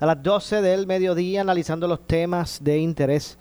a 0.00 0.06
las 0.06 0.22
12 0.22 0.62
del 0.62 0.86
mediodía 0.86 1.42
analizando 1.42 1.86
los 1.86 2.06
temas 2.06 2.64
de 2.64 2.78
interés 2.78 3.36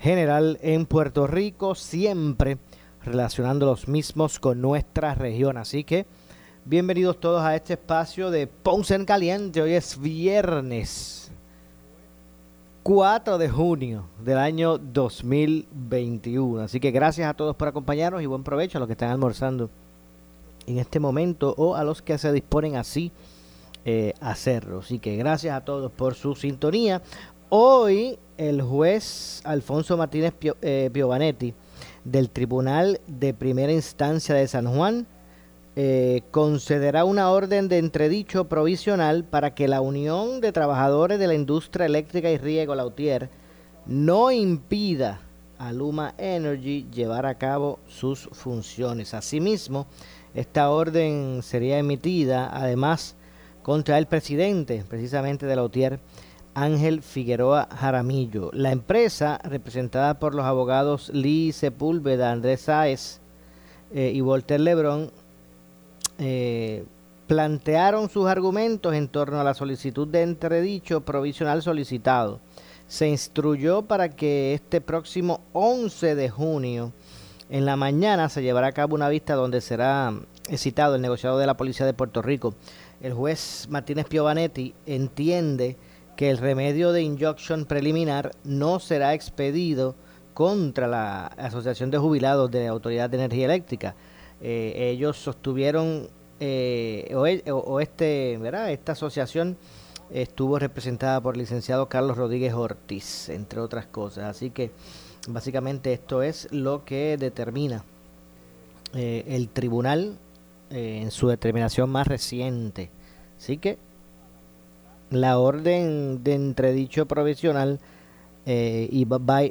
general 0.00 0.58
en 0.60 0.84
Puerto 0.84 1.28
Rico, 1.28 1.76
siempre 1.76 2.58
relacionando 3.04 3.66
los 3.66 3.86
mismos 3.86 4.40
con 4.40 4.60
nuestra 4.60 5.14
región. 5.14 5.56
Así 5.56 5.84
que 5.84 6.06
bienvenidos 6.64 7.20
todos 7.20 7.44
a 7.44 7.54
este 7.54 7.74
espacio 7.74 8.32
de 8.32 8.48
Ponce 8.48 8.96
en 8.96 9.04
Caliente. 9.04 9.62
Hoy 9.62 9.74
es 9.74 10.00
viernes 10.00 11.30
4 12.82 13.38
de 13.38 13.48
junio 13.48 14.06
del 14.24 14.38
año 14.38 14.78
2021. 14.78 16.62
Así 16.62 16.80
que 16.80 16.90
gracias 16.90 17.30
a 17.30 17.34
todos 17.34 17.54
por 17.54 17.68
acompañarnos 17.68 18.20
y 18.20 18.26
buen 18.26 18.42
provecho 18.42 18.78
a 18.78 18.80
los 18.80 18.88
que 18.88 18.94
están 18.94 19.10
almorzando 19.10 19.70
en 20.66 20.78
este 20.78 20.98
momento 20.98 21.54
o 21.56 21.76
a 21.76 21.84
los 21.84 22.02
que 22.02 22.18
se 22.18 22.32
disponen 22.32 22.74
así 22.74 23.12
eh, 23.84 24.14
hacerlo. 24.20 24.80
Así 24.80 24.98
que 24.98 25.16
gracias 25.16 25.56
a 25.56 25.64
todos 25.64 25.90
por 25.90 26.14
su 26.14 26.34
sintonía. 26.34 27.02
Hoy 27.48 28.18
el 28.36 28.62
juez 28.62 29.40
Alfonso 29.44 29.96
Martínez 29.96 30.34
eh, 30.62 30.90
Piovanetti 30.92 31.54
del 32.04 32.30
Tribunal 32.30 33.00
de 33.06 33.34
Primera 33.34 33.72
Instancia 33.72 34.34
de 34.34 34.48
San 34.48 34.66
Juan 34.66 35.06
eh, 35.76 36.22
concederá 36.30 37.04
una 37.04 37.30
orden 37.30 37.68
de 37.68 37.78
entredicho 37.78 38.48
provisional 38.48 39.24
para 39.24 39.54
que 39.54 39.68
la 39.68 39.80
Unión 39.80 40.40
de 40.40 40.52
Trabajadores 40.52 41.18
de 41.18 41.26
la 41.26 41.34
Industria 41.34 41.86
Eléctrica 41.86 42.30
y 42.30 42.38
Riego 42.38 42.74
Lautier 42.74 43.30
no 43.86 44.30
impida 44.30 45.20
a 45.58 45.72
Luma 45.72 46.14
Energy 46.18 46.86
llevar 46.92 47.24
a 47.24 47.36
cabo 47.36 47.78
sus 47.86 48.28
funciones. 48.32 49.14
Asimismo, 49.14 49.86
esta 50.34 50.70
orden 50.70 51.40
sería 51.42 51.78
emitida 51.78 52.50
además 52.52 53.16
contra 53.62 53.98
el 53.98 54.06
presidente 54.06 54.84
precisamente 54.88 55.46
de 55.46 55.56
la 55.56 55.64
UTIER, 55.64 56.00
Ángel 56.54 57.02
Figueroa 57.02 57.68
Jaramillo. 57.74 58.50
La 58.52 58.72
empresa, 58.72 59.38
representada 59.44 60.18
por 60.18 60.34
los 60.34 60.44
abogados 60.44 61.10
Lee 61.14 61.52
Sepúlveda, 61.52 62.32
Andrés 62.32 62.62
Sáez 62.62 63.20
eh, 63.94 64.12
y 64.14 64.20
Walter 64.20 64.60
Lebrón, 64.60 65.10
eh, 66.18 66.84
plantearon 67.26 68.10
sus 68.10 68.26
argumentos 68.26 68.94
en 68.94 69.08
torno 69.08 69.40
a 69.40 69.44
la 69.44 69.54
solicitud 69.54 70.08
de 70.08 70.22
entredicho 70.22 71.02
provisional 71.02 71.62
solicitado. 71.62 72.40
Se 72.88 73.08
instruyó 73.08 73.82
para 73.82 74.08
que 74.08 74.52
este 74.52 74.80
próximo 74.80 75.40
11 75.52 76.16
de 76.16 76.28
junio 76.28 76.92
en 77.48 77.64
la 77.64 77.76
mañana 77.76 78.28
se 78.28 78.42
llevará 78.42 78.68
a 78.68 78.72
cabo 78.72 78.96
una 78.96 79.08
vista 79.08 79.34
donde 79.34 79.60
será 79.60 80.12
citado 80.56 80.96
el 80.96 81.02
negociador 81.02 81.38
de 81.38 81.46
la 81.46 81.56
Policía 81.56 81.86
de 81.86 81.94
Puerto 81.94 82.22
Rico. 82.22 82.54
El 83.00 83.14
juez 83.14 83.66
Martínez 83.70 84.06
Piovanetti 84.06 84.74
entiende 84.86 85.76
que 86.16 86.30
el 86.30 86.38
remedio 86.38 86.92
de 86.92 87.02
injunction 87.02 87.64
preliminar 87.64 88.32
no 88.44 88.78
será 88.78 89.14
expedido 89.14 89.94
contra 90.34 90.86
la 90.86 91.26
Asociación 91.26 91.90
de 91.90 91.98
Jubilados 91.98 92.50
de 92.50 92.66
Autoridad 92.66 93.08
de 93.08 93.18
Energía 93.18 93.46
Eléctrica. 93.46 93.94
Eh, 94.40 94.90
ellos 94.92 95.16
sostuvieron, 95.16 96.08
eh, 96.40 97.06
e, 97.10 97.52
o, 97.52 97.80
este, 97.80 98.38
¿verdad? 98.38 98.70
esta 98.70 98.92
asociación 98.92 99.56
estuvo 100.10 100.58
representada 100.58 101.20
por 101.20 101.34
el 101.34 101.40
licenciado 101.40 101.88
Carlos 101.88 102.16
Rodríguez 102.16 102.52
Ortiz, 102.54 103.28
entre 103.28 103.60
otras 103.60 103.86
cosas. 103.86 104.24
Así 104.24 104.50
que 104.50 104.72
Básicamente 105.28 105.92
esto 105.92 106.22
es 106.22 106.48
lo 106.50 106.84
que 106.84 107.16
determina 107.18 107.84
eh, 108.94 109.24
el 109.28 109.48
tribunal 109.48 110.18
eh, 110.70 111.00
en 111.02 111.10
su 111.10 111.28
determinación 111.28 111.90
más 111.90 112.06
reciente. 112.06 112.90
Así 113.36 113.58
que 113.58 113.78
la 115.10 115.38
orden 115.38 116.22
de 116.22 116.34
entredicho 116.34 117.06
provisional 117.06 117.80
eh, 118.46 118.88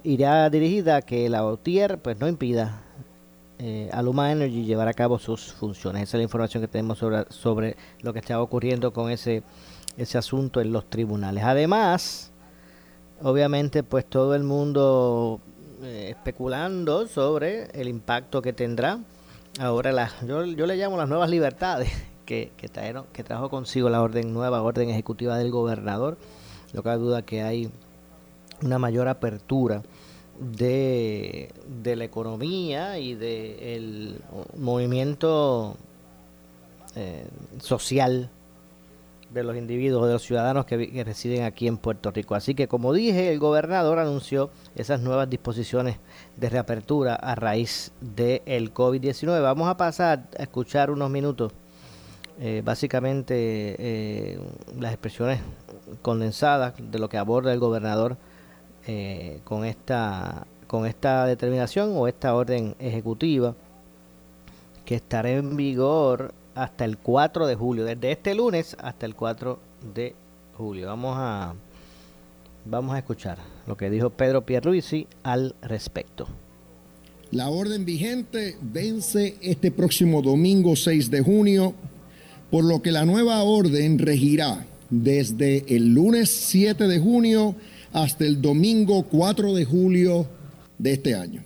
irá 0.04 0.50
dirigida 0.50 0.98
a 0.98 1.02
que 1.02 1.30
la 1.30 1.46
OTIER 1.46 2.00
pues 2.00 2.20
no 2.20 2.28
impida 2.28 2.84
a 3.92 4.02
Luma 4.02 4.32
Energy 4.32 4.64
llevar 4.64 4.88
a 4.88 4.94
cabo 4.94 5.20
sus 5.20 5.52
funciones. 5.52 6.04
Esa 6.04 6.16
es 6.16 6.20
la 6.20 6.24
información 6.24 6.62
que 6.62 6.70
tenemos 6.70 6.98
sobre, 6.98 7.26
sobre 7.28 7.76
lo 8.02 8.14
que 8.14 8.20
está 8.20 8.42
ocurriendo 8.42 8.94
con 8.94 9.12
ese, 9.12 9.44
ese 9.98 10.18
asunto 10.18 10.62
en 10.62 10.72
los 10.72 10.90
tribunales. 10.90 11.44
Además, 11.44 12.32
obviamente 13.22 13.84
pues 13.84 14.06
todo 14.06 14.36
el 14.36 14.44
mundo 14.44 15.42
eh, 15.84 16.08
especulando 16.12 17.08
sobre 17.08 17.70
el 17.80 17.88
impacto 17.88 18.42
que 18.42 18.54
tendrá 18.54 19.00
ahora 19.60 19.92
la, 19.92 20.12
yo, 20.28 20.46
yo 20.46 20.66
le 20.66 20.76
llamo 20.76 20.98
las 20.98 21.10
nuevas 21.10 21.30
libertades 21.30 21.92
que, 22.26 22.52
que, 22.58 22.68
trajeron, 22.70 23.06
que 23.14 23.24
trajo 23.24 23.50
consigo 23.50 23.90
la 23.90 24.02
orden 24.02 24.34
nueva 24.34 24.62
orden 24.62 24.90
ejecutiva 24.90 25.38
del 25.38 25.52
gobernador. 25.52 26.18
No 26.74 26.84
cabe 26.84 26.98
duda 26.98 27.24
que 27.24 27.42
hay 27.42 27.72
una 28.62 28.78
mayor 28.78 29.08
apertura 29.08 29.82
de, 30.40 31.52
de 31.82 31.96
la 31.96 32.04
economía 32.04 33.00
y 33.00 33.16
del 33.16 34.14
de 34.16 34.58
movimiento 34.58 35.76
eh, 36.96 37.26
social 37.60 38.30
de 39.32 39.44
los 39.44 39.56
individuos, 39.56 40.08
de 40.08 40.14
los 40.14 40.24
ciudadanos 40.24 40.66
que, 40.66 41.04
residen 41.04 41.44
aquí 41.44 41.68
en 41.68 41.78
Puerto 41.78 42.12
Rico. 42.12 42.36
Así 42.36 42.56
que, 42.56 42.68
como 42.68 42.94
dije, 42.94 43.32
el 43.32 43.40
gobernador 43.40 44.00
anunció 44.00 44.50
esas 44.76 45.02
nuevas 45.02 45.30
disposiciones 45.30 45.98
de 46.38 46.50
reapertura 46.50 47.16
a 47.16 47.36
raíz 47.36 47.92
del 48.02 48.74
COVID-19. 48.74 49.42
Vamos 49.42 49.70
a 49.70 49.78
pasar 49.78 50.28
a 50.38 50.44
escuchar 50.44 50.90
unos 50.90 51.10
minutos, 51.10 51.54
eh, 52.40 52.62
básicamente, 52.64 53.36
eh, 53.78 54.40
las 54.80 54.94
expresiones 54.94 55.40
condensadas 56.02 56.74
de 56.78 57.00
lo 57.00 57.10
que 57.10 57.18
aborda 57.18 57.54
el 57.54 57.60
gobernador 57.60 58.18
eh, 58.88 59.42
con, 59.44 59.66
esta, 59.66 60.48
con 60.68 60.86
esta 60.86 61.26
determinación 61.26 61.92
o 61.96 62.08
esta 62.08 62.34
orden 62.34 62.76
ejecutiva 62.80 63.56
que 64.86 64.96
estará 64.96 65.30
en 65.30 65.56
vigor 65.56 66.34
hasta 66.56 66.86
el 66.86 66.98
4 66.98 67.48
de 67.48 67.56
julio, 67.56 67.86
desde 67.86 68.12
este 68.12 68.36
lunes 68.36 68.76
hasta 68.80 69.06
el 69.06 69.16
4 69.16 69.60
de 69.94 70.16
julio. 70.58 70.88
Vamos 70.88 71.16
a 71.18 71.54
vamos 72.66 72.94
a 72.94 73.00
escuchar 73.00 73.38
lo 73.68 73.78
que 73.78 73.90
dijo 73.90 74.10
Pedro 74.10 74.46
Pierluisi 74.46 75.08
al 75.24 75.56
respecto. 75.62 76.28
La 77.32 77.50
orden 77.50 77.86
vigente 77.86 78.58
vence 78.62 79.38
este 79.42 79.72
próximo 79.72 80.22
domingo 80.22 80.76
6 80.76 81.12
de 81.12 81.22
junio, 81.22 81.74
por 82.50 82.64
lo 82.64 82.82
que 82.82 82.92
la 82.92 83.06
nueva 83.06 83.44
orden 83.44 84.00
regirá 84.00 84.66
desde 84.90 85.64
el 85.76 85.94
lunes 85.94 86.30
7 86.30 86.88
de 86.88 87.00
junio 87.00 87.56
hasta 87.94 88.26
el 88.26 88.42
domingo 88.42 89.04
4 89.04 89.54
de 89.54 89.66
julio 89.66 90.28
de 90.78 90.94
este 90.94 91.14
año. 91.14 91.44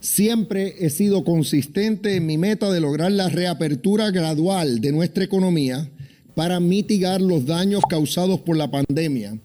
Siempre 0.00 0.74
he 0.78 0.90
sido 0.90 1.24
consistente 1.24 2.16
en 2.16 2.26
mi 2.26 2.38
meta 2.38 2.70
de 2.70 2.80
lograr 2.80 3.10
la 3.10 3.28
reapertura 3.28 4.10
gradual 4.10 4.80
de 4.80 4.92
nuestra 4.92 5.24
economía 5.24 5.88
para 6.34 6.60
mitigar 6.60 7.20
los 7.20 7.46
daños 7.46 7.82
causados 7.88 8.40
por 8.40 8.56
la 8.56 8.70
pandemia 8.70 9.38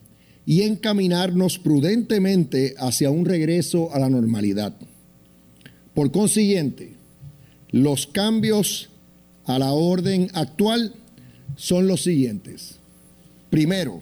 y 0.45 0.61
encaminarnos 0.61 1.57
prudentemente 1.57 2.75
hacia 2.77 3.09
un 3.09 3.25
regreso 3.25 3.93
a 3.95 3.99
la 3.99 4.09
normalidad. 4.09 4.75
Por 5.95 6.11
consiguiente, 6.11 6.93
los 7.71 8.05
cambios 8.05 8.89
a 9.45 9.57
la 9.57 9.71
orden 9.73 10.29
actual 10.33 10.93
son 11.55 11.87
los 11.87 12.03
siguientes. 12.03 12.75
Primero, 13.49 14.01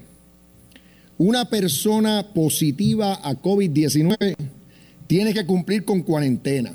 una 1.18 1.50
persona 1.50 2.34
positiva 2.34 3.20
a 3.24 3.34
COVID-19 3.42 4.36
tiene 5.12 5.34
que 5.34 5.46
cumplir 5.46 5.84
con 5.84 6.04
cuarentena, 6.04 6.74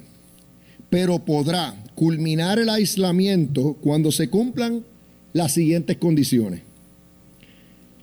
pero 0.91 1.25
podrá 1.25 1.75
culminar 1.95 2.59
el 2.59 2.69
aislamiento 2.69 3.79
cuando 3.81 4.13
se 4.13 4.29
cumplan 4.29 4.85
las 5.33 5.55
siguientes 5.55 5.97
condiciones. 5.97 6.61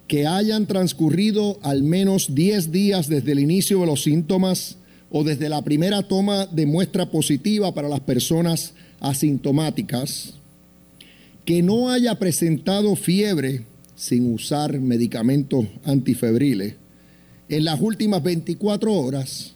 Que 0.07 0.25
hayan 0.25 0.65
transcurrido 0.65 1.59
al 1.61 1.83
menos 1.83 2.33
10 2.33 2.71
días 2.71 3.09
desde 3.09 3.33
el 3.33 3.41
inicio 3.41 3.81
de 3.81 3.85
los 3.85 4.01
síntomas 4.01 4.77
o 5.11 5.23
desde 5.23 5.49
la 5.49 5.61
primera 5.61 6.01
toma 6.01 6.47
de 6.47 6.65
muestra 6.65 7.11
positiva 7.11 7.71
para 7.75 7.87
las 7.87 7.99
personas 7.99 8.73
asintomáticas, 9.01 10.33
que 11.45 11.61
no 11.61 11.91
haya 11.91 12.17
presentado 12.17 12.95
fiebre 12.95 13.65
sin 13.95 14.33
usar 14.33 14.79
medicamentos 14.79 15.67
antifebriles 15.83 16.73
en 17.49 17.65
las 17.65 17.79
últimas 17.79 18.23
24 18.23 18.91
horas 18.91 19.53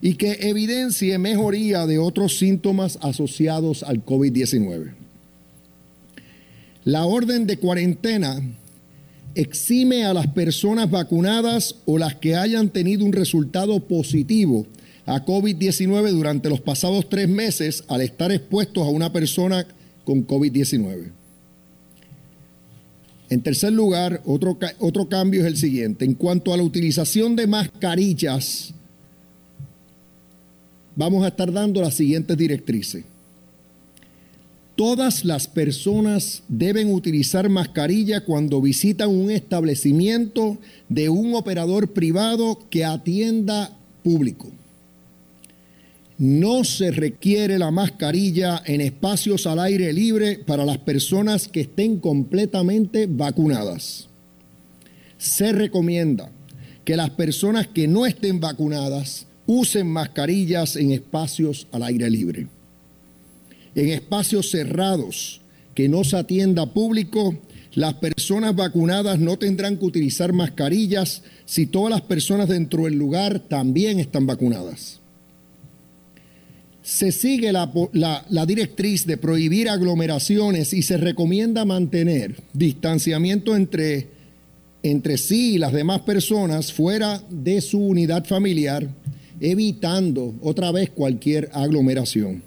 y 0.00 0.14
que 0.14 0.38
evidencie 0.40 1.18
mejoría 1.18 1.86
de 1.86 1.98
otros 1.98 2.38
síntomas 2.38 2.98
asociados 3.02 3.82
al 3.82 4.04
COVID-19. 4.04 4.94
La 6.84 7.04
orden 7.04 7.46
de 7.46 7.56
cuarentena 7.56 8.40
exime 9.34 10.04
a 10.04 10.14
las 10.14 10.28
personas 10.28 10.90
vacunadas 10.90 11.76
o 11.84 11.98
las 11.98 12.14
que 12.14 12.36
hayan 12.36 12.70
tenido 12.70 13.04
un 13.04 13.12
resultado 13.12 13.80
positivo 13.80 14.66
a 15.04 15.24
COVID-19 15.24 16.10
durante 16.10 16.48
los 16.48 16.60
pasados 16.60 17.08
tres 17.08 17.28
meses 17.28 17.84
al 17.88 18.00
estar 18.00 18.32
expuestos 18.32 18.86
a 18.86 18.90
una 18.90 19.12
persona 19.12 19.66
con 20.04 20.26
COVID-19. 20.26 21.10
En 23.28 23.42
tercer 23.42 23.72
lugar, 23.72 24.22
otro, 24.24 24.56
otro 24.78 25.08
cambio 25.08 25.40
es 25.40 25.46
el 25.46 25.56
siguiente. 25.56 26.04
En 26.04 26.14
cuanto 26.14 26.54
a 26.54 26.56
la 26.56 26.62
utilización 26.62 27.34
de 27.34 27.48
mascarillas, 27.48 28.72
vamos 30.96 31.24
a 31.24 31.28
estar 31.28 31.52
dando 31.52 31.80
las 31.80 31.94
siguientes 31.94 32.36
directrices. 32.36 33.04
Todas 34.74 35.24
las 35.24 35.48
personas 35.48 36.42
deben 36.48 36.92
utilizar 36.92 37.48
mascarilla 37.48 38.22
cuando 38.22 38.60
visitan 38.60 39.08
un 39.08 39.30
establecimiento 39.30 40.58
de 40.90 41.08
un 41.08 41.34
operador 41.34 41.92
privado 41.92 42.58
que 42.68 42.84
atienda 42.84 43.74
público. 44.02 44.50
No 46.18 46.64
se 46.64 46.90
requiere 46.90 47.58
la 47.58 47.70
mascarilla 47.70 48.62
en 48.66 48.80
espacios 48.80 49.46
al 49.46 49.60
aire 49.60 49.92
libre 49.92 50.38
para 50.38 50.64
las 50.64 50.78
personas 50.78 51.48
que 51.48 51.62
estén 51.62 51.98
completamente 51.98 53.06
vacunadas. 53.06 54.08
Se 55.18 55.52
recomienda 55.52 56.30
que 56.84 56.96
las 56.96 57.10
personas 57.10 57.66
que 57.66 57.88
no 57.88 58.06
estén 58.06 58.40
vacunadas 58.40 59.26
usen 59.46 59.86
mascarillas 59.88 60.76
en 60.76 60.92
espacios 60.92 61.66
al 61.72 61.82
aire 61.82 62.10
libre. 62.10 62.46
En 63.74 63.88
espacios 63.88 64.50
cerrados 64.50 65.40
que 65.74 65.88
no 65.88 66.04
se 66.04 66.16
atienda 66.16 66.66
público, 66.66 67.36
las 67.74 67.94
personas 67.94 68.56
vacunadas 68.56 69.18
no 69.18 69.38
tendrán 69.38 69.76
que 69.76 69.84
utilizar 69.84 70.32
mascarillas 70.32 71.22
si 71.44 71.66
todas 71.66 71.90
las 71.90 72.00
personas 72.00 72.48
dentro 72.48 72.84
del 72.84 72.94
lugar 72.94 73.40
también 73.40 74.00
están 74.00 74.26
vacunadas 74.26 75.00
se 76.86 77.10
sigue 77.10 77.50
la, 77.50 78.46
directriz 78.46 79.06
de 79.06 79.16
prohibir 79.16 79.68
aglomeraciones 79.68 80.72
y 80.72 80.82
se 80.82 80.96
recomienda 80.96 81.64
mantener 81.64 82.36
distanciamiento 82.52 83.56
entre, 83.56 84.06
entre 84.84 85.18
sí 85.18 85.54
y 85.54 85.58
las 85.58 85.72
demás 85.72 86.02
personas 86.02 86.72
fuera 86.72 87.20
de 87.28 87.60
su 87.60 87.80
unidad 87.80 88.24
familiar, 88.24 88.86
evitando 89.40 90.34
otra 90.40 90.72
vez 90.72 90.90
cualquier 90.90 91.50
aglomeración. 91.52 92.42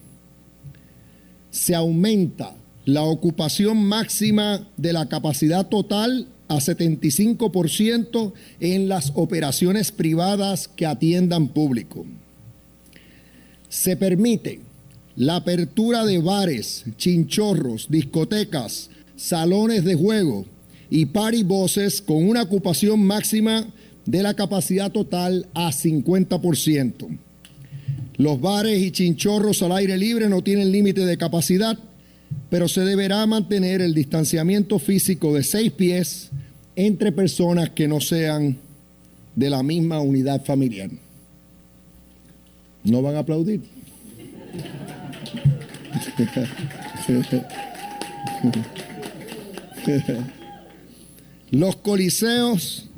Se 1.51 1.75
aumenta 1.75 2.55
la 2.85 3.03
ocupación 3.03 3.83
máxima 3.83 4.67
de 4.77 4.93
la 4.93 5.07
capacidad 5.07 5.67
total 5.67 6.27
a 6.47 6.55
75% 6.55 8.33
en 8.59 8.89
las 8.89 9.11
operaciones 9.15 9.91
privadas 9.91 10.67
que 10.67 10.85
atiendan 10.85 11.47
público 11.47 12.05
se 13.69 13.95
permite 13.95 14.59
la 15.15 15.37
apertura 15.37 16.05
de 16.05 16.19
bares, 16.19 16.83
chinchorros, 16.97 17.87
discotecas, 17.89 18.89
salones 19.15 19.85
de 19.85 19.95
juego 19.95 20.45
y 20.89 21.05
party 21.05 21.43
voces 21.43 22.01
con 22.01 22.27
una 22.27 22.41
ocupación 22.41 23.01
máxima 23.01 23.67
de 24.09 24.23
la 24.23 24.33
capacidad 24.33 24.91
total 24.91 25.45
a 25.53 25.69
50%. 25.69 27.19
Los 28.17 28.41
bares 28.41 28.81
y 28.81 28.89
chinchorros 28.89 29.61
al 29.61 29.71
aire 29.73 29.99
libre 29.99 30.27
no 30.27 30.41
tienen 30.41 30.71
límite 30.71 31.05
de 31.05 31.15
capacidad, 31.15 31.77
pero 32.49 32.67
se 32.67 32.81
deberá 32.81 33.23
mantener 33.27 33.81
el 33.81 33.93
distanciamiento 33.93 34.79
físico 34.79 35.35
de 35.35 35.43
seis 35.43 35.71
pies 35.71 36.31
entre 36.75 37.11
personas 37.11 37.69
que 37.69 37.87
no 37.87 38.01
sean 38.01 38.57
de 39.35 39.49
la 39.51 39.61
misma 39.61 39.99
unidad 40.01 40.43
familiar. 40.43 40.89
No 42.83 43.03
van 43.03 43.15
a 43.15 43.19
aplaudir. 43.19 43.61
Los 51.51 51.75
coliseos, 51.75 52.88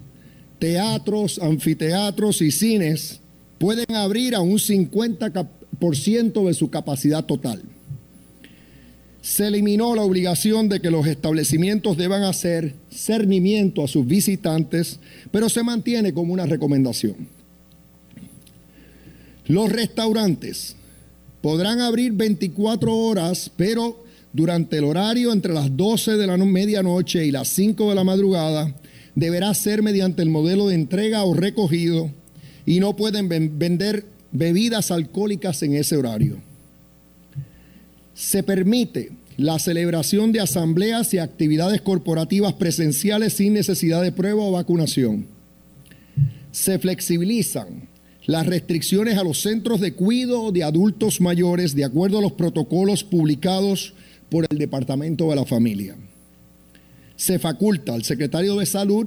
teatros, 0.62 1.40
anfiteatros 1.40 2.44
y 2.44 2.52
cines 2.52 3.20
pueden 3.58 3.96
abrir 3.96 4.36
a 4.36 4.42
un 4.42 4.60
50% 4.60 6.46
de 6.46 6.54
su 6.54 6.70
capacidad 6.70 7.26
total. 7.26 7.64
Se 9.24 9.48
eliminó 9.48 9.96
la 9.96 10.04
obligación 10.04 10.70
de 10.70 10.80
que 10.80 10.92
los 10.92 11.08
establecimientos 11.08 11.98
deban 11.98 12.22
hacer 12.22 12.76
cernimiento 12.92 13.84
a 13.84 13.88
sus 13.88 14.06
visitantes, 14.06 15.00
pero 15.32 15.50
se 15.50 15.64
mantiene 15.64 16.14
como 16.14 16.32
una 16.32 16.46
recomendación. 16.46 17.28
Los 19.48 19.72
restaurantes 19.72 20.76
podrán 21.42 21.82
abrir 21.82 22.12
24 22.12 22.96
horas, 22.96 23.50
pero 23.56 24.04
durante 24.32 24.78
el 24.78 24.84
horario 24.84 25.34
entre 25.34 25.54
las 25.54 25.76
12 25.76 26.18
de 26.18 26.28
la 26.28 26.38
medianoche 26.38 27.26
y 27.26 27.32
las 27.32 27.48
5 27.48 27.90
de 27.90 27.96
la 27.96 28.04
madrugada 28.04 28.76
deberá 29.16 29.54
ser 29.54 29.82
mediante 29.82 30.22
el 30.22 30.30
modelo 30.30 30.68
de 30.68 30.76
entrega 30.76 31.24
o 31.24 31.34
recogido 31.34 32.12
y 32.66 32.80
no 32.80 32.96
pueden 32.96 33.28
vender 33.28 34.06
bebidas 34.32 34.92
alcohólicas 34.92 35.62
en 35.64 35.76
ese 35.76 35.98
horario. 35.98 36.38
Se 38.14 38.44
permite 38.44 39.12
la 39.38 39.60
celebración 39.60 40.32
de 40.32 40.40
asambleas 40.40 41.14
y 41.14 41.18
actividades 41.18 41.82
corporativas 41.82 42.54
presenciales 42.54 43.34
sin 43.34 43.54
necesidad 43.54 44.02
de 44.02 44.12
prueba 44.12 44.44
o 44.44 44.52
vacunación. 44.52 45.26
Se 46.52 46.78
flexibilizan 46.80 47.90
las 48.26 48.46
restricciones 48.46 49.18
a 49.18 49.24
los 49.24 49.42
centros 49.42 49.82
de 49.82 49.94
cuidado 49.94 50.52
de 50.52 50.64
adultos 50.64 51.22
mayores 51.22 51.76
de 51.76 51.86
acuerdo 51.86 52.20
a 52.20 52.22
los 52.22 52.34
protocolos 52.34 53.04
publicados 53.04 53.94
por 54.30 54.46
el 54.50 54.58
Departamento 54.58 55.30
de 55.30 55.36
la 55.36 55.46
Familia. 55.46 55.96
Se 57.22 57.38
faculta 57.38 57.94
al 57.94 58.04
secretario 58.04 58.56
de 58.56 58.66
Salud 58.66 59.06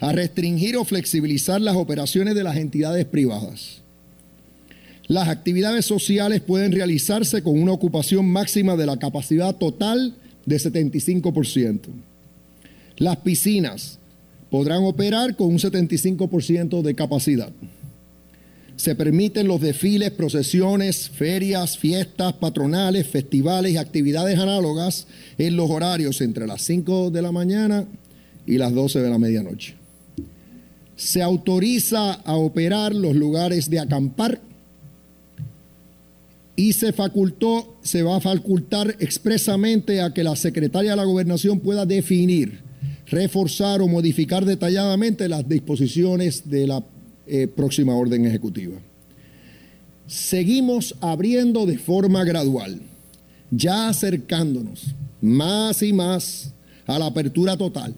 a 0.00 0.12
restringir 0.12 0.76
o 0.76 0.84
flexibilizar 0.84 1.62
las 1.62 1.76
operaciones 1.76 2.34
de 2.34 2.44
las 2.44 2.58
entidades 2.58 3.06
privadas. 3.06 3.80
Las 5.06 5.30
actividades 5.30 5.86
sociales 5.86 6.42
pueden 6.42 6.72
realizarse 6.72 7.42
con 7.42 7.58
una 7.58 7.72
ocupación 7.72 8.26
máxima 8.26 8.76
de 8.76 8.84
la 8.84 8.98
capacidad 8.98 9.56
total 9.56 10.14
de 10.44 10.56
75%. 10.58 11.80
Las 12.98 13.16
piscinas 13.16 13.98
podrán 14.50 14.84
operar 14.84 15.34
con 15.34 15.46
un 15.46 15.58
75% 15.58 16.82
de 16.82 16.94
capacidad. 16.94 17.50
Se 18.82 18.96
permiten 18.96 19.46
los 19.46 19.60
desfiles, 19.60 20.10
procesiones, 20.10 21.08
ferias, 21.08 21.78
fiestas 21.78 22.32
patronales, 22.32 23.06
festivales 23.06 23.74
y 23.74 23.76
actividades 23.76 24.36
análogas 24.40 25.06
en 25.38 25.54
los 25.54 25.70
horarios 25.70 26.20
entre 26.20 26.48
las 26.48 26.62
5 26.62 27.12
de 27.12 27.22
la 27.22 27.30
mañana 27.30 27.86
y 28.44 28.58
las 28.58 28.74
12 28.74 28.98
de 28.98 29.08
la 29.08 29.20
medianoche. 29.20 29.76
Se 30.96 31.22
autoriza 31.22 32.14
a 32.14 32.34
operar 32.34 32.92
los 32.92 33.14
lugares 33.14 33.70
de 33.70 33.78
acampar 33.78 34.40
y 36.56 36.72
se 36.72 36.92
facultó, 36.92 37.76
se 37.84 38.02
va 38.02 38.16
a 38.16 38.20
facultar 38.20 38.96
expresamente 38.98 40.00
a 40.00 40.12
que 40.12 40.24
la 40.24 40.34
secretaria 40.34 40.90
de 40.90 40.96
la 40.96 41.04
gobernación 41.04 41.60
pueda 41.60 41.86
definir, 41.86 42.62
reforzar 43.06 43.80
o 43.80 43.86
modificar 43.86 44.44
detalladamente 44.44 45.28
las 45.28 45.48
disposiciones 45.48 46.50
de 46.50 46.66
la 46.66 46.82
eh, 47.26 47.46
próxima 47.46 47.94
orden 47.94 48.26
ejecutiva. 48.26 48.76
Seguimos 50.06 50.94
abriendo 51.00 51.66
de 51.66 51.78
forma 51.78 52.24
gradual, 52.24 52.80
ya 53.50 53.88
acercándonos 53.88 54.94
más 55.20 55.82
y 55.82 55.92
más 55.92 56.52
a 56.86 56.98
la 56.98 57.06
apertura 57.06 57.56
total. 57.56 57.94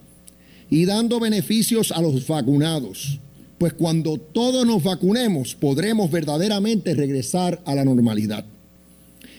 y 0.71 0.87
dando 0.87 1.21
beneficios 1.21 1.93
a 1.93 2.01
los 2.01 2.27
vacunados. 2.27 3.21
Pues 3.59 3.75
cuando 3.75 4.17
todos 4.17 4.67
nos 4.67 4.83
vacunemos 4.83 5.55
podremos 5.55 6.11
verdaderamente 6.11 6.95
regresar 6.95 7.63
a 7.65 7.75
la 7.75 7.85
normalidad. 7.85 8.45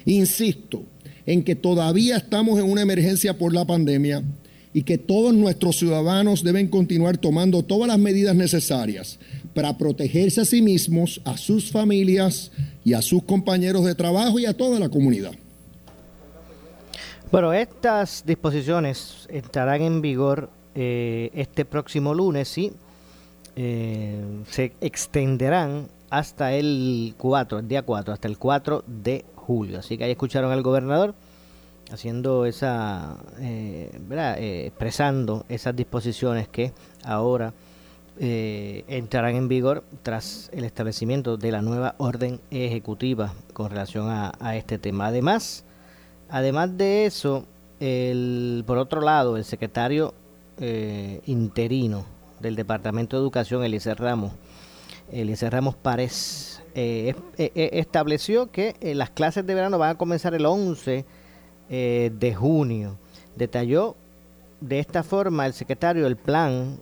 Insisto 0.06 0.84
en 1.26 1.44
que 1.44 1.56
todavía 1.56 2.18
estamos 2.18 2.60
en 2.60 2.70
una 2.70 2.84
emergencia 2.84 3.38
por 3.38 3.54
la 3.54 3.66
pandemia 3.66 4.24
y 4.76 4.84
que 4.84 4.98
todos 4.98 5.34
nuestros 5.34 5.78
ciudadanos 5.78 6.44
deben 6.44 6.68
continuar 6.68 7.16
tomando 7.16 7.64
todas 7.64 7.88
las 7.88 7.98
medidas 7.98 8.36
necesarias 8.36 9.18
para 9.54 9.78
protegerse 9.78 10.42
a 10.42 10.46
sí 10.46 10.62
mismos, 10.62 11.22
a 11.24 11.38
sus 11.38 11.72
familias 11.72 12.52
y 12.84 12.92
a 12.94 13.02
sus 13.02 13.24
compañeros 13.24 13.86
de 13.86 13.96
trabajo 13.96 14.38
y 14.38 14.46
a 14.46 14.54
toda 14.54 14.78
la 14.78 14.90
comunidad. 14.90 15.32
Bueno, 17.32 17.54
estas 17.54 18.26
disposiciones 18.26 19.30
estarán 19.30 19.82
en 19.82 20.02
vigor 20.02 20.50
eh, 20.76 21.32
este 21.34 21.64
próximo 21.64 22.14
lunes 22.14 22.58
y 22.58 22.74
eh, 23.56 24.22
se 24.50 24.74
extenderán 24.82 25.88
hasta 26.10 26.54
el 26.54 27.16
4, 27.18 27.60
el 27.60 27.68
día 27.70 27.84
4, 27.84 28.14
hasta 28.14 28.28
el 28.28 28.38
4 28.38 28.84
de 28.86 29.24
julio. 29.36 29.80
Así 29.80 29.98
que 29.98 30.04
ahí 30.04 30.12
escucharon 30.12 30.52
al 30.52 30.64
gobernador 30.64 31.16
haciendo 31.92 32.46
esa, 32.46 33.18
eh, 33.40 33.92
eh, 34.10 34.64
expresando 34.68 35.46
esas 35.50 35.76
disposiciones 35.76 36.48
que 36.48 36.74
ahora 37.04 37.54
eh, 38.20 38.84
entrarán 38.88 39.36
en 39.36 39.48
vigor 39.48 39.84
tras 40.02 40.50
el 40.54 40.64
establecimiento 40.64 41.38
de 41.38 41.52
la 41.52 41.62
nueva 41.62 41.96
orden 41.98 42.40
ejecutiva 42.50 43.34
con 43.54 43.70
relación 43.70 44.08
a, 44.10 44.56
este 44.56 44.78
tema. 44.78 45.08
Además, 45.08 45.66
además 46.30 46.78
de 46.78 47.06
eso, 47.06 47.46
el, 47.80 48.64
por 48.66 48.78
otro 48.78 49.02
lado, 49.02 49.38
el 49.38 49.44
secretario 49.44 50.14
interino 51.26 52.06
del 52.40 52.56
Departamento 52.56 53.18
de 53.18 53.24
Educación, 53.24 53.62
Eliezer 53.66 54.00
Ramos, 54.00 54.32
Eliezer 55.12 55.52
Ramos 55.52 55.76
Párez, 55.76 56.64
estableció 56.74 58.50
que 58.50 58.78
las 58.96 59.10
clases 59.10 59.46
de 59.46 59.54
verano 59.54 59.78
van 59.78 59.90
a 59.90 59.98
comenzar 59.98 60.34
el 60.34 60.46
11 60.46 61.04
eh, 61.70 62.12
de 62.18 62.36
junio. 62.36 62.98
Detalló 63.36 63.96
de 64.62 64.80
esta 64.80 65.04
forma 65.04 65.46
el 65.46 65.54
secretario 65.54 66.08
el 66.08 66.16
plan 66.16 66.78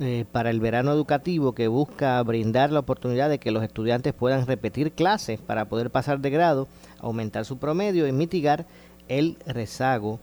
eh, 0.00 0.24
para 0.32 0.50
el 0.50 0.60
verano 0.60 0.92
educativo 0.92 1.52
que 1.52 1.68
busca 1.68 2.20
brindar 2.22 2.72
la 2.72 2.80
oportunidad 2.80 3.28
de 3.28 3.38
que 3.38 3.52
los 3.52 3.62
estudiantes 3.62 4.12
puedan 4.12 4.46
repetir 4.46 4.92
clases 4.92 5.38
para 5.40 5.66
poder 5.66 5.90
pasar 5.90 6.18
de 6.18 6.30
grado, 6.30 6.68
aumentar 6.98 7.44
su 7.44 7.58
promedio 7.58 8.08
y 8.08 8.12
mitigar 8.12 8.66
el 9.08 9.36
rezago 9.46 10.18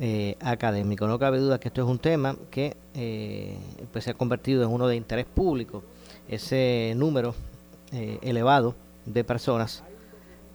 eh, 0.00 0.36
académico. 0.40 1.06
No 1.06 1.18
cabe 1.18 1.38
duda 1.38 1.60
que 1.60 1.68
esto 1.68 1.82
es 1.82 1.88
un 1.88 1.98
tema 1.98 2.36
que 2.50 2.76
pues 3.92 4.04
se 4.04 4.12
ha 4.12 4.14
convertido 4.14 4.62
en 4.62 4.70
uno 4.70 4.88
de 4.88 4.96
interés 4.96 5.26
público. 5.26 5.82
Ese 6.28 6.94
número 6.96 7.34
elevado 8.22 8.74
de 9.04 9.24
personas 9.24 9.82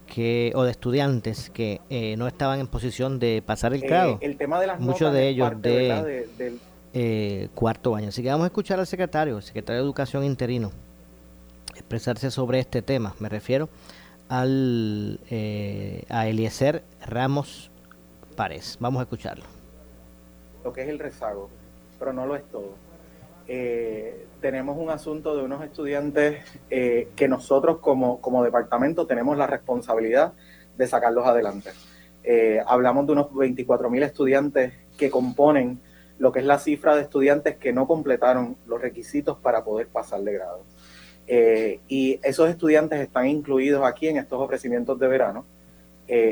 que 0.08 0.52
o 0.56 0.64
de 0.64 0.72
estudiantes 0.72 1.50
que 1.52 1.82
eh, 1.90 2.16
no 2.18 2.28
estaban 2.28 2.60
en 2.60 2.68
posición 2.68 3.20
de 3.20 3.44
pasar 3.46 3.74
el 3.74 3.84
eh, 3.84 3.88
grado. 3.88 4.18
el 4.22 4.38
tema 4.38 4.60
de 4.60 4.68
las 4.68 4.80
Muchos 4.80 5.14
de 5.14 5.28
ellos 5.28 5.62
de, 5.62 6.58
eh, 6.94 7.50
cuarto 7.54 7.96
año. 7.96 8.10
Así 8.10 8.24
que 8.24 8.30
vamos 8.30 8.46
a 8.46 8.48
escuchar 8.48 8.80
al 8.80 8.88
secretario, 8.88 9.38
el 9.38 9.44
secretario 9.44 9.82
de 9.82 9.86
Educación 9.86 10.24
interino, 10.24 10.72
expresarse 11.76 12.32
sobre 12.32 12.60
este 12.60 12.82
tema. 12.82 13.14
Me 13.20 13.30
refiero 13.30 13.70
al 14.30 15.20
a 16.10 16.28
Eliezer 16.28 16.84
Ramos 17.06 17.70
Párez. 18.36 18.78
Vamos 18.80 19.02
a 19.02 19.04
escucharlo. 19.04 19.46
Lo 20.64 20.74
que 20.74 20.82
es 20.82 20.90
el 20.90 21.00
rezago, 21.00 21.50
pero 22.00 22.14
no 22.14 22.26
lo 22.26 22.36
es 22.36 22.44
todo. 22.46 22.87
Eh, 23.48 24.28
tenemos 24.42 24.78
un 24.78 24.90
asunto 24.90 25.36
de 25.36 25.44
unos 25.44 25.64
estudiantes 25.64 26.44
eh, 26.70 27.10
que 27.16 27.28
nosotros 27.28 27.80
como, 27.80 28.22
como, 28.22 28.44
departamento 28.44 29.08
tenemos 29.08 29.38
la 29.38 29.48
responsabilidad 29.48 30.34
de 30.78 30.88
sacarlos 30.88 31.26
adelante. 31.26 31.72
Eh, 32.24 32.62
hablamos 32.66 33.06
de 33.08 33.14
unos 33.14 33.34
24 33.34 33.90
mil 33.90 34.04
estudiantes 34.04 34.74
que 34.98 35.10
componen 35.10 35.80
lo 36.20 36.32
que 36.32 36.40
es 36.40 36.46
la 36.46 36.60
cifra 36.60 36.96
de 36.96 37.04
estudiantes 37.04 37.58
que 37.58 37.74
no 37.74 37.88
completaron 37.88 38.58
los 38.66 38.82
requisitos 38.82 39.38
para 39.38 39.64
poder 39.64 39.88
pasar 39.88 40.22
de 40.22 40.34
grado. 40.34 40.64
Eh, 41.28 41.80
y 41.88 42.20
esos 42.24 42.50
estudiantes 42.50 43.00
están 43.00 43.28
incluidos 43.28 43.86
aquí 43.86 44.08
en 44.08 44.18
estos 44.18 44.40
ofrecimientos 44.40 45.00
de 45.00 45.08
verano. 45.08 45.46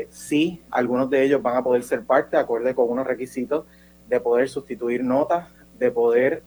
sí, 0.10 0.62
algunos 0.72 1.10
de 1.10 1.24
ellos 1.24 1.42
van 1.42 1.58
a 1.58 1.64
poder 1.64 1.84
ser 1.84 2.04
parte, 2.04 2.38
acorde 2.38 2.74
con 2.74 2.90
unos 2.90 3.06
requisitos 3.06 3.66
de 4.08 4.20
poder 4.22 4.48
sustituir 4.48 5.04
notas, 5.04 5.50
de 5.80 5.92
poder 5.92 6.44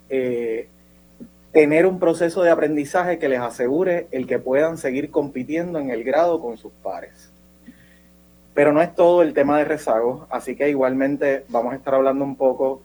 tener 1.52 1.86
un 1.86 1.98
proceso 1.98 2.42
de 2.42 2.50
aprendizaje 2.50 3.18
que 3.18 3.28
les 3.28 3.40
asegure 3.40 4.06
el 4.10 4.26
que 4.26 4.38
puedan 4.38 4.76
seguir 4.76 5.10
compitiendo 5.10 5.78
en 5.78 5.90
el 5.90 6.04
grado 6.04 6.40
con 6.40 6.58
sus 6.58 6.72
pares. 6.82 7.32
Pero 8.54 8.72
no 8.72 8.82
es 8.82 8.94
todo 8.94 9.22
el 9.22 9.34
tema 9.34 9.58
de 9.58 9.64
rezago, 9.64 10.26
así 10.30 10.56
que 10.56 10.68
igualmente 10.68 11.44
vamos 11.48 11.72
a 11.72 11.76
estar 11.76 11.94
hablando 11.94 12.24
un 12.24 12.36
poco 12.36 12.82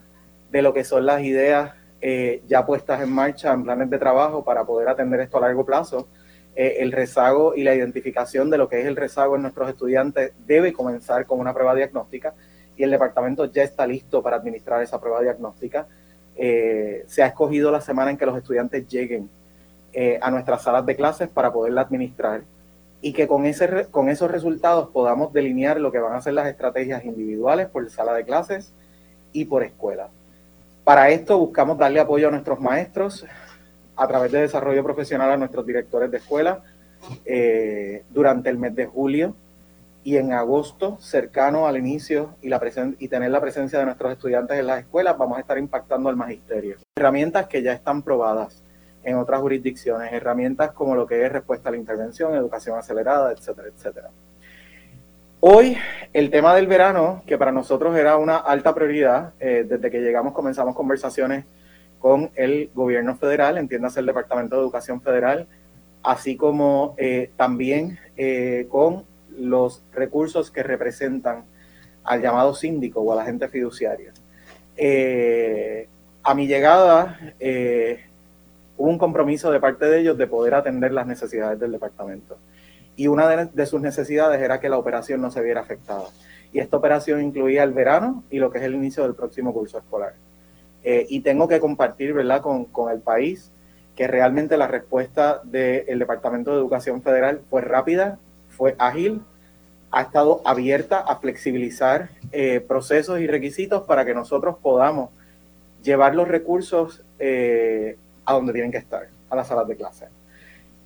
de 0.50 0.62
lo 0.62 0.72
que 0.72 0.84
son 0.84 1.04
las 1.04 1.22
ideas 1.22 1.72
eh, 2.00 2.42
ya 2.46 2.66
puestas 2.66 3.02
en 3.02 3.10
marcha 3.12 3.52
en 3.52 3.64
planes 3.64 3.90
de 3.90 3.98
trabajo 3.98 4.44
para 4.44 4.64
poder 4.64 4.88
atender 4.88 5.20
esto 5.20 5.38
a 5.38 5.42
largo 5.42 5.64
plazo. 5.64 6.08
Eh, 6.54 6.76
el 6.80 6.92
rezago 6.92 7.54
y 7.54 7.64
la 7.64 7.74
identificación 7.74 8.50
de 8.50 8.58
lo 8.58 8.68
que 8.68 8.80
es 8.80 8.86
el 8.86 8.94
rezago 8.94 9.36
en 9.36 9.42
nuestros 9.42 9.68
estudiantes 9.68 10.32
debe 10.46 10.72
comenzar 10.72 11.26
con 11.26 11.40
una 11.40 11.52
prueba 11.52 11.74
diagnóstica 11.74 12.34
y 12.76 12.82
el 12.82 12.90
departamento 12.90 13.46
ya 13.46 13.62
está 13.62 13.86
listo 13.86 14.22
para 14.22 14.36
administrar 14.36 14.82
esa 14.82 15.00
prueba 15.00 15.22
diagnóstica 15.22 15.88
eh, 16.36 17.04
se 17.06 17.22
ha 17.22 17.26
escogido 17.26 17.70
la 17.70 17.80
semana 17.80 18.10
en 18.10 18.16
que 18.16 18.26
los 18.26 18.36
estudiantes 18.36 18.86
lleguen 18.88 19.28
eh, 19.92 20.18
a 20.20 20.30
nuestras 20.30 20.62
salas 20.62 20.84
de 20.84 20.96
clases 20.96 21.28
para 21.28 21.52
poderla 21.52 21.82
administrar 21.82 22.42
y 23.00 23.12
que 23.12 23.28
con, 23.28 23.46
ese, 23.46 23.86
con 23.90 24.08
esos 24.08 24.30
resultados 24.30 24.88
podamos 24.88 25.32
delinear 25.32 25.78
lo 25.78 25.92
que 25.92 25.98
van 25.98 26.14
a 26.14 26.22
ser 26.22 26.34
las 26.34 26.48
estrategias 26.48 27.04
individuales 27.04 27.68
por 27.68 27.88
sala 27.90 28.14
de 28.14 28.24
clases 28.24 28.72
y 29.32 29.44
por 29.44 29.62
escuela. 29.62 30.08
Para 30.84 31.10
esto 31.10 31.38
buscamos 31.38 31.78
darle 31.78 32.00
apoyo 32.00 32.28
a 32.28 32.30
nuestros 32.30 32.60
maestros 32.60 33.24
a 33.96 34.08
través 34.08 34.32
de 34.32 34.40
desarrollo 34.40 34.82
profesional 34.82 35.30
a 35.30 35.36
nuestros 35.36 35.66
directores 35.66 36.10
de 36.10 36.16
escuela 36.16 36.62
eh, 37.24 38.02
durante 38.10 38.50
el 38.50 38.58
mes 38.58 38.74
de 38.74 38.86
julio 38.86 39.34
y 40.04 40.18
en 40.18 40.32
agosto, 40.32 40.98
cercano 41.00 41.66
al 41.66 41.78
inicio 41.78 42.36
y, 42.42 42.50
la 42.50 42.60
y 42.98 43.08
tener 43.08 43.30
la 43.30 43.40
presencia 43.40 43.78
de 43.78 43.86
nuestros 43.86 44.12
estudiantes 44.12 44.58
en 44.58 44.66
las 44.66 44.80
escuelas, 44.80 45.16
vamos 45.16 45.38
a 45.38 45.40
estar 45.40 45.56
impactando 45.56 46.10
al 46.10 46.16
magisterio. 46.16 46.76
Herramientas 46.96 47.46
que 47.46 47.62
ya 47.62 47.72
están 47.72 48.02
probadas 48.02 48.62
en 49.02 49.16
otras 49.16 49.40
jurisdicciones, 49.40 50.12
herramientas 50.12 50.72
como 50.72 50.94
lo 50.94 51.06
que 51.06 51.24
es 51.24 51.32
respuesta 51.32 51.70
a 51.70 51.72
la 51.72 51.78
intervención, 51.78 52.34
educación 52.34 52.78
acelerada, 52.78 53.32
etcétera, 53.32 53.68
etcétera. 53.68 54.10
Hoy 55.40 55.76
el 56.12 56.30
tema 56.30 56.54
del 56.54 56.66
verano, 56.66 57.22
que 57.26 57.38
para 57.38 57.52
nosotros 57.52 57.96
era 57.96 58.18
una 58.18 58.36
alta 58.36 58.74
prioridad, 58.74 59.32
eh, 59.40 59.64
desde 59.66 59.90
que 59.90 60.00
llegamos 60.00 60.34
comenzamos 60.34 60.74
conversaciones 60.74 61.46
con 61.98 62.30
el 62.34 62.70
gobierno 62.74 63.16
federal, 63.16 63.56
entiéndase 63.56 64.00
el 64.00 64.06
Departamento 64.06 64.56
de 64.56 64.62
Educación 64.62 65.00
Federal, 65.00 65.46
así 66.02 66.36
como 66.36 66.94
eh, 66.98 67.30
también 67.36 67.98
eh, 68.16 68.66
con 68.68 69.04
los 69.38 69.82
recursos 69.92 70.50
que 70.50 70.62
representan 70.62 71.44
al 72.04 72.20
llamado 72.20 72.54
síndico 72.54 73.00
o 73.00 73.12
a 73.12 73.16
la 73.16 73.24
gente 73.24 73.48
fiduciaria. 73.48 74.12
Eh, 74.76 75.88
a 76.22 76.34
mi 76.34 76.46
llegada 76.46 77.18
eh, 77.38 78.04
hubo 78.76 78.88
un 78.88 78.98
compromiso 78.98 79.50
de 79.50 79.60
parte 79.60 79.86
de 79.86 80.00
ellos 80.00 80.18
de 80.18 80.26
poder 80.26 80.54
atender 80.54 80.92
las 80.92 81.06
necesidades 81.06 81.58
del 81.58 81.72
departamento. 81.72 82.36
Y 82.96 83.08
una 83.08 83.28
de, 83.28 83.66
sus 83.66 83.80
necesidades 83.80 84.40
era 84.40 84.60
que 84.60 84.68
la 84.68 84.78
operación 84.78 85.20
no 85.20 85.30
se 85.30 85.42
viera 85.42 85.60
afectada. 85.60 86.04
Y 86.52 86.60
esta 86.60 86.76
operación 86.76 87.22
incluía 87.22 87.64
el 87.64 87.72
verano 87.72 88.22
y 88.30 88.38
lo 88.38 88.50
que 88.50 88.58
es 88.58 88.64
el 88.64 88.74
inicio 88.74 89.02
del 89.02 89.14
próximo 89.14 89.52
curso 89.52 89.78
escolar. 89.78 90.14
Eh, 90.84 91.06
y 91.08 91.20
tengo 91.20 91.48
que 91.48 91.60
compartir 91.60 92.12
¿verdad? 92.12 92.40
Con, 92.40 92.66
con, 92.66 92.92
el 92.92 93.00
país 93.00 93.50
que 93.96 94.06
realmente 94.06 94.56
la 94.56 94.68
respuesta 94.68 95.40
del 95.44 95.98
Departamento 95.98 96.52
de 96.52 96.58
Educación 96.58 97.02
Federal 97.02 97.40
fue 97.48 97.62
rápida, 97.62 98.18
fue 98.54 98.74
ágil, 98.78 99.22
ha 99.90 100.02
estado 100.02 100.42
abierta 100.44 100.98
a 100.98 101.16
flexibilizar 101.16 102.08
eh, 102.32 102.60
procesos 102.60 103.20
y 103.20 103.26
requisitos 103.26 103.84
para 103.84 104.04
que 104.04 104.12
nosotros 104.12 104.56
podamos 104.60 105.10
llevar 105.82 106.14
los 106.14 106.26
recursos 106.26 107.02
eh, 107.18 107.96
a 108.24 108.32
donde 108.32 108.52
tienen 108.52 108.72
que 108.72 108.78
estar, 108.78 109.08
a 109.30 109.36
las 109.36 109.46
salas 109.46 109.68
de 109.68 109.76
clase. 109.76 110.06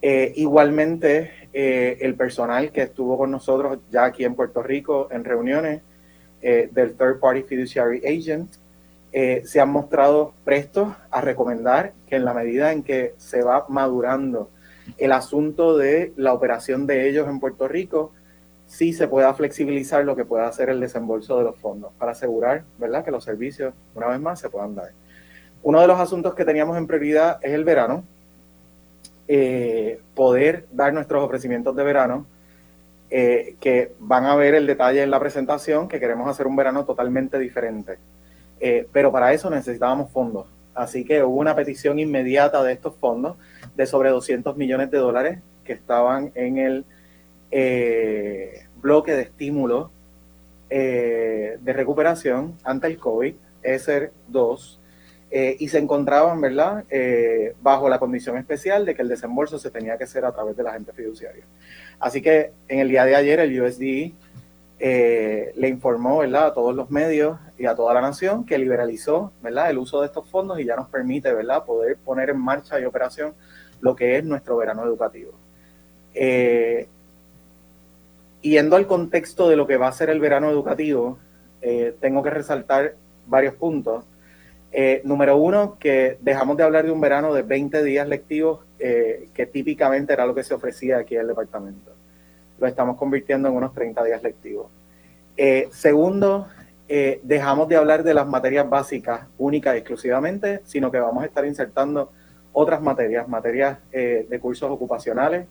Eh, 0.03 0.33
igualmente, 0.37 1.33
el 1.53 2.15
personal 2.15 2.71
que 2.71 2.83
estuvo 2.83 3.17
con 3.17 3.31
nosotros 3.31 3.79
ya 3.91 4.05
aquí 4.05 4.25
en 4.25 4.35
Puerto 4.35 4.63
Rico 4.63 5.09
en 5.11 5.25
reuniones 5.25 5.81
del 6.41 6.95
Third 6.95 7.19
Party 7.19 7.43
Fiduciary 7.43 8.03
Agent 8.07 8.53
se 9.45 9.61
han 9.61 9.71
mostrado 9.71 10.35
prestos 10.45 10.95
a 11.11 11.21
recomendar 11.21 11.95
que 12.07 12.15
en 12.15 12.25
la 12.25 12.35
medida 12.35 12.71
en 12.71 12.85
que 12.85 13.15
se 13.17 13.43
va 13.43 13.65
madurando 13.69 14.51
el 14.97 15.12
asunto 15.12 15.76
de 15.76 16.12
la 16.16 16.33
operación 16.33 16.87
de 16.87 17.09
ellos 17.09 17.28
en 17.28 17.40
Puerto 17.40 17.68
Rico, 17.68 18.12
sí 18.66 18.92
se 18.92 19.09
pueda 19.09 19.33
flexibilizar 19.35 20.04
lo 20.04 20.14
que 20.14 20.25
pueda 20.25 20.47
hacer 20.47 20.68
el 20.71 20.80
desembolso 20.80 21.38
de 21.38 21.45
los 21.45 21.57
fondos 21.57 21.92
para 21.99 22.12
asegurar 22.12 22.64
¿verdad? 22.78 23.04
que 23.04 23.11
los 23.11 23.25
servicios, 23.25 23.75
una 23.95 24.09
vez 24.09 24.21
más, 24.21 24.40
se 24.40 24.50
puedan 24.50 24.75
dar. 24.75 24.92
Uno 25.62 25.80
de 25.80 25.87
los 25.87 25.99
asuntos 25.99 26.35
que 26.35 26.45
teníamos 26.45 26.76
en 26.76 26.87
prioridad 26.87 27.38
es 27.42 27.52
el 27.52 27.64
verano, 27.64 28.04
eh, 29.26 30.00
poder 30.14 30.66
dar 30.73 30.92
nuestros 30.92 31.25
ofrecimientos 31.25 31.75
de 31.75 31.83
verano, 31.83 32.26
eh, 33.11 33.57
que 33.59 33.92
van 33.99 34.26
a 34.26 34.37
ver 34.37 34.54
el 34.54 34.66
detalle 34.66 35.02
en 35.02 35.11
la 35.11 35.18
presentación, 35.18 35.88
que 35.88 35.99
queremos 35.99 36.28
hacer 36.28 36.47
un 36.47 36.57
verano 36.57 36.85
totalmente 36.85 37.38
diferente. 37.38 37.99
Eh, 38.61 38.87
pero 38.92 39.11
para 39.11 39.33
eso 39.33 39.49
necesitábamos 39.50 40.11
fondos. 40.11 40.47
Así 40.78 41.04
que 41.04 41.23
hubo 41.23 41.37
una 41.37 41.54
petición 41.54 41.99
inmediata 41.99 42.62
de 42.62 42.73
estos 42.73 42.94
fondos 42.97 43.37
de 43.76 43.87
sobre 43.87 44.11
200 44.11 44.56
millones 44.56 44.90
de 44.90 44.99
dólares 44.99 45.38
que 45.64 45.73
estaban 45.73 46.32
en 46.35 46.58
el 46.58 46.85
bloque 48.80 49.12
de 49.12 49.23
estímulo 49.23 49.90
de 50.70 51.73
recuperación 51.75 52.54
ante 52.62 52.87
el 52.87 52.99
COVID, 52.99 53.35
ESER 53.62 54.12
2, 54.28 54.78
eh, 55.30 55.56
y 55.58 55.68
se 55.68 55.78
encontraban, 55.78 56.40
¿verdad?, 56.40 56.85
eh, 56.88 57.54
bajo 57.61 57.88
la 57.90 57.99
condición 57.99 58.38
especial 58.38 58.87
de 58.87 58.94
que 58.94 59.02
el 59.02 59.08
desembolso 59.08 59.58
se 59.58 59.70
tenía 59.70 59.99
que 59.99 60.04
hacer 60.04 60.25
a 60.25 60.32
través 60.32 60.56
de 60.56 60.62
la 60.62 60.70
agente 60.70 60.92
fiduciaria. 60.94 61.44
Así 62.00 62.23
que 62.23 62.52
en 62.66 62.78
el 62.78 62.88
día 62.88 63.04
de 63.04 63.14
ayer 63.14 63.40
el 63.40 63.61
USD 63.61 64.12
eh, 64.78 65.52
le 65.54 65.68
informó, 65.68 66.18
¿verdad?, 66.18 66.47
a 66.47 66.54
todos 66.54 66.75
los 66.75 66.90
medios 66.90 67.38
y 67.59 67.67
a 67.67 67.75
toda 67.75 67.95
la 67.95 68.00
nación 68.00 68.45
que 68.45 68.59
liberalizó, 68.59 69.33
¿verdad?, 69.43 69.71
el 69.71 69.79
uso 69.79 70.00
de 70.00 70.07
estos 70.07 70.29
fondos 70.29 70.61
y 70.61 70.65
ya 70.65 70.77
nos 70.77 70.88
permite, 70.88 71.33
¿verdad?, 71.33 71.65
poder 71.65 71.97
poner 71.97 72.31
en 72.31 72.41
marcha 72.41 72.81
y 72.81 72.85
operación 72.85 73.35
lo 73.81 73.97
que 73.97 74.17
es 74.17 74.25
nuestro 74.25 74.57
verano 74.57 74.85
educativo. 74.85 75.33
yendo 78.41 78.77
al 78.77 78.87
contexto 78.87 79.49
de 79.49 79.57
lo 79.57 79.67
que 79.67 79.77
va 79.77 79.88
a 79.88 79.93
ser 79.93 80.11
el 80.11 80.21
verano 80.21 80.50
educativo, 80.50 81.19
tengo 82.00 82.23
que 82.23 82.31
resaltar 82.31 82.95
varios 83.29 83.55
puntos. 83.55 84.05
Eh, 84.71 85.00
número 85.05 85.37
uno, 85.37 85.77
que 85.79 86.19
dejamos 86.21 86.57
de 86.57 86.62
hablar 86.62 86.85
de 86.85 86.91
un 86.91 87.00
verano 87.00 87.33
de 87.33 87.43
20 87.43 87.83
días 87.85 88.07
lectivos, 88.07 88.61
eh, 88.79 89.29
que 89.33 89.47
típicamente 89.47 90.12
era 90.12 90.27
lo 90.27 90.35
que 90.35 90.45
se 90.45 90.55
ofrecía 90.55 90.99
aquí 90.99 91.15
en 91.15 91.23
el 91.23 91.29
departamento. 91.29 91.93
Lo 92.59 92.67
estamos 92.67 92.97
convirtiendo 92.97 93.49
en 93.49 93.55
unos 93.55 93.73
30 93.73 94.05
días 94.05 94.23
lectivos. 94.23 94.67
Eh, 96.88 97.21
dejamos 97.23 97.68
de 97.68 97.76
hablar 97.76 98.02
de 98.02 98.14
las 98.14 98.26
materias 98.26 98.68
básicas 98.68 99.26
únicas 99.37 99.75
y 99.75 99.78
exclusivamente, 99.78 100.61
sino 100.64 100.90
que 100.90 100.99
vamos 100.99 101.23
a 101.23 101.26
estar 101.26 101.45
insertando 101.45 102.11
otras 102.52 102.80
materias, 102.80 103.28
materias 103.28 103.78
de 103.92 104.40
cursos 104.40 104.68
ocupacionales, 104.68 105.47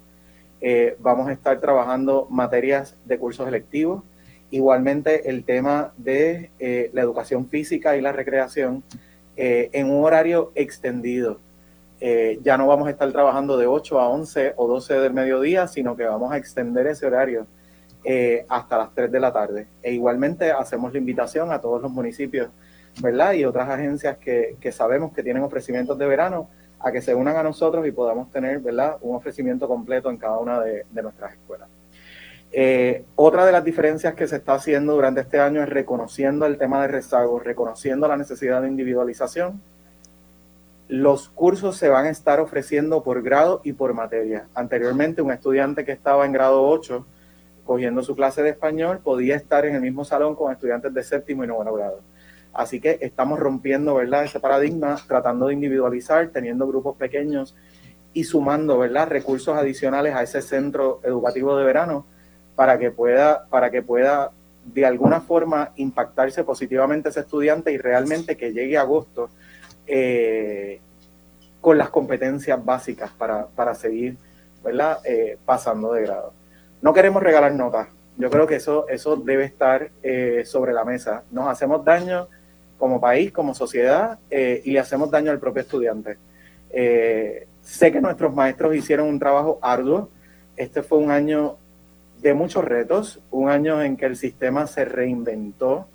vamos 1.00 1.29
a 1.29 1.32
estar 1.32 1.62
trabajando 1.62 2.27
materias 2.29 2.98
de 3.06 3.17
cursos 3.17 3.48
electivos, 3.48 4.03
igualmente 4.51 5.29
el 5.29 5.46
tema 5.46 5.94
de 5.96 6.50
la 6.91 7.01
educación 7.01 7.48
física 7.48 7.96
y 7.96 8.01
la 8.01 8.12
recreación 8.12 8.84
eh, 9.39 9.70
en 9.74 9.91
un 9.91 10.03
horario 10.03 10.51
extendido. 10.56 11.39
Eh, 12.01 12.39
ya 12.41 12.58
no 12.58 12.65
vamos 12.65 12.88
a 12.88 12.91
estar 12.91 13.12
trabajando 13.12 13.56
de 13.56 13.67
8 13.67 14.00
a 14.00 14.10
11 14.10 14.53
o 14.58 14.67
12 14.67 14.96
del 14.96 15.13
mediodía, 15.13 15.67
sino 15.67 15.96
que 15.96 16.06
vamos 16.06 16.32
a 16.32 16.38
extender 16.38 16.88
ese 16.88 17.06
horario 17.06 17.46
eh, 18.10 18.46
hasta 18.48 18.78
las 18.78 18.94
3 18.94 19.12
de 19.12 19.20
la 19.20 19.34
tarde. 19.34 19.68
E 19.84 19.92
igualmente 19.92 20.52
hacemos 20.52 20.94
la 20.94 21.00
invitación 21.00 21.52
a 21.52 21.60
todos 21.60 21.82
los 21.82 21.92
municipios, 21.92 22.50
¿verdad? 23.02 23.34
Y 23.34 23.44
otras 23.44 23.70
agencias 23.70 24.18
que, 24.18 24.56
que 24.62 24.72
sabemos 24.72 25.12
que 25.12 25.24
tienen 25.24 25.44
ofrecimientos 25.44 25.98
de 25.98 26.08
verano 26.08 26.50
a 26.80 26.92
que 26.92 27.02
se 27.02 27.14
unan 27.16 27.36
a 27.36 27.44
nosotros 27.44 27.86
y 27.86 27.92
podamos 27.92 28.32
tener, 28.32 28.60
¿verdad? 28.60 28.98
Un 29.02 29.16
ofrecimiento 29.16 29.68
completo 29.68 30.10
en 30.10 30.18
cada 30.18 30.38
una 30.38 30.62
de 30.62 30.86
nuestras 31.02 31.34
escuelas. 31.34 31.68
Eh, 32.52 33.04
otra 33.16 33.46
de 33.46 33.52
las 33.52 33.64
diferencias 33.64 34.14
que 34.16 34.28
se 34.28 34.38
está 34.38 34.54
haciendo 34.54 34.94
durante 34.94 35.22
este 35.22 35.40
año 35.40 35.62
es 35.62 35.70
reconociendo 35.70 36.46
el 36.46 36.58
tema 36.58 36.82
de 36.82 36.88
rezago, 36.88 37.40
reconociendo 37.40 38.08
la 38.08 38.18
necesidad 38.18 38.62
de 38.62 38.70
individualización. 38.70 39.62
Los 40.88 41.28
cursos 41.30 41.76
se 41.76 41.90
van 41.90 42.06
a 42.06 42.10
estar 42.10 42.40
ofreciendo 42.40 43.04
por 43.04 43.22
grado 43.22 43.60
y 43.64 43.74
por 43.74 43.94
materia. 43.94 44.48
Anteriormente, 44.54 45.22
un 45.22 45.32
estudiante 45.32 45.84
que 45.84 45.92
estaba 45.92 46.26
en 46.26 46.32
grado 46.32 46.64
8 46.64 47.06
cogiendo 47.68 48.02
su 48.02 48.16
clase 48.16 48.42
de 48.42 48.50
español 48.50 49.00
podía 49.03 49.36
estar 49.36 49.66
en 49.66 49.75
el 49.75 49.82
mismo 49.82 50.06
salón 50.06 50.36
con 50.36 50.51
estudiantes 50.51 50.94
de 50.94 51.03
séptimo 51.03 51.44
y 51.44 51.48
noveno 51.48 51.74
grado. 51.74 52.00
Así 52.53 52.80
que 52.80 52.98
estamos 53.01 53.38
rompiendo 53.38 53.94
¿verdad? 53.94 54.24
ese 54.24 54.40
paradigma, 54.40 54.98
tratando 55.08 55.48
de 55.48 55.53
individualizar, 55.53 56.30
teniendo 56.30 56.66
grupos 56.66 56.96
pequeños 56.98 57.56
y 58.14 58.24
sumando 58.24 58.80
¿verdad? 58.80 59.08
recursos 59.08 59.56
adicionales 59.56 60.16
a 60.16 60.24
ese 60.24 60.42
centro 60.42 61.00
educativo 61.03 61.56
de 61.56 61.66
verano 61.66 62.06
para 62.56 62.80
que 62.80 62.90
pueda, 62.90 63.46
para 63.50 63.70
que 63.70 63.84
pueda 63.84 64.32
de 64.66 64.86
alguna 64.86 65.22
forma 65.22 65.72
impactarse 65.75 66.44
positivamente 66.44 67.10
ese 67.10 67.20
estudiante 67.20 67.72
y 67.72 67.77
realmente 67.77 68.36
que 68.36 68.51
llegue 68.51 68.77
a 68.77 68.82
agosto 68.82 69.30
eh, 69.86 70.82
con 71.62 71.77
las 71.77 71.90
competencias 71.90 72.64
básicas 72.64 73.12
para, 73.12 73.75
seguir 73.75 74.18
¿verdad? 74.64 75.00
Eh, 75.06 75.38
pasando 75.46 75.94
de 75.94 76.01
grado. 76.01 76.34
No 76.88 76.94
queremos 76.94 77.22
regalar 77.22 77.52
notas. 77.52 77.90
Yo 78.16 78.30
creo 78.30 78.48
que 78.48 78.56
eso, 78.56 78.88
eso 78.88 79.18
debe 79.18 79.44
estar 79.44 79.90
eh, 80.02 80.44
sobre 80.46 80.72
la 80.72 80.86
mesa. 80.86 81.24
Nos 81.32 81.50
hacemos 81.50 81.84
daño 81.84 82.30
como 82.78 83.02
país, 83.02 83.34
como 83.34 83.54
sociedad, 83.54 84.20
y 84.32 84.72
le 84.72 84.80
hacemos 84.80 85.12
daño 85.12 85.32
al 85.32 85.38
propio 85.38 85.64
estudiante. 85.64 86.18
sé 86.72 87.92
que 87.92 88.00
nuestros 88.00 88.34
maestros 88.34 88.74
hicieron 88.74 89.10
un 89.10 89.20
trabajo 89.20 89.60
arduo. 89.62 90.10
Este 90.56 90.82
fue 90.82 91.00
un 91.00 91.12
año 91.12 91.58
de 92.22 92.34
muchos 92.34 92.64
retos, 92.64 93.20
un 93.32 93.50
año 93.50 93.82
en 93.82 93.98
que 93.98 94.06
el 94.06 94.16
sistema 94.16 94.66
se 94.66 94.86
reinventó, 94.86 95.90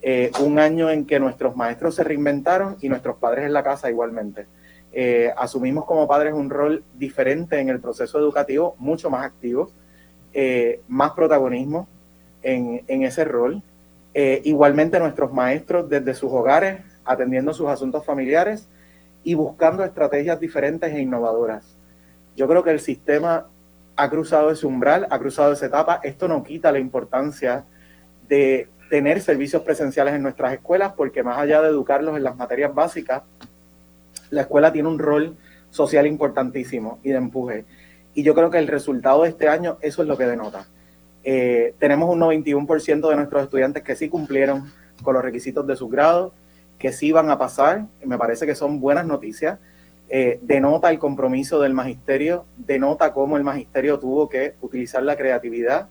eh, 0.00 0.30
un 0.40 0.58
año 0.58 0.88
en 0.88 1.04
que 1.04 1.20
nuestros 1.20 1.54
maestros 1.54 1.96
se 1.96 2.02
reinventaron 2.02 2.78
y 2.80 2.88
nuestros 2.88 3.18
padres 3.18 3.44
en 3.44 3.52
la 3.52 3.62
casa 3.62 3.90
igualmente. 3.90 4.46
Eh, 4.90 5.34
asumimos 5.36 5.84
como 5.84 6.08
padres 6.08 6.32
un 6.32 6.48
rol 6.48 6.82
diferente 6.94 7.60
en 7.60 7.68
el 7.68 7.78
proceso 7.78 8.18
educativo, 8.18 8.74
mucho 8.78 9.10
más 9.10 9.26
activo, 9.26 9.70
eh, 10.32 10.80
más 10.88 11.12
protagonismo 11.12 11.88
en, 12.42 12.82
en 12.86 13.02
ese 13.02 13.24
rol. 13.24 13.62
igualmente 14.14 14.98
nuestros 14.98 15.32
maestros 15.32 15.88
desde 15.88 16.14
sus 16.14 16.32
hogares, 16.32 16.80
atendiendo 17.04 17.52
sus 17.52 17.68
asuntos 17.68 18.04
familiares 18.04 18.68
y 19.22 19.34
buscando 19.34 19.84
estrategias 19.84 20.40
diferentes 20.40 20.92
e 20.92 21.00
innovadoras. 21.00 21.76
Yo 22.36 22.48
creo 22.48 22.62
que 22.62 22.70
el 22.70 22.80
sistema 22.80 23.46
ha 23.96 24.08
cruzado 24.08 24.50
ese 24.50 24.66
umbral, 24.66 25.06
ha 25.10 25.18
cruzado 25.18 25.52
esa 25.52 25.66
etapa. 25.66 26.00
Esto 26.02 26.26
no 26.26 26.42
quita 26.42 26.72
la 26.72 26.78
importancia 26.78 27.64
de 28.28 28.68
tener 28.88 29.20
servicios 29.20 29.62
presenciales 29.62 30.14
en 30.14 30.22
nuestras 30.22 30.52
escuelas, 30.52 30.92
porque 30.96 31.22
más 31.22 31.38
allá 31.38 31.60
de 31.62 31.68
educarlos 31.68 32.16
en 32.16 32.24
las 32.24 32.36
materias 32.36 32.74
básicas, 32.74 33.22
la 34.30 34.42
escuela 34.42 34.72
tiene 34.72 34.88
un 34.88 34.98
rol 34.98 35.36
social 35.70 36.06
importantísimo 36.06 36.98
y 37.02 37.10
de 37.10 37.16
empuje. 37.16 37.64
Y 38.14 38.22
yo 38.22 38.34
creo 38.34 38.50
que 38.50 38.58
el 38.58 38.68
resultado 38.68 39.22
de 39.22 39.30
este 39.30 39.48
año, 39.48 39.78
eso 39.80 40.02
es 40.02 40.08
lo 40.08 40.16
que 40.16 40.26
denota. 40.26 40.66
Eh, 41.22 41.74
tenemos 41.78 42.08
un 42.08 42.20
91% 42.20 43.08
de 43.08 43.16
nuestros 43.16 43.42
estudiantes 43.44 43.82
que 43.82 43.96
sí 43.96 44.08
cumplieron 44.08 44.72
con 45.02 45.14
los 45.14 45.22
requisitos 45.22 45.66
de 45.66 45.76
su 45.76 45.88
grado, 45.88 46.32
que 46.78 46.92
sí 46.92 47.12
van 47.12 47.30
a 47.30 47.38
pasar, 47.38 47.86
me 48.04 48.18
parece 48.18 48.46
que 48.46 48.54
son 48.54 48.80
buenas 48.80 49.06
noticias. 49.06 49.58
Eh, 50.08 50.40
denota 50.42 50.90
el 50.90 50.98
compromiso 50.98 51.60
del 51.60 51.74
magisterio, 51.74 52.44
denota 52.56 53.12
cómo 53.12 53.36
el 53.36 53.44
magisterio 53.44 53.98
tuvo 54.00 54.28
que 54.28 54.54
utilizar 54.60 55.04
la 55.04 55.16
creatividad 55.16 55.88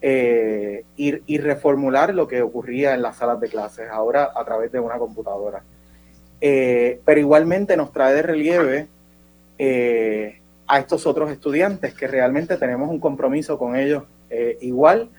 eh, 0.00 0.84
y, 0.96 1.38
reformular 1.38 2.14
lo 2.14 2.26
que 2.26 2.40
ocurría 2.40 2.94
en 2.94 3.02
las 3.02 3.18
salas 3.18 3.40
de 3.40 3.48
clases, 3.48 3.90
ahora 3.90 4.30
a 4.34 4.44
través 4.44 4.72
de 4.72 4.80
una 4.80 4.96
computadora. 4.96 5.62
Eh, 6.40 7.00
pero 7.04 7.20
igualmente 7.20 7.76
nos 7.76 7.92
trae 7.92 8.14
de 8.14 8.22
relieve 8.22 8.88
a 10.72 10.78
estos 10.78 11.06
otros 11.06 11.30
estudiantes 11.30 11.92
que 11.94 12.06
realmente 12.06 12.56
tenemos 12.56 12.88
un 12.88 13.00
compromiso 13.00 13.58
con 13.58 13.76
ellos 13.76 14.04
igual 14.60 15.10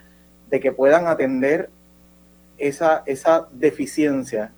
de 0.49 0.59
que 0.59 0.71
puedan 0.71 1.05
atender 1.05 1.69
esa, 2.57 3.03
esa 3.05 3.47
deficiencia 3.51 4.51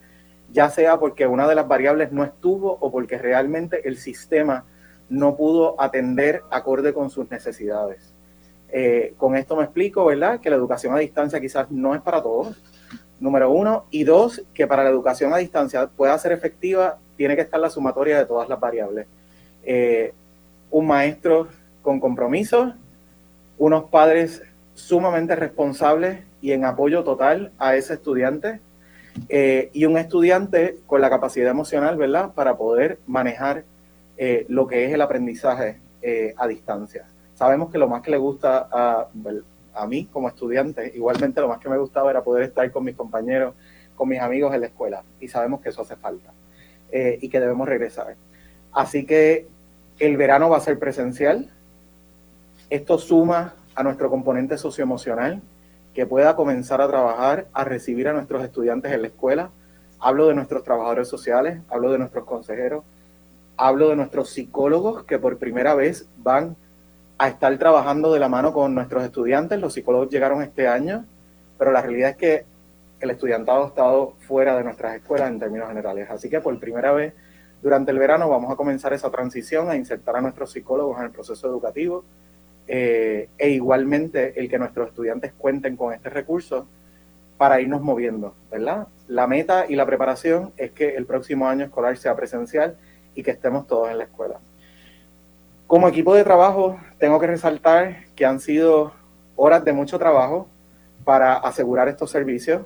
ya 0.55 0.69
sea 0.69 0.97
porque 0.97 1.27
una 1.27 1.47
de 1.47 1.55
las 1.55 1.67
variables 1.67 2.13
no 2.13 2.23
estuvo 2.23 2.77
o 2.79 2.89
porque 2.89 3.17
realmente 3.17 3.87
el 3.87 3.97
sistema 3.97 4.63
no 5.09 5.35
pudo 5.35 5.79
atender 5.79 6.43
acorde 6.49 6.93
con 6.93 7.09
sus 7.09 7.29
necesidades. 7.29 8.13
Eh, 8.69 9.13
con 9.17 9.35
esto 9.35 9.55
me 9.55 9.63
explico, 9.63 10.05
¿verdad? 10.05 10.39
Que 10.39 10.49
la 10.49 10.55
educación 10.55 10.95
a 10.95 10.99
distancia 10.99 11.41
quizás 11.41 11.69
no 11.71 11.93
es 11.93 12.01
para 12.01 12.21
todos, 12.21 12.55
número 13.19 13.51
uno, 13.51 13.85
y 13.91 14.05
dos, 14.05 14.43
que 14.53 14.65
para 14.65 14.83
la 14.83 14.89
educación 14.89 15.33
a 15.33 15.37
distancia 15.37 15.87
pueda 15.87 16.17
ser 16.17 16.31
efectiva, 16.31 16.99
tiene 17.17 17.35
que 17.35 17.41
estar 17.41 17.59
la 17.59 17.69
sumatoria 17.69 18.17
de 18.17 18.25
todas 18.25 18.47
las 18.47 18.59
variables. 18.59 19.07
Eh, 19.63 20.13
un 20.75 20.87
maestro 20.87 21.47
con 21.81 22.01
compromiso, 22.01 22.73
unos 23.57 23.85
padres 23.85 24.43
sumamente 24.73 25.33
responsables 25.33 26.25
y 26.41 26.51
en 26.51 26.65
apoyo 26.65 27.05
total 27.05 27.53
a 27.57 27.77
ese 27.77 27.93
estudiante, 27.93 28.59
eh, 29.29 29.69
y 29.71 29.85
un 29.85 29.97
estudiante 29.97 30.75
con 30.85 30.99
la 30.99 31.09
capacidad 31.09 31.49
emocional, 31.49 31.95
¿verdad?, 31.95 32.33
para 32.33 32.57
poder 32.57 32.99
manejar 33.07 33.63
eh, 34.17 34.45
lo 34.49 34.67
que 34.67 34.83
es 34.83 34.91
el 34.91 34.99
aprendizaje 34.99 35.79
eh, 36.01 36.33
a 36.35 36.45
distancia. 36.45 37.05
Sabemos 37.35 37.71
que 37.71 37.77
lo 37.77 37.87
más 37.87 38.01
que 38.01 38.11
le 38.11 38.17
gusta 38.17 38.67
a, 38.69 39.07
a 39.75 39.87
mí 39.87 40.09
como 40.11 40.27
estudiante, 40.27 40.91
igualmente 40.93 41.39
lo 41.39 41.47
más 41.47 41.59
que 41.59 41.69
me 41.69 41.77
gustaba 41.77 42.11
era 42.11 42.21
poder 42.21 42.43
estar 42.43 42.69
con 42.69 42.83
mis 42.83 42.97
compañeros, 42.97 43.55
con 43.95 44.09
mis 44.09 44.19
amigos 44.19 44.53
en 44.53 44.59
la 44.59 44.67
escuela, 44.67 45.03
y 45.21 45.29
sabemos 45.29 45.61
que 45.61 45.69
eso 45.69 45.83
hace 45.83 45.95
falta. 45.95 46.33
y 46.91 47.29
que 47.29 47.39
debemos 47.39 47.65
regresar. 47.67 48.15
Así 48.71 49.05
que 49.05 49.47
el 49.99 50.17
verano 50.17 50.49
va 50.49 50.57
a 50.57 50.61
ser 50.61 50.77
presencial. 50.79 51.49
Esto 52.69 52.97
suma 52.97 53.53
a 53.75 53.83
nuestro 53.83 54.09
componente 54.09 54.57
socioemocional, 54.57 55.41
que 55.93 56.05
pueda 56.05 56.35
comenzar 56.35 56.81
a 56.81 56.87
trabajar, 56.87 57.47
a 57.53 57.63
recibir 57.63 58.07
a 58.07 58.13
nuestros 58.13 58.43
estudiantes 58.43 58.91
en 58.91 59.01
la 59.01 59.07
escuela. 59.07 59.49
Hablo 59.99 60.27
de 60.27 60.35
nuestros 60.35 60.63
trabajadores 60.63 61.07
sociales, 61.07 61.61
hablo 61.69 61.91
de 61.91 61.99
nuestros 61.99 62.25
consejeros, 62.25 62.83
hablo 63.57 63.89
de 63.89 63.95
nuestros 63.95 64.29
psicólogos 64.29 65.03
que 65.03 65.19
por 65.19 65.37
primera 65.37 65.73
vez 65.73 66.07
van 66.17 66.57
a 67.17 67.29
estar 67.29 67.57
trabajando 67.57 68.11
de 68.11 68.19
la 68.19 68.27
mano 68.27 68.51
con 68.51 68.75
nuestros 68.75 69.03
estudiantes. 69.03 69.59
Los 69.59 69.73
psicólogos 69.73 70.09
llegaron 70.09 70.41
este 70.41 70.67
año, 70.67 71.05
pero 71.57 71.71
la 71.71 71.81
realidad 71.81 72.11
es 72.11 72.17
que 72.17 72.45
el 72.99 73.11
estudiantado 73.11 73.63
ha 73.63 73.67
estado 73.67 74.13
fuera 74.19 74.57
de 74.57 74.65
nuestras 74.65 74.95
escuelas 74.95 75.29
en 75.29 75.39
términos 75.39 75.69
generales. 75.69 76.09
Así 76.09 76.29
que 76.29 76.41
por 76.41 76.59
primera 76.59 76.91
vez 76.91 77.13
durante 77.65 77.89
el 77.89 77.97
verano 77.97 78.29
vamos 78.29 78.53
a 78.53 78.55
comenzar 78.55 78.93
esa 78.93 79.09
transición, 79.09 79.71
a 79.71 79.75
insertar 79.75 80.15
a 80.15 80.21
nuestros 80.21 80.51
psicólogos 80.51 80.99
en 80.99 81.05
el 81.05 81.09
proceso 81.09 81.47
educativo 81.47 82.05
eh, 82.67 83.27
e 83.39 83.49
igualmente 83.49 84.39
el 84.39 84.47
que 84.47 84.59
nuestros 84.59 84.89
estudiantes 84.89 85.33
cuenten 85.35 85.75
con 85.75 85.91
este 85.91 86.11
recurso 86.11 86.67
para 87.39 87.59
irnos 87.59 87.81
moviendo, 87.81 88.35
¿verdad? 88.51 88.87
La 89.07 89.25
meta 89.25 89.65
y 89.67 89.75
la 89.75 89.87
preparación 89.87 90.53
es 90.57 90.73
que 90.73 90.95
el 90.95 91.07
próximo 91.07 91.49
año 91.49 91.65
escolar 91.65 91.97
sea 91.97 92.15
presencial 92.15 92.77
y 93.15 93.23
que 93.23 93.31
estemos 93.31 93.65
todos 93.65 93.89
en 93.89 93.97
la 93.97 94.03
escuela. 94.03 94.39
Como 95.65 95.87
equipo 95.87 96.13
de 96.13 96.23
trabajo, 96.23 96.79
tengo 96.99 97.19
que 97.19 97.25
resaltar 97.25 98.05
que 98.15 98.27
han 98.27 98.41
sido 98.41 98.93
horas 99.35 99.65
de 99.65 99.73
mucho 99.73 99.97
trabajo 99.97 100.47
para 101.03 101.33
asegurar 101.33 101.87
estos 101.87 102.11
servicios, 102.11 102.61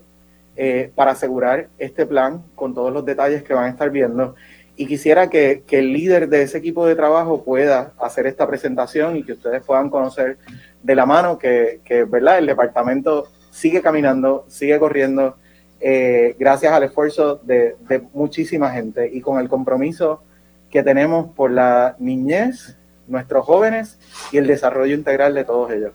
eh, 0.57 0.91
para 0.93 1.12
asegurar 1.12 1.69
este 1.77 2.05
plan 2.05 2.43
con 2.53 2.73
todos 2.73 2.91
los 2.91 3.05
detalles 3.05 3.43
que 3.43 3.53
van 3.53 3.63
a 3.63 3.69
estar 3.69 3.91
viendo. 3.91 4.35
Y 4.79 4.85
quisiera 4.85 5.29
que, 5.29 5.61
el 5.71 5.91
líder 5.91 6.29
de 6.29 6.41
ese 6.43 6.57
equipo 6.57 6.85
de 6.85 6.95
trabajo 6.95 7.43
pueda 7.43 7.91
hacer 7.99 8.27
esta 8.27 8.47
presentación 8.47 9.17
y 9.17 9.23
que 9.23 9.33
ustedes 9.33 9.61
puedan 9.61 9.89
conocer 9.89 10.37
de 10.81 10.95
la 10.95 11.05
mano 11.05 11.37
que, 11.37 11.81
¿verdad? 12.07 12.37
el 12.37 12.45
departamento 12.45 13.27
sigue 13.51 13.81
caminando, 13.81 14.45
sigue 14.47 14.79
corriendo, 14.79 15.35
eh, 15.81 16.33
gracias 16.39 16.71
al 16.71 16.83
esfuerzo 16.83 17.41
de, 17.43 17.75
de 17.89 18.03
muchísima 18.13 18.71
gente 18.71 19.09
y 19.11 19.19
con 19.19 19.41
el 19.41 19.49
compromiso 19.49 20.23
que 20.69 20.81
tenemos 20.81 21.29
por 21.35 21.51
la 21.51 21.97
niñez 21.99 22.77
nuestros 23.05 23.45
jóvenes 23.45 23.99
y 24.31 24.37
el 24.37 24.47
desarrollo 24.47 24.95
integral 24.95 25.33
de 25.33 25.43
todos 25.43 25.73
ellos. 25.73 25.91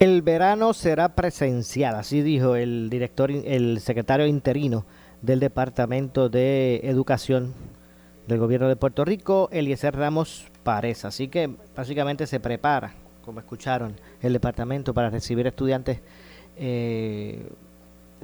El 0.00 0.22
verano 0.22 0.74
será 0.74 1.10
presencial, 1.10 1.94
así 1.94 2.20
dijo 2.20 2.56
el 2.56 2.90
director, 2.90 3.30
el 3.30 3.78
secretario 3.78 4.26
interino 4.26 4.84
del 5.22 5.38
Departamento 5.38 6.28
de 6.28 6.80
Educación 6.82 7.54
del 8.26 8.38
Gobierno 8.38 8.68
de 8.68 8.76
Puerto 8.76 9.04
Rico, 9.04 9.48
Eliezer 9.52 9.94
Ramos 9.96 10.46
Párez. 10.62 11.04
Así 11.04 11.28
que 11.28 11.50
básicamente 11.74 12.26
se 12.26 12.40
prepara, 12.40 12.94
como 13.24 13.40
escucharon, 13.40 13.96
el 14.20 14.32
departamento 14.32 14.94
para 14.94 15.10
recibir 15.10 15.46
estudiantes 15.46 16.00
eh, 16.56 17.48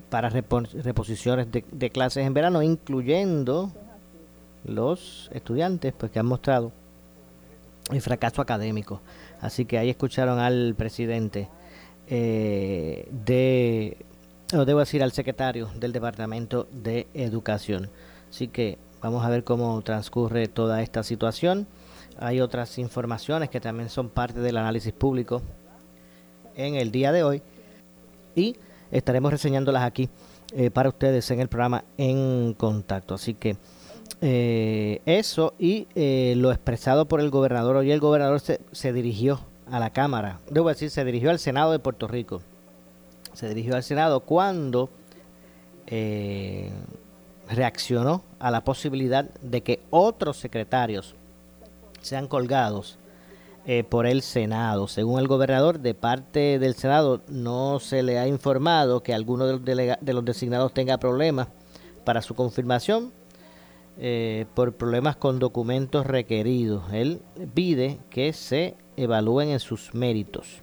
para 0.09 0.31
reposiciones 0.31 1.49
de, 1.51 1.91
clases 1.91 2.27
en 2.27 2.35
verano, 2.35 2.63
incluyendo 2.63 3.71
los 4.65 5.31
estudiantes 5.33 5.93
pues 5.97 6.11
que 6.11 6.19
han 6.19 6.27
mostrado 6.27 6.73
el 7.91 8.01
fracaso 8.01 8.41
académico. 8.41 9.01
Así 9.41 9.65
que 9.65 9.79
ahí 9.79 9.91
escucharon 9.91 10.39
al 10.39 10.75
presidente 10.77 11.49
eh, 12.09 13.09
de, 13.11 13.97
o 14.55 14.65
debo 14.65 14.81
decir, 14.81 15.03
al 15.03 15.13
secretario 15.13 15.71
del 15.79 15.93
Departamento 15.93 16.69
de 16.73 17.07
Educación. 17.15 17.91
Así 18.31 18.49
que 18.49 18.79
vamos 19.03 19.25
a 19.25 19.29
ver 19.29 19.45
cómo 19.45 19.81
transcurre 19.83 20.49
toda 20.49 20.81
esta 20.81 21.03
situación. 21.03 21.67
Hay 22.19 22.41
otras 22.41 22.79
informaciones 22.79 23.51
que 23.51 23.61
también 23.61 23.89
son 23.89 24.09
parte 24.09 24.41
del 24.41 24.57
análisis 24.57 24.93
público 24.93 25.43
en 26.55 26.77
el 26.77 26.93
día 26.93 27.11
de 27.13 27.25
hoy 27.25 27.43
y 28.35 28.57
estaremos 28.91 29.33
reseñándolas 29.33 29.83
aquí 29.83 30.09
eh, 30.55 30.71
para 30.71 30.89
ustedes 30.89 31.31
en 31.31 31.41
el 31.41 31.49
programa 31.49 31.85
en 31.99 32.55
contacto. 32.55 33.15
Así 33.15 33.35
que 33.35 33.57
eh, 34.21 35.01
eso 35.05 35.55
y 35.59 35.89
eh, 35.95 36.35
lo 36.37 36.53
expresado 36.53 37.07
por 37.07 37.21
el 37.21 37.31
gobernador. 37.31 37.77
Hoy 37.77 37.91
el 37.91 38.01
gobernador 38.01 38.39
se, 38.41 38.61
se, 38.71 38.93
dirigió 38.93 39.41
a 39.71 39.81
la 39.81 39.91
Cámara, 39.91 40.41
debo 40.49 40.69
decir, 40.69 40.91
se 40.91 41.05
dirigió 41.05 41.31
al 41.31 41.39
Senado 41.39 41.73
de 41.73 41.79
Puerto 41.81 42.07
Rico. 42.07 42.41
Se 43.33 43.49
dirigió 43.49 43.75
al 43.75 43.83
Senado 43.83 44.21
cuando 44.21 44.91
reaccionó 47.55 48.25
a 48.39 48.51
la 48.51 48.65
posibilidad 48.65 49.25
de 49.41 49.63
que 49.63 49.81
otros 49.91 50.37
secretarios 50.39 51.15
sean 52.01 52.27
colgados 52.27 52.99
por 53.89 54.07
el 54.07 54.23
Senado. 54.23 54.89
Según 54.89 55.21
el 55.21 55.29
gobernador, 55.29 55.79
de 55.79 55.95
parte 55.95 56.59
del 56.59 56.75
Senado 56.75 57.21
no 57.29 57.79
se 57.79 58.03
le 58.03 58.19
ha 58.19 58.27
informado 58.27 59.05
que 59.05 59.15
alguno 59.15 59.47
de 59.47 59.53
los, 59.53 59.99
de 60.01 60.13
los 60.13 60.25
designados 60.25 60.75
tenga 60.75 60.99
problemas 60.99 61.47
para 62.05 62.23
su 62.23 62.35
confirmación 62.35 63.13
eh, 63.99 64.47
por 64.55 64.73
problemas 64.73 65.17
con 65.17 65.39
documentos 65.39 66.07
requeridos. 66.07 66.91
Él 66.93 67.21
pide 67.53 67.99
que 68.09 68.33
se 68.33 68.75
evalúen 68.97 69.51
en 69.51 69.61
sus 69.61 69.93
méritos 69.95 70.61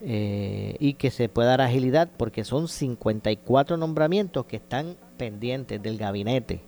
eh, 0.00 0.76
y 0.80 0.94
que 0.94 1.12
se 1.12 1.28
pueda 1.28 1.50
dar 1.50 1.60
agilidad 1.60 2.10
porque 2.16 2.42
son 2.42 2.66
54 2.66 3.76
nombramientos 3.76 4.46
que 4.46 4.56
están 4.56 4.96
pendientes 5.16 5.82
del 5.82 5.98
gabinete 5.98 6.62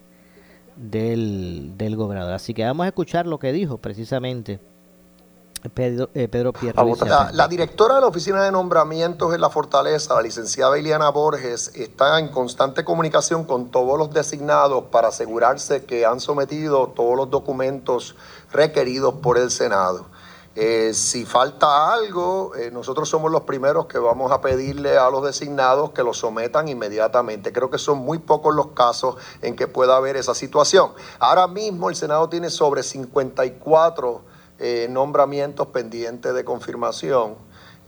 del, 0.76 1.72
del 1.76 1.96
gobernador. 1.96 2.34
Así 2.34 2.54
que 2.54 2.64
vamos 2.64 2.84
a 2.84 2.88
escuchar 2.88 3.26
lo 3.26 3.38
que 3.38 3.52
dijo 3.52 3.78
precisamente 3.78 4.60
Pedro, 5.74 6.10
eh, 6.14 6.28
Pedro 6.28 6.52
La, 7.32 7.48
directora 7.48 7.96
de 7.96 8.00
la 8.02 8.06
Oficina 8.06 8.42
de 8.44 8.52
Nombramientos 8.52 9.34
en 9.34 9.40
la 9.40 9.50
Fortaleza, 9.50 10.14
la 10.14 10.22
licenciada 10.22 10.78
Iliana 10.78 11.08
Borges, 11.10 11.72
está 11.74 12.18
en 12.18 12.28
constante 12.28 12.84
comunicación 12.84 13.44
con 13.44 13.70
todos 13.70 13.98
los 13.98 14.12
designados 14.12 14.84
para 14.90 15.08
asegurarse 15.08 15.84
que 15.84 16.06
han 16.06 16.20
sometido 16.20 16.88
todos 16.88 17.16
los 17.16 17.30
documentos 17.30 18.14
requeridos 18.52 19.14
por 19.14 19.38
el 19.38 19.50
Senado. 19.50 20.06
Eh, 20.58 20.94
si 20.94 21.26
falta 21.26 21.92
algo, 21.92 22.54
eh, 22.54 22.70
nosotros 22.70 23.10
somos 23.10 23.30
los 23.30 23.42
primeros 23.42 23.84
que 23.86 23.98
vamos 23.98 24.32
a 24.32 24.40
pedirle 24.40 24.96
a 24.96 25.10
los 25.10 25.22
designados 25.22 25.90
que 25.90 26.02
lo 26.02 26.14
sometan 26.14 26.66
inmediatamente. 26.66 27.52
Creo 27.52 27.68
que 27.68 27.76
son 27.76 27.98
muy 27.98 28.18
pocos 28.18 28.54
los 28.54 28.68
casos 28.68 29.16
en 29.42 29.54
que 29.54 29.68
pueda 29.68 29.96
haber 29.96 30.16
esa 30.16 30.34
situación. 30.34 30.92
Ahora 31.18 31.46
mismo 31.46 31.90
el 31.90 31.94
Senado 31.94 32.30
tiene 32.30 32.48
sobre 32.48 32.82
54 32.82 34.22
eh, 34.58 34.86
nombramientos 34.88 35.66
pendientes 35.66 36.32
de 36.32 36.42
confirmación. 36.42 37.34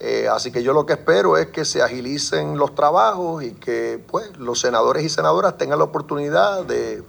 Eh, 0.01 0.29
así 0.31 0.53
que 0.53 0.63
yo 0.63 0.75
lo 0.75 0.85
que 0.85 0.93
espero 0.93 1.39
es 1.39 1.47
que 1.47 1.65
se 1.65 1.83
agilicen 1.83 2.59
los 2.59 2.75
trabajos 2.75 3.43
y 3.43 3.53
que 3.53 4.05
pues, 4.07 4.37
los 4.37 4.61
senadores 4.61 5.03
y 5.03 5.09
senadoras 5.09 5.57
tengan 5.57 5.79
la 5.79 5.87
oportunidad 5.87 6.65
de, 6.65 7.03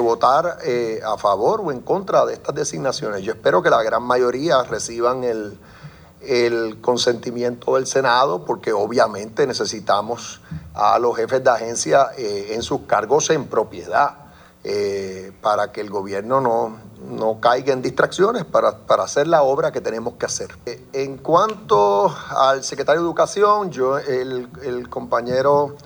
votar 0.00 0.58
eh, 0.64 1.00
a 1.04 1.16
favor 1.16 1.60
o 1.64 1.72
en 1.72 1.80
contra 1.80 2.24
de 2.26 2.34
estas 2.34 2.54
designaciones. 2.54 3.22
Yo 3.22 3.32
espero 3.32 3.62
que 3.62 3.70
la 3.70 3.82
gran 3.82 4.02
mayoría 4.02 4.62
reciban 4.62 5.24
el, 5.24 5.58
el 6.22 6.80
consentimiento 6.80 7.76
del 7.76 7.86
Senado 7.86 8.44
porque 8.44 8.72
obviamente 8.72 9.46
necesitamos 9.46 10.40
a 10.74 10.98
los 10.98 11.16
jefes 11.16 11.42
de 11.42 11.50
agencia 11.50 12.10
en 12.16 12.62
sus 12.62 12.82
cargos 12.82 13.30
en 13.30 13.46
propiedad. 13.46 14.26
para 15.40 15.70
que 15.70 15.80
el 15.80 15.90
gobierno 15.90 16.40
no, 16.40 16.76
no 17.08 17.40
caiga 17.40 17.72
en 17.72 17.82
distracciones 17.82 18.44
para, 18.44 18.78
hacer 19.02 19.26
la 19.26 19.42
obra 19.42 19.72
que 19.72 19.80
tenemos 19.80 20.14
que 20.14 20.26
hacer. 20.26 20.50
En 20.92 21.18
cuanto 21.18 22.14
al 22.30 22.64
secretario 22.64 23.02
de 23.02 23.06
Educación, 23.06 23.70
yo, 23.70 23.98
el, 23.98 24.88
compañero, 24.88 25.76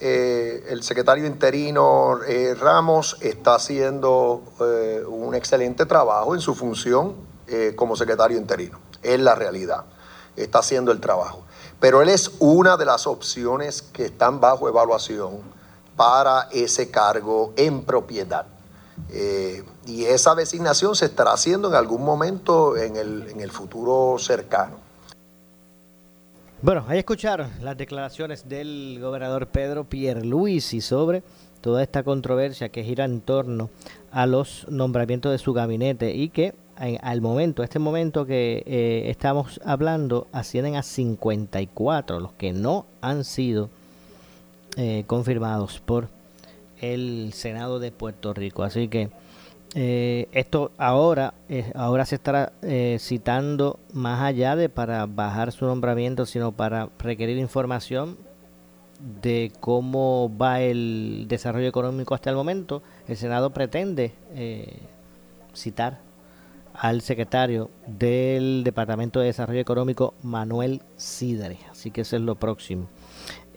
eh, 0.00 0.64
el 0.68 0.84
secretario 0.84 1.26
interino 1.26 2.20
eh, 2.26 2.54
Ramos 2.54 3.16
está 3.20 3.56
haciendo 3.56 4.42
eh, 4.60 5.02
un 5.06 5.34
excelente 5.34 5.86
trabajo 5.86 6.34
en 6.34 6.40
su 6.40 6.54
función 6.54 7.28
como 7.76 7.96
secretario 7.96 8.36
interino. 8.36 8.78
Es 9.02 9.18
la 9.18 9.34
realidad. 9.34 9.86
Está 10.36 10.58
haciendo 10.58 10.92
el 10.92 11.00
trabajo. 11.00 11.44
Pero 11.80 12.02
él 12.02 12.10
es 12.10 12.32
una 12.40 12.76
de 12.76 12.84
las 12.84 13.06
opciones 13.06 13.80
que 13.80 14.04
están 14.04 14.38
bajo 14.38 14.68
evaluación 14.68 15.40
para 15.96 16.48
ese 16.52 16.90
cargo 16.90 17.54
en 17.56 17.84
propiedad. 17.84 18.44
Y 19.86 20.04
esa 20.04 20.34
designación 20.34 20.94
se 20.94 21.06
estará 21.06 21.32
haciendo 21.32 21.68
en 21.68 21.74
algún 21.74 22.04
momento 22.04 22.76
en 22.76 22.96
el 23.40 23.50
futuro 23.50 24.18
cercano. 24.18 24.87
Bueno, 26.60 26.84
ahí 26.88 26.98
escucharon 26.98 27.52
las 27.62 27.76
declaraciones 27.76 28.48
del 28.48 28.98
gobernador 29.00 29.46
Pedro 29.46 29.84
Pierluisi 29.84 30.80
sobre 30.80 31.22
toda 31.60 31.84
esta 31.84 32.02
controversia 32.02 32.68
que 32.68 32.82
gira 32.82 33.04
en 33.04 33.20
torno 33.20 33.70
a 34.10 34.26
los 34.26 34.66
nombramientos 34.68 35.30
de 35.30 35.38
su 35.38 35.52
gabinete 35.52 36.16
y 36.16 36.30
que 36.30 36.54
al 37.00 37.20
momento, 37.20 37.62
este 37.62 37.78
momento 37.78 38.26
que 38.26 38.64
eh, 38.66 39.04
estamos 39.08 39.60
hablando, 39.64 40.26
ascienden 40.32 40.74
a 40.74 40.82
54 40.82 42.18
los 42.18 42.32
que 42.32 42.52
no 42.52 42.86
han 43.02 43.22
sido 43.22 43.70
eh, 44.76 45.04
confirmados 45.06 45.78
por 45.78 46.08
el 46.80 47.34
Senado 47.34 47.78
de 47.78 47.92
Puerto 47.92 48.34
Rico. 48.34 48.64
Así 48.64 48.88
que 48.88 49.10
eh, 49.74 50.28
esto 50.32 50.72
ahora, 50.78 51.34
eh, 51.48 51.70
ahora 51.74 52.06
se 52.06 52.14
estará 52.14 52.52
eh, 52.62 52.96
citando 53.00 53.78
más 53.92 54.22
allá 54.22 54.56
de 54.56 54.68
para 54.68 55.06
bajar 55.06 55.52
su 55.52 55.66
nombramiento, 55.66 56.26
sino 56.26 56.52
para 56.52 56.88
requerir 56.98 57.38
información 57.38 58.16
de 59.22 59.52
cómo 59.60 60.34
va 60.36 60.60
el 60.60 61.26
desarrollo 61.28 61.68
económico 61.68 62.14
hasta 62.14 62.30
el 62.30 62.36
momento. 62.36 62.82
El 63.06 63.16
Senado 63.16 63.50
pretende 63.50 64.12
citar 65.52 66.00
al 66.74 67.02
secretario 67.02 67.70
del 67.86 68.62
Departamento 68.64 69.20
de 69.20 69.26
Desarrollo 69.26 69.60
Económico, 69.60 70.14
Manuel 70.22 70.82
Sidre. 70.96 71.58
Así 71.70 71.90
que 71.90 72.00
eso 72.00 72.16
es 72.16 72.22
lo 72.22 72.34
próximo. 72.36 72.88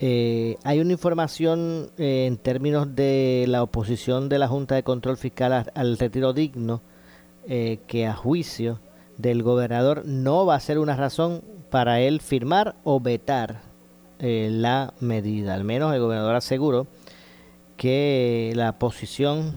Eh, 0.04 0.58
hay 0.64 0.80
una 0.80 0.94
información 0.94 1.92
eh, 2.00 2.26
en 2.26 2.38
términos 2.38 2.96
de 2.96 3.46
la 3.48 3.62
oposición 3.62 4.30
de 4.30 4.40
la 4.40 4.48
Junta 4.48 4.74
de 4.74 4.82
Control 4.82 5.16
Fiscal 5.16 5.72
al 5.76 5.98
retiro 6.00 6.34
digno, 6.34 6.82
eh, 7.48 7.82
que 7.86 8.08
a 8.08 8.16
juicio 8.16 8.80
del 9.20 9.44
gobernador 9.44 10.02
no 10.04 10.44
va 10.48 10.56
a 10.56 10.60
ser 10.60 10.80
una 10.80 10.96
razón 10.96 11.44
para 11.70 12.00
él 12.00 12.20
firmar 12.20 12.76
o 12.84 13.00
vetar 13.00 13.62
la 14.20 14.94
medida. 15.00 15.56
Al 15.56 15.64
menos 15.64 15.94
el 15.94 16.00
gobernador 16.00 16.36
aseguró 16.36 16.88
que 17.76 18.54
la 18.56 18.78
posición 18.78 19.54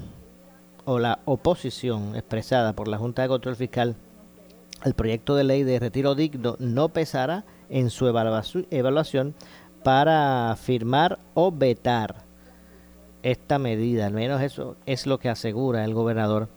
o 0.86 0.98
la 0.98 1.20
oposición 1.26 2.16
expresada 2.16 2.74
por 2.74 2.88
la 2.88 2.98
Junta 2.98 3.22
de 3.22 3.28
Control 3.28 3.56
Fiscal 3.56 3.96
al 4.80 4.94
proyecto 4.94 5.34
de 5.34 5.44
ley 5.44 5.64
de 5.64 5.78
retiro 5.78 6.14
digno 6.14 6.56
no 6.58 6.90
pesará 6.90 7.44
en 7.70 7.90
su 7.90 8.06
evaluación 8.06 9.34
para 9.84 10.56
firmar 10.56 11.18
o 11.34 11.52
vetar 11.52 12.24
esta 13.22 13.58
medida. 13.58 14.06
Al 14.06 14.12
menos 14.12 14.42
eso 14.42 14.76
es 14.86 15.06
lo 15.06 15.18
que 15.18 15.28
asegura 15.28 15.84
el 15.84 15.94
gobernador 15.94 16.48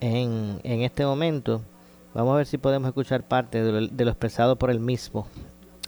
en, 0.00 0.60
en 0.64 0.82
este 0.82 1.06
momento. 1.06 1.62
Vamos 2.12 2.34
a 2.34 2.36
ver 2.38 2.46
si 2.46 2.58
podemos 2.58 2.88
escuchar 2.88 3.22
parte 3.22 3.62
de 3.62 4.04
lo, 4.04 4.10
expresado 4.10 4.56
por 4.56 4.70
él 4.70 4.80
mismo 4.80 5.28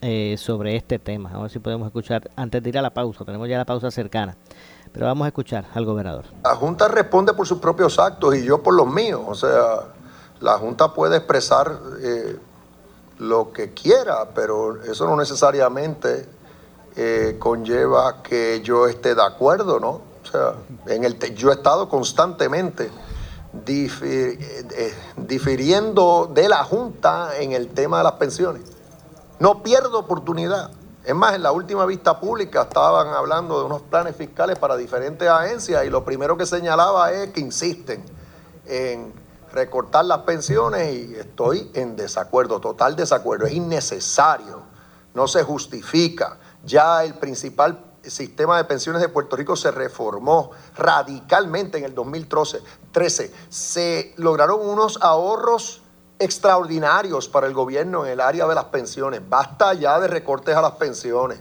eh, 0.03 0.37
sobre 0.38 0.77
este 0.77 0.99
tema. 0.99 1.31
A 1.35 1.43
ver 1.43 1.51
si 1.51 1.59
podemos 1.59 1.87
escuchar 1.87 2.31
antes 2.37 2.62
de 2.62 2.69
ir 2.69 2.79
a 2.79 2.83
la 2.83 2.91
pausa. 2.91 3.25
Tenemos 3.25 3.49
ya 3.49 3.59
la 3.59 3.64
pausa 3.64 3.91
cercana. 3.91 4.37
Pero 4.93 5.07
vamos 5.07 5.25
a 5.25 5.29
escuchar 5.29 5.67
al 5.75 5.85
gobernador. 5.85 6.25
La 6.45 6.55
Junta 6.55 6.88
responde 6.88 7.35
por 7.35 7.47
sus 7.47 7.59
propios 7.59 7.99
actos 7.99 8.37
y 8.37 8.45
yo 8.45 8.62
por 8.62 8.75
los 8.75 8.87
míos. 8.87 9.23
O 9.27 9.35
sea, 9.35 9.95
la 10.41 10.59
Junta 10.59 10.95
puede 10.95 11.17
expresar 11.17 11.79
eh, 12.03 12.38
lo 13.19 13.53
que 13.53 13.73
quiera, 13.75 14.29
pero 14.35 14.83
eso 14.85 15.07
no 15.07 15.17
necesariamente 15.17 16.38
eh, 17.00 17.37
conlleva 17.38 18.24
que 18.24 18.61
yo 18.61 18.88
esté 18.88 19.14
de 19.14 19.22
acuerdo, 19.22 19.78
¿no? 19.78 20.00
O 20.20 20.26
sea, 20.28 20.54
en 20.88 21.04
el 21.04 21.16
yo 21.37 21.50
he 21.50 21.54
estado 21.54 21.88
constantemente 21.88 22.90
eh, 23.68 24.94
difiriendo 25.16 26.28
de 26.34 26.48
la 26.48 26.64
Junta 26.64 27.38
en 27.38 27.52
el 27.52 27.68
tema 27.68 27.98
de 27.98 28.02
las 28.02 28.14
pensiones. 28.14 28.62
No 29.38 29.62
pierdo 29.62 29.96
oportunidad. 29.96 30.72
Es 31.04 31.14
más, 31.14 31.37
en 31.37 31.44
la 31.44 31.52
última 31.52 31.87
vista 31.87 32.18
pública 32.18 32.62
estaban 32.62 33.14
hablando 33.14 33.61
de 33.61 33.66
unos 33.66 33.82
planes 33.82 34.16
fiscales 34.16 34.58
para 34.58 34.76
diferentes 34.76 35.28
agencias 35.28 35.84
y 35.84 35.90
lo 35.90 36.04
primero 36.04 36.37
que 36.37 36.46
señalaba 36.46 37.12
es 37.12 37.30
que 37.30 37.38
insisten 37.38 38.02
en 38.66 39.12
recortar 39.52 40.04
las 40.04 40.22
pensiones 40.22 40.92
y 40.92 41.14
estoy 41.14 41.70
en 41.74 41.94
desacuerdo, 41.94 42.58
total 42.58 42.96
desacuerdo. 42.96 43.46
Es 43.46 43.52
innecesario, 43.52 44.62
no 45.14 45.28
se 45.28 45.44
justifica. 45.44 46.38
Ya 46.64 47.05
el 47.05 47.14
principal 47.14 47.85
sistema 48.03 48.57
de 48.57 48.64
pensiones 48.64 49.03
de 49.03 49.09
Puerto 49.09 49.37
Rico 49.37 49.57
se 49.57 49.71
reformó 49.71 50.51
radicalmente 50.77 51.79
en 51.79 51.85
el 51.85 51.94
2013. 51.94 53.33
Se 53.49 54.14
lograron 54.16 54.66
unos 54.66 54.99
ahorros 55.03 55.83
extraordinarios 56.18 57.29
para 57.29 57.47
el 57.47 57.55
gobierno 57.55 58.05
en 58.05 58.12
el 58.12 58.21
área 58.21 58.47
de 58.47 58.55
las 58.55 58.66
pensiones. 58.66 59.21
Basta 59.29 59.75
ya 59.75 59.99
de 60.01 60.09
recortes 60.09 60.55
a 60.57 60.62
las 60.62 60.73
pensiones. 60.73 61.40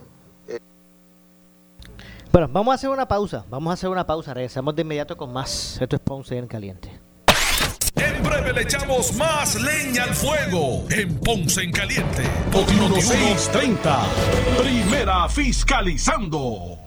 Bueno, 2.32 2.50
vamos 2.52 2.72
a 2.72 2.76
hacer 2.76 2.90
una 2.90 3.08
pausa. 3.08 3.46
Vamos 3.50 3.72
a 3.72 3.74
hacer 3.74 3.90
una 3.90 4.06
pausa. 4.06 4.34
Regresamos 4.34 4.76
de 4.76 4.84
inmediato 4.84 5.18
con 5.18 5.34
más. 5.34 5.82
Esto 5.82 5.96
es 5.96 6.02
Ponce 6.02 6.38
en 6.38 6.48
Caliente. 6.48 7.07
Breve 8.28 8.54
le 8.54 8.62
echamos 8.64 9.14
más 9.16 9.56
leña 9.56 10.04
al 10.04 10.14
fuego 10.14 10.86
en 10.90 11.18
Ponce 11.20 11.62
en 11.62 11.72
Caliente. 11.72 12.24
Noti 12.52 13.02
630. 13.02 14.06
Primera 14.58 15.30
fiscalizando. 15.30 16.87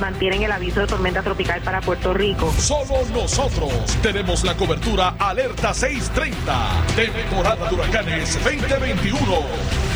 mantienen 0.00 0.42
el 0.42 0.52
aviso 0.52 0.80
de 0.80 0.86
tormenta 0.86 1.22
tropical 1.22 1.60
para 1.62 1.80
Puerto 1.80 2.14
Rico. 2.14 2.52
Solo 2.58 3.04
nosotros 3.12 3.72
tenemos 4.02 4.44
la 4.44 4.54
cobertura 4.56 5.14
Alerta 5.18 5.74
630, 5.74 6.84
temporada 6.96 7.68
de 7.68 7.74
huracanes 7.74 8.42
2021. 8.42 9.18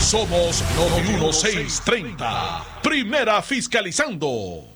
Somos 0.01 0.65
91630, 0.77 2.65
primera 2.83 3.43
fiscalizando. 3.43 4.76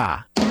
Música 0.01 0.50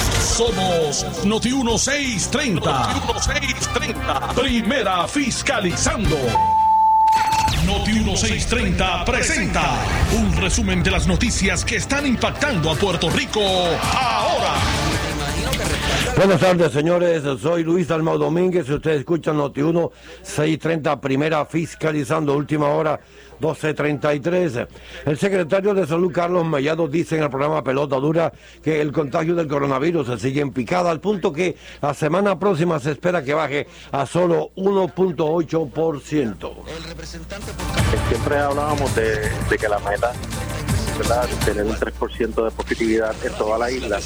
Somos 0.31 1.25
Noti 1.25 1.51
1630. 1.51 2.71
Noti 2.71 2.99
1630. 3.05 4.33
Primera 4.33 5.05
fiscalizando. 5.05 6.17
Noti 7.65 7.91
1630 7.91 9.03
presenta 9.03 9.61
un 10.13 10.35
resumen 10.37 10.81
de 10.83 10.91
las 10.91 11.05
noticias 11.05 11.65
que 11.65 11.75
están 11.75 12.05
impactando 12.07 12.71
a 12.71 12.75
Puerto 12.75 13.09
Rico 13.09 13.41
ahora. 13.41 14.53
Buenas 16.15 16.39
tardes, 16.39 16.71
señores. 16.71 17.23
Soy 17.41 17.63
Luis 17.63 17.91
Almao 17.91 18.17
Domínguez. 18.17 18.67
Si 18.67 18.73
ustedes 18.73 18.99
escuchan 18.99 19.35
Noti 19.35 19.61
1 19.61 19.91
630, 20.21 21.01
primera 21.01 21.45
fiscalizando, 21.45 22.33
última 22.35 22.69
hora 22.69 23.01
12.33. 23.41 24.67
El 25.05 25.17
secretario 25.17 25.73
de 25.73 25.87
Salud, 25.87 26.11
Carlos 26.13 26.45
Mellado, 26.45 26.87
dice 26.87 27.17
en 27.17 27.23
el 27.23 27.29
programa 27.29 27.63
Pelota 27.63 27.95
Dura 27.97 28.31
que 28.63 28.79
el 28.79 28.91
contagio 28.91 29.35
del 29.35 29.47
coronavirus 29.47 30.07
se 30.07 30.19
sigue 30.19 30.41
en 30.41 30.51
picada, 30.51 30.91
al 30.91 31.01
punto 31.01 31.33
que 31.33 31.57
la 31.81 31.93
semana 31.93 32.39
próxima 32.39 32.79
se 32.79 32.91
espera 32.91 33.23
que 33.23 33.33
baje 33.33 33.67
a 33.91 34.05
solo 34.05 34.51
1.8%. 34.55 36.51
Siempre 38.07 38.37
hablábamos 38.37 38.95
de, 38.95 39.29
de 39.49 39.57
que 39.57 39.67
la 39.67 39.79
meta 39.79 40.13
tener 41.45 41.65
un 41.65 41.75
3% 41.75 42.43
de 42.45 42.51
positividad 42.51 43.15
en 43.23 43.33
toda 43.33 43.57
la 43.57 43.71
isla 43.71 43.99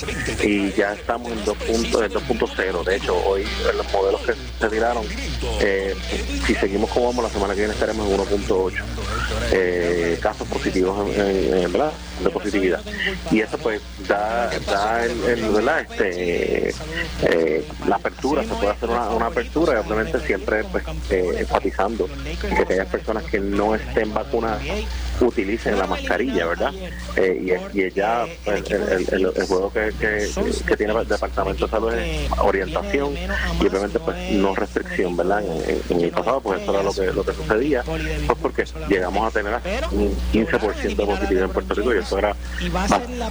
y 0.43 0.71
ya 0.73 0.93
estamos 0.93 1.31
en 1.31 1.43
2.0. 1.45 2.83
De 2.83 2.95
hecho, 2.95 3.15
hoy 3.25 3.43
en 3.69 3.77
los 3.77 3.91
modelos 3.91 4.21
que 4.21 4.33
se 4.33 4.69
tiraron, 4.69 5.05
eh, 5.59 5.95
si 6.45 6.55
seguimos 6.55 6.89
como 6.91 7.07
vamos, 7.07 7.23
la 7.23 7.29
semana 7.29 7.53
que 7.53 7.61
viene 7.61 7.73
estaremos 7.73 8.07
en 8.09 8.17
1.8 8.17 8.73
eh, 9.51 10.19
casos 10.21 10.47
positivos 10.47 11.07
¿verdad? 11.15 11.91
de 12.23 12.29
positividad. 12.29 12.81
Y 13.31 13.41
eso 13.41 13.57
pues 13.57 13.81
da, 14.07 14.49
da 14.65 15.05
el, 15.05 15.23
el 15.23 15.49
¿verdad? 15.49 15.81
Este, 15.81 16.69
eh, 17.23 17.67
la 17.87 17.95
apertura, 17.97 18.43
se 18.43 18.53
puede 18.53 18.69
hacer 18.69 18.89
una, 18.89 19.09
una 19.09 19.25
apertura 19.27 19.73
y 19.73 19.85
obviamente 19.85 20.19
siempre 20.25 20.63
pues, 20.65 20.83
eh, 21.09 21.35
enfatizando 21.39 22.07
que 22.41 22.61
aquellas 22.61 22.87
personas 22.87 23.23
que 23.25 23.39
no 23.39 23.75
estén 23.75 24.13
vacunadas 24.13 24.61
utilicen 25.21 25.77
la 25.77 25.87
mascarilla, 25.87 26.45
¿verdad? 26.45 26.73
Eh, 27.15 27.57
y, 27.73 27.79
y 27.79 27.91
ya 27.91 28.25
pues, 28.43 28.69
el, 28.71 28.81
el, 29.09 29.31
el, 29.35 29.45
juego 29.47 29.71
que, 29.71 29.91
que, 29.99 30.29
que, 30.67 30.77
tiene 30.77 30.93
el 30.93 31.07
Departamento 31.07 31.65
de 31.65 31.71
Salud 31.71 31.93
es 31.93 32.29
orientación 32.39 33.13
y 33.61 33.67
obviamente 33.67 33.99
pues 33.99 34.31
no 34.31 34.55
restricción, 34.55 35.15
¿verdad? 35.15 35.43
En, 35.43 35.81
en, 35.89 36.03
el 36.03 36.11
pasado 36.11 36.41
pues 36.41 36.61
eso 36.61 36.71
era 36.71 36.83
lo 36.83 36.93
que, 36.93 37.13
lo 37.13 37.23
que 37.23 37.33
sucedía, 37.33 37.83
pues 37.83 38.39
porque 38.41 38.65
llegamos 38.89 39.27
a 39.27 39.31
tener 39.31 39.55
un 39.91 40.11
15% 40.33 40.95
de 40.95 41.05
positividad 41.05 41.43
en 41.45 41.49
Puerto 41.51 41.73
Rico 41.73 41.93
y 41.93 41.97
eso 41.99 42.17
era 42.17 42.35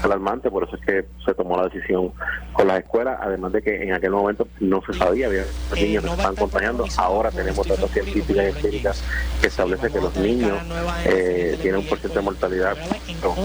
alarmante, 0.03 0.51
por 0.51 0.65
eso 0.65 0.77
es 0.77 0.83
que 0.85 1.05
se 1.25 1.35
tomó 1.35 1.57
la 1.57 1.65
decisión 1.65 2.13
con 2.53 2.69
las 2.69 2.79
escuelas, 2.81 3.19
además 3.21 3.53
de 3.53 3.63
que 3.63 3.83
en 3.83 3.93
aquel 3.93 4.11
momento 4.11 4.49
no 4.61 4.83
se 4.87 4.97
sabía, 4.97 5.27
había 5.27 5.45
niños 5.75 6.03
que 6.03 6.09
se 6.09 6.15
estaban 6.15 6.37
contagiando, 6.37 6.87
ahora 6.97 7.31
tenemos 7.31 7.67
datos 7.67 7.91
científicas 7.91 8.45
y 8.45 8.49
empíricas 8.57 9.03
que 9.41 9.49
establece 9.49 9.91
que 9.91 10.01
los 10.01 10.17
niños 10.17 10.59
eh, 11.05 11.59
tienen 11.61 11.74
un 11.79 11.87
porcentaje 11.87 12.21
de 12.21 12.25
mortalidad 12.25 12.77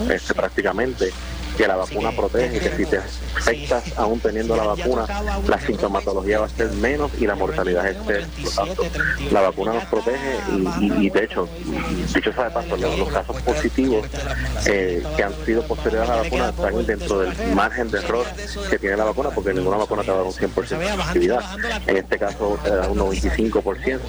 este, 0.10 0.34
prácticamente 0.34 1.12
que 1.60 1.68
la 1.68 1.76
vacuna 1.76 2.12
protege, 2.14 2.58
que 2.58 2.72
si 2.78 2.86
te 2.86 3.00
afectas 3.00 3.84
aún 3.98 4.18
teniendo 4.22 4.56
la 4.56 4.64
vacuna, 4.64 5.06
la 5.46 5.60
sintomatología 5.60 6.40
va 6.40 6.46
a 6.46 6.50
ser 6.50 6.72
menos 6.72 7.12
y 7.20 7.28
la 7.28 7.36
mortalidad 7.36 7.86
es 7.86 8.56
tanto, 8.56 8.86
la 9.30 9.42
vacuna 9.42 9.74
nos 9.74 9.84
protege 9.84 10.38
y, 10.54 10.86
y, 10.86 11.08
y 11.08 11.10
de 11.10 11.26
hecho, 11.26 11.50
dicho 12.16 12.32
sea 12.32 12.46
de 12.46 12.52
paso, 12.52 12.78
los, 12.78 13.10
casos 13.10 13.42
positivos 13.42 14.08
eh, 14.68 15.04
que 15.18 15.22
han 15.24 15.34
sido 15.46 15.62
posteriores 15.64 16.10
a 16.10 16.16
la 16.16 16.22
vacuna 16.22 16.50
están 16.50 16.86
dentro 16.86 17.20
del 17.20 17.54
margen 17.54 17.92
de 17.92 18.00
error 18.00 18.26
que 18.70 18.80
tiene 18.80 18.96
la 18.96 19.04
vacuna, 19.04 19.30
porque 19.30 19.54
ninguna 19.54 19.76
vacuna 19.76 20.02
te 20.04 20.12
va 20.12 20.14
a 20.14 20.20
dar 20.20 20.28
un 20.28 20.34
100% 20.34 20.78
de 20.78 20.86
efectividad. 20.86 21.42
En 21.88 21.98
este 21.98 22.18
caso, 22.18 22.58
te 22.64 22.70
da 22.70 22.88
un 22.88 23.00
95%. 23.00 24.00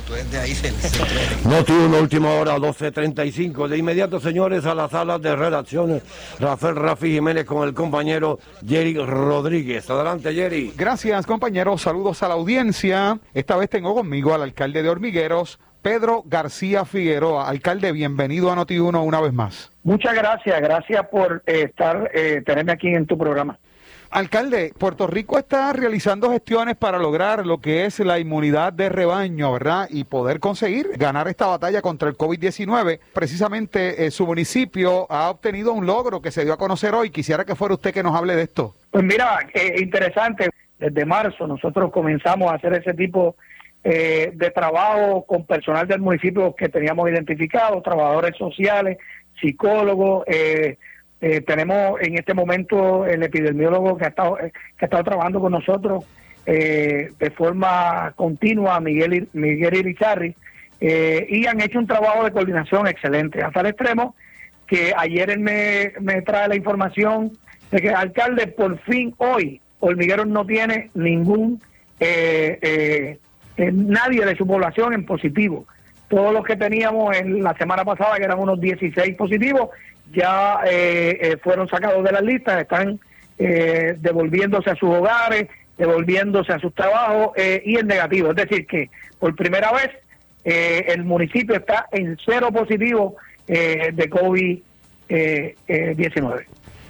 No 1.46 1.64
tuvo 1.64 1.86
una 1.86 1.98
última 1.98 2.30
hora, 2.34 2.56
12.35. 2.58 3.66
De 3.66 3.76
inmediato, 3.76 4.20
señores, 4.20 4.64
a 4.66 4.74
las 4.76 4.92
salas 4.92 5.20
de 5.20 5.34
redacciones. 5.34 6.02
Rafael 6.38 6.76
Rafi 6.76 7.12
Jiménez 7.14 7.39
con 7.44 7.66
el 7.66 7.74
compañero 7.74 8.38
Jerry 8.66 8.94
Rodríguez. 8.94 9.88
Adelante, 9.90 10.32
Jerry. 10.32 10.72
Gracias, 10.76 11.26
compañeros. 11.26 11.82
Saludos 11.82 12.22
a 12.22 12.28
la 12.28 12.34
audiencia. 12.34 13.18
Esta 13.34 13.56
vez 13.56 13.70
tengo 13.70 13.94
conmigo 13.94 14.34
al 14.34 14.42
alcalde 14.42 14.82
de 14.82 14.88
Hormigueros, 14.88 15.58
Pedro 15.82 16.22
García 16.26 16.84
Figueroa. 16.84 17.48
Alcalde, 17.48 17.92
bienvenido 17.92 18.50
a 18.50 18.56
Noti1 18.56 19.02
una 19.04 19.20
vez 19.20 19.32
más. 19.32 19.72
Muchas 19.82 20.14
gracias, 20.14 20.60
gracias 20.60 21.06
por 21.08 21.42
eh, 21.46 21.62
estar, 21.68 22.10
eh, 22.14 22.42
tenerme 22.44 22.72
aquí 22.72 22.88
en 22.88 23.06
tu 23.06 23.16
programa. 23.16 23.58
Alcalde, 24.10 24.72
Puerto 24.76 25.06
Rico 25.06 25.38
está 25.38 25.72
realizando 25.72 26.30
gestiones 26.32 26.76
para 26.76 26.98
lograr 26.98 27.46
lo 27.46 27.60
que 27.60 27.84
es 27.84 28.00
la 28.00 28.18
inmunidad 28.18 28.72
de 28.72 28.88
rebaño, 28.88 29.52
¿verdad? 29.52 29.86
Y 29.88 30.02
poder 30.02 30.40
conseguir 30.40 30.88
ganar 30.96 31.28
esta 31.28 31.46
batalla 31.46 31.80
contra 31.80 32.08
el 32.08 32.16
COVID-19. 32.16 32.98
Precisamente 33.12 34.04
eh, 34.04 34.10
su 34.10 34.26
municipio 34.26 35.06
ha 35.10 35.30
obtenido 35.30 35.72
un 35.72 35.86
logro 35.86 36.20
que 36.20 36.32
se 36.32 36.44
dio 36.44 36.52
a 36.52 36.58
conocer 36.58 36.92
hoy. 36.92 37.10
Quisiera 37.10 37.44
que 37.44 37.54
fuera 37.54 37.74
usted 37.74 37.94
que 37.94 38.02
nos 38.02 38.16
hable 38.16 38.34
de 38.34 38.42
esto. 38.42 38.74
Pues 38.90 39.04
mira, 39.04 39.46
eh, 39.54 39.76
interesante. 39.80 40.50
Desde 40.76 41.04
marzo 41.04 41.46
nosotros 41.46 41.92
comenzamos 41.92 42.50
a 42.50 42.56
hacer 42.56 42.72
ese 42.72 42.94
tipo 42.94 43.36
eh, 43.84 44.32
de 44.34 44.50
trabajo 44.50 45.24
con 45.24 45.46
personal 45.46 45.86
del 45.86 46.00
municipio 46.00 46.54
que 46.56 46.68
teníamos 46.68 47.08
identificado, 47.08 47.80
trabajadores 47.80 48.36
sociales, 48.36 48.98
psicólogos, 49.40 50.24
eh, 50.26 50.76
eh, 51.20 51.42
tenemos 51.42 52.00
en 52.00 52.16
este 52.16 52.32
momento 52.32 53.04
el 53.04 53.22
epidemiólogo 53.22 53.98
que 53.98 54.06
ha 54.06 54.08
estado, 54.08 54.36
que 54.36 54.84
ha 54.84 54.84
estado 54.84 55.04
trabajando 55.04 55.40
con 55.40 55.52
nosotros 55.52 56.04
eh, 56.46 57.12
de 57.18 57.30
forma 57.30 58.12
continua, 58.16 58.80
Miguel, 58.80 59.28
Miguel 59.34 59.76
Irizarri, 59.76 60.34
eh, 60.80 61.26
y 61.28 61.46
han 61.46 61.60
hecho 61.60 61.78
un 61.78 61.86
trabajo 61.86 62.24
de 62.24 62.32
coordinación 62.32 62.86
excelente, 62.86 63.42
hasta 63.42 63.60
el 63.60 63.66
extremo 63.66 64.14
que 64.66 64.94
ayer 64.96 65.30
él 65.30 65.40
me, 65.40 65.92
me 66.00 66.22
trae 66.22 66.48
la 66.48 66.56
información 66.56 67.32
de 67.70 67.80
que 67.80 67.88
el 67.88 67.94
alcalde 67.94 68.46
por 68.46 68.78
fin 68.80 69.14
hoy, 69.18 69.60
Hormigueros 69.80 70.26
no 70.26 70.46
tiene 70.46 70.90
ningún, 70.94 71.60
eh, 71.98 73.18
nadie 73.56 74.24
de 74.24 74.36
su 74.36 74.46
población 74.46 74.94
en 74.94 75.04
positivo. 75.04 75.66
Todos 76.08 76.32
los 76.32 76.44
que 76.44 76.56
teníamos 76.56 77.16
en 77.16 77.42
la 77.42 77.54
semana 77.54 77.84
pasada, 77.84 78.16
que 78.16 78.24
eran 78.24 78.38
unos 78.38 78.60
16 78.60 79.16
positivos, 79.16 79.70
ya 80.12 80.60
eh, 80.66 81.18
eh, 81.20 81.36
fueron 81.42 81.66
sacados 81.68 82.04
de 82.04 82.12
las 82.12 82.22
listas, 82.22 82.62
están 82.62 83.00
eh, 83.38 83.96
devolviéndose 84.00 84.70
a 84.70 84.76
sus 84.76 84.90
hogares, 84.90 85.48
devolviéndose 85.78 86.52
a 86.52 86.58
sus 86.58 86.74
trabajos 86.74 87.30
y 87.64 87.76
en 87.76 87.86
negativo. 87.86 88.30
Es 88.30 88.36
decir, 88.36 88.66
que 88.66 88.90
por 89.18 89.34
primera 89.34 89.72
vez 89.72 89.88
el 90.44 91.04
municipio 91.04 91.56
está 91.56 91.86
en 91.90 92.18
cero 92.22 92.50
positivo 92.52 93.16
de 93.46 94.10
COVID-19. 94.10 96.44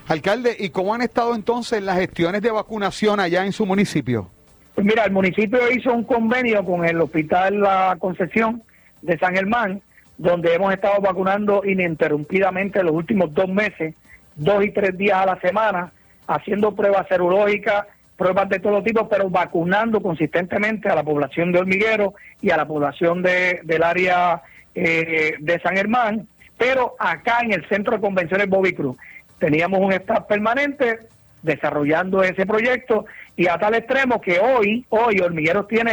Alcalde, 0.09 0.57
¿y 0.59 0.71
cómo 0.71 0.93
han 0.93 1.03
estado 1.03 1.37
entonces 1.37 1.81
las 1.85 1.99
gestiones 1.99 2.43
de 2.43 2.51
vacunación 2.51 3.21
allá 3.21 3.47
en 3.47 3.53
su 3.53 3.65
municipio? 3.65 4.29
Pues 4.75 4.85
mira, 4.85 5.05
el 5.05 5.13
municipio 5.13 5.61
hizo 5.71 5.95
un 5.95 6.03
convenio 6.03 6.65
con 6.65 6.85
el 6.85 7.01
Hospital 7.01 7.61
La 7.61 7.97
Concepción 8.01 8.65
de 9.03 9.17
San 9.19 9.37
Germán, 9.37 9.83
donde 10.21 10.53
hemos 10.55 10.71
estado 10.75 11.01
vacunando 11.01 11.63
ininterrumpidamente 11.65 12.83
los 12.83 12.93
últimos 12.93 13.33
dos 13.33 13.49
meses, 13.49 13.95
dos 14.37 14.63
y 14.63 14.71
tres 14.71 14.97
días 14.99 15.19
a 15.19 15.25
la 15.25 15.41
semana, 15.41 15.93
haciendo 16.27 16.75
pruebas 16.77 17.09
serológicas, 17.09 17.87
pruebas 18.19 18.51
de 18.51 18.59
todo 18.59 18.83
tipo, 18.83 19.09
pero 19.09 19.31
vacunando 19.31 20.03
consistentemente 20.03 20.91
a 20.91 20.95
la 20.95 21.03
población 21.03 21.53
de 21.53 21.61
Hormiguero 21.61 22.13
y 22.43 22.51
a 22.51 22.59
la 22.59 22.69
población 22.69 23.23
de, 23.23 23.61
del 23.65 23.83
área 23.83 24.43
eh, 24.75 25.37
de 25.41 25.61
San 25.61 25.75
Germán, 25.75 26.29
pero 26.59 26.97
acá 26.99 27.39
en 27.43 27.55
el 27.55 27.67
Centro 27.67 27.95
de 27.95 28.03
Convenciones 28.03 28.47
Bobby 28.47 28.75
Cruz 28.75 28.99
teníamos 29.39 29.81
un 29.81 29.95
staff 29.95 30.27
permanente 30.27 30.99
desarrollando 31.43 32.23
ese 32.23 32.45
proyecto 32.45 33.07
y 33.37 33.49
a 33.49 33.57
tal 33.57 33.75
extremo 33.75 34.21
que 34.21 34.39
hoy, 34.39 34.85
hoy 34.91 35.19
Hormigueros 35.21 35.67
tiene 35.67 35.93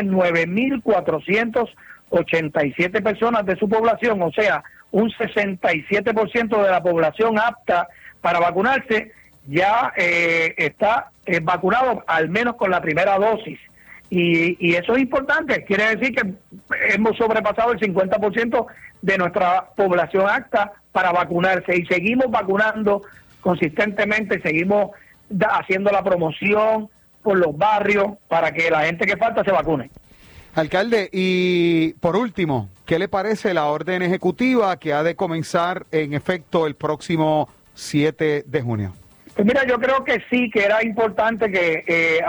9.487 2.12 3.04
personas 3.04 3.46
de 3.46 3.56
su 3.58 3.68
población, 3.68 4.22
o 4.22 4.32
sea, 4.32 4.64
un 4.92 5.10
67% 5.12 6.64
de 6.64 6.72
la 6.72 6.82
población 6.82 7.38
apta 7.40 7.88
para 8.22 8.40
vacunarse 8.40 9.12
ya 9.48 9.94
eh, 9.96 10.54
está 10.58 11.12
eh, 11.26 11.40
vacunado 11.42 12.04
al 12.08 12.30
menos 12.30 12.56
con 12.56 12.70
la 12.70 12.82
primera 12.82 13.18
dosis. 13.18 13.60
Y, 14.10 14.58
y 14.66 14.76
eso 14.76 14.96
es 14.96 15.02
importante, 15.02 15.66
quiere 15.66 15.96
decir 15.96 16.16
que 16.16 16.34
hemos 16.94 17.18
sobrepasado 17.18 17.74
el 17.74 17.80
50% 17.80 18.66
de 19.02 19.18
nuestra 19.18 19.68
población 19.76 20.30
apta 20.30 20.72
para 20.94 21.12
vacunarse 21.12 21.76
y 21.78 21.86
seguimos 21.86 22.32
vacunando 22.32 23.04
consistentemente, 23.42 24.42
seguimos 24.42 24.92
haciendo 25.52 25.92
la 25.92 26.04
promoción 26.04 26.90
por 27.22 27.38
los 27.38 27.58
barrios 27.58 28.14
para 28.30 28.52
que 28.52 28.72
la 28.72 28.86
gente 28.86 29.06
que 29.06 29.18
falta 29.18 29.44
se 29.44 29.52
vacune. 29.52 29.90
Alcalde, 30.58 31.08
y 31.12 31.94
por 32.00 32.16
último, 32.16 32.70
¿qué 32.88 32.98
le 32.98 33.08
parece 33.08 33.54
la 33.54 33.66
orden 33.66 34.02
ejecutiva 34.02 34.76
que 34.80 34.92
ha 34.92 35.04
de 35.04 35.16
comenzar 35.16 35.86
en 35.92 36.16
efecto 36.16 36.66
el 36.66 36.74
próximo 36.74 37.48
7 37.76 38.44
de 38.44 38.62
junio? 38.64 38.94
Pues 39.36 39.46
mira, 39.46 39.68
yo 39.68 39.78
creo 39.78 40.04
que 40.04 40.24
sí, 40.32 40.50
que 40.50 40.66
era 40.66 40.84
importante 40.84 41.52
que 41.52 41.84
eh, 41.86 42.22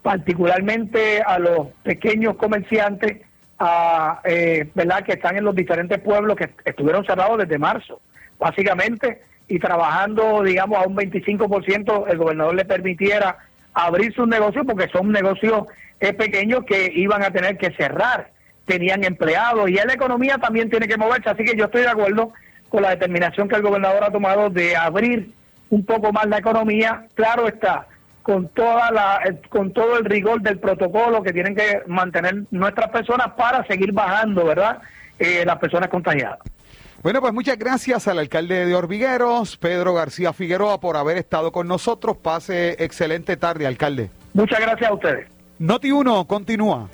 particularmente 0.00 1.20
a 1.20 1.38
los 1.38 1.66
pequeños 1.82 2.36
comerciantes, 2.36 3.20
a, 3.58 4.22
eh, 4.24 4.70
¿verdad? 4.74 5.04
que 5.04 5.12
están 5.12 5.36
en 5.36 5.44
los 5.44 5.54
diferentes 5.54 6.00
pueblos 6.00 6.38
que 6.38 6.48
estuvieron 6.64 7.04
cerrados 7.04 7.36
desde 7.36 7.58
marzo, 7.58 8.00
básicamente, 8.38 9.20
y 9.48 9.58
trabajando, 9.58 10.42
digamos, 10.42 10.78
a 10.82 10.88
un 10.88 10.96
25%, 10.96 12.06
el 12.08 12.16
gobernador 12.16 12.54
le 12.54 12.64
permitiera 12.64 13.36
abrir 13.74 14.14
sus 14.14 14.26
negocios 14.26 14.64
porque 14.66 14.88
son 14.88 15.12
negocios 15.12 15.64
pequeños 16.12 16.64
que 16.64 16.92
iban 16.94 17.22
a 17.22 17.30
tener 17.30 17.56
que 17.56 17.72
cerrar, 17.72 18.30
tenían 18.66 19.04
empleados 19.04 19.68
y 19.68 19.74
la 19.74 19.92
economía 19.92 20.38
también 20.38 20.70
tiene 20.70 20.88
que 20.88 20.96
moverse, 20.96 21.30
así 21.30 21.44
que 21.44 21.56
yo 21.56 21.66
estoy 21.66 21.82
de 21.82 21.88
acuerdo 21.88 22.32
con 22.68 22.82
la 22.82 22.90
determinación 22.90 23.48
que 23.48 23.56
el 23.56 23.62
gobernador 23.62 24.04
ha 24.04 24.10
tomado 24.10 24.50
de 24.50 24.76
abrir 24.76 25.30
un 25.70 25.84
poco 25.84 26.12
más 26.12 26.26
la 26.26 26.38
economía, 26.38 27.06
claro 27.14 27.48
está, 27.48 27.86
con 28.22 28.48
toda 28.48 28.90
la 28.90 29.20
con 29.50 29.72
todo 29.72 29.98
el 29.98 30.04
rigor 30.04 30.40
del 30.40 30.58
protocolo 30.58 31.22
que 31.22 31.32
tienen 31.32 31.54
que 31.54 31.82
mantener 31.86 32.44
nuestras 32.50 32.90
personas 32.90 33.32
para 33.36 33.66
seguir 33.66 33.92
bajando, 33.92 34.44
¿verdad? 34.44 34.78
Eh, 35.18 35.44
las 35.46 35.58
personas 35.58 35.88
contagiadas. 35.88 36.38
Bueno, 37.02 37.20
pues 37.20 37.34
muchas 37.34 37.58
gracias 37.58 38.08
al 38.08 38.18
alcalde 38.18 38.64
de 38.64 38.74
Orvigueros, 38.74 39.58
Pedro 39.58 39.92
García 39.92 40.32
Figueroa, 40.32 40.80
por 40.80 40.96
haber 40.96 41.18
estado 41.18 41.52
con 41.52 41.68
nosotros. 41.68 42.16
Pase 42.16 42.82
excelente 42.82 43.36
tarde, 43.36 43.66
alcalde. 43.66 44.10
Muchas 44.32 44.58
gracias 44.58 44.90
a 44.90 44.94
ustedes. 44.94 45.33
Noti 45.64 45.90
1 45.90 46.26
continúa. 46.26 46.90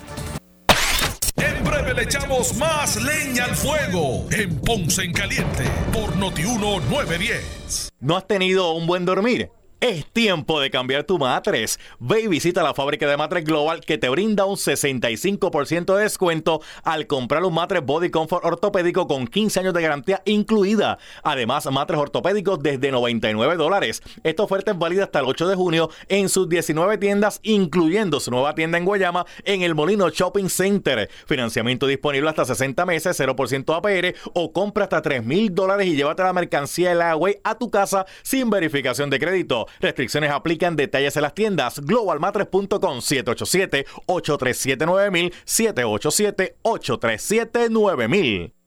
En 1.34 1.64
breve 1.64 1.92
le 1.92 2.02
echamos 2.04 2.56
más 2.56 3.02
leña 3.02 3.46
al 3.46 3.56
fuego 3.56 4.28
en 4.30 4.60
Ponce 4.60 5.02
en 5.02 5.12
Caliente 5.12 5.64
por 5.92 6.14
Noti 6.14 6.44
1 6.44 6.78
910. 6.88 7.88
¿No 7.98 8.16
has 8.16 8.28
tenido 8.28 8.70
un 8.74 8.86
buen 8.86 9.04
dormir? 9.04 9.50
Es 9.81 10.05
tiempo 10.12 10.61
de 10.61 10.70
cambiar 10.70 11.05
tu 11.05 11.18
matres. 11.18 11.81
Ve 11.99 12.20
y 12.20 12.26
visita 12.26 12.62
la 12.62 12.74
fábrica 12.74 13.09
de 13.09 13.16
matres 13.16 13.47
Global 13.47 13.81
que 13.81 13.97
te 13.97 14.11
brinda 14.11 14.45
un 14.45 14.57
65% 14.57 15.97
de 15.97 16.03
descuento 16.03 16.61
al 16.85 17.07
comprar 17.07 17.43
un 17.45 17.55
matres 17.55 17.83
Body 17.83 18.11
Comfort 18.11 18.45
ortopédico 18.45 19.09
con 19.09 19.26
15 19.26 19.61
años 19.61 19.72
de 19.72 19.81
garantía 19.81 20.20
incluida. 20.26 20.99
Además, 21.22 21.64
matres 21.72 21.99
ortopédicos 21.99 22.62
desde 22.62 22.91
99 22.91 23.57
dólares. 23.57 24.03
Esta 24.22 24.43
oferta 24.43 24.72
es 24.72 24.78
válida 24.78 25.05
hasta 25.05 25.20
el 25.20 25.24
8 25.24 25.49
de 25.49 25.55
junio 25.55 25.89
en 26.09 26.28
sus 26.28 26.47
19 26.47 26.99
tiendas, 26.99 27.41
incluyendo 27.43 28.20
su 28.20 28.31
nueva 28.31 28.55
tienda 28.55 28.76
en 28.76 28.85
Guayama 28.85 29.24
en 29.45 29.62
el 29.62 29.74
Molino 29.74 30.11
Shopping 30.11 30.51
Center. 30.51 31.09
Financiamiento 31.26 31.87
disponible 31.87 32.28
hasta 32.28 32.45
60 32.45 32.85
meses, 32.85 33.18
0% 33.18 33.74
APR 33.74 34.14
o 34.35 34.53
compra 34.53 34.85
hasta 34.85 35.01
3 35.01 35.24
mil 35.24 35.55
dólares 35.55 35.87
y 35.87 35.97
llévate 35.97 36.22
la 36.22 36.35
mercancía 36.35 36.91
de 36.91 36.97
la 36.97 37.18
a 37.45 37.59
tu 37.59 37.70
casa 37.70 38.05
sin 38.22 38.51
verificación 38.51 39.09
de 39.09 39.18
crédito. 39.18 39.68
Restricciones 39.80 40.30
aplican. 40.30 40.76
Detalles 40.76 41.16
en 41.16 41.22
las 41.22 41.34
tiendas. 41.34 41.80
Globalmatres.com 41.80 42.98
787-837-9000 42.98 45.32
787-837-9000 46.64 48.59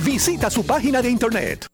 Visita 0.00 0.50
su 0.50 0.64
página 0.66 1.00
de 1.00 1.10
internet. 1.10 1.66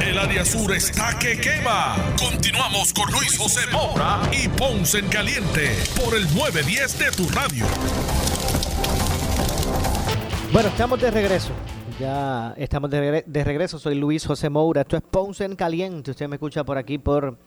El 0.00 0.18
área 0.18 0.44
sur 0.44 0.72
está 0.72 1.18
que 1.18 1.38
quema. 1.40 1.96
Continuamos 2.18 2.92
con 2.92 3.10
Luis 3.12 3.38
José 3.38 3.60
Moura 3.72 4.20
y 4.32 4.48
Ponce 4.48 4.98
en 4.98 5.08
Caliente 5.08 5.76
por 6.02 6.14
el 6.16 6.24
910 6.34 6.98
de 6.98 7.10
tu 7.12 7.28
radio. 7.28 7.66
Bueno, 10.52 10.68
estamos 10.68 11.00
de 11.00 11.10
regreso. 11.10 11.50
Ya 11.98 12.54
estamos 12.56 12.90
de, 12.90 13.44
regreso. 13.44 13.78
Soy 13.78 13.94
Luis 13.94 14.26
José 14.26 14.50
Moura. 14.50 14.82
Esto 14.82 14.96
es 14.96 15.02
Ponce 15.02 15.44
en 15.44 15.54
Caliente. 15.54 16.10
Usted 16.10 16.28
me 16.28 16.36
escucha 16.36 16.64
por 16.64 16.78
aquí 16.78 16.98
por 16.98 17.38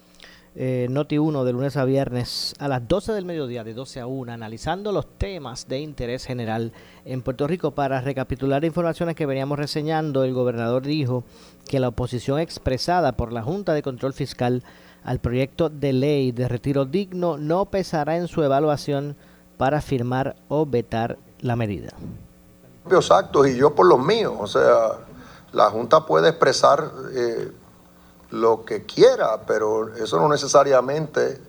eh, 0.55 0.87
Noti 0.89 1.17
1 1.17 1.43
de 1.43 1.53
lunes 1.53 1.77
a 1.77 1.85
viernes 1.85 2.53
a 2.59 2.67
las 2.67 2.87
12 2.87 3.13
del 3.13 3.25
mediodía, 3.25 3.63
de 3.63 3.73
12 3.73 4.01
a 4.01 4.07
1, 4.07 4.31
analizando 4.31 4.91
los 4.91 5.07
temas 5.17 5.67
de 5.67 5.79
interés 5.79 6.25
general 6.25 6.73
en 7.05 7.21
Puerto 7.21 7.47
Rico. 7.47 7.71
Para 7.71 8.01
recapitular 8.01 8.63
informaciones 8.63 9.15
que 9.15 9.25
veníamos 9.25 9.57
reseñando, 9.57 10.23
el 10.23 10.33
gobernador 10.33 10.83
dijo 10.83 11.23
que 11.67 11.79
la 11.79 11.87
oposición 11.87 12.39
expresada 12.39 13.13
por 13.13 13.33
la 13.33 13.41
Junta 13.41 13.73
de 13.73 13.81
Control 13.81 14.13
Fiscal 14.13 14.63
al 15.03 15.19
proyecto 15.19 15.69
de 15.69 15.93
ley 15.93 16.31
de 16.31 16.47
retiro 16.47 16.85
digno 16.85 17.37
no 17.37 17.65
pesará 17.65 18.15
en 18.17 18.27
su 18.27 18.43
evaluación 18.43 19.15
para 19.57 19.81
firmar 19.81 20.35
o 20.49 20.65
vetar 20.65 21.17
la 21.39 21.55
medida. 21.55 21.93
Propios 22.83 23.11
actos 23.11 23.47
y 23.47 23.57
yo 23.57 23.73
por 23.73 23.87
los 23.87 23.99
míos, 23.99 24.33
o 24.39 24.47
sea, 24.47 24.99
la 25.51 25.69
Junta 25.69 26.05
puede 26.05 26.29
expresar 26.29 26.91
eh, 27.13 27.51
lo 28.33 28.65
que 28.65 28.83
quiera, 28.83 29.41
pero 29.45 29.93
eso 29.93 30.19
no 30.19 30.27
necesariamente 30.27 31.39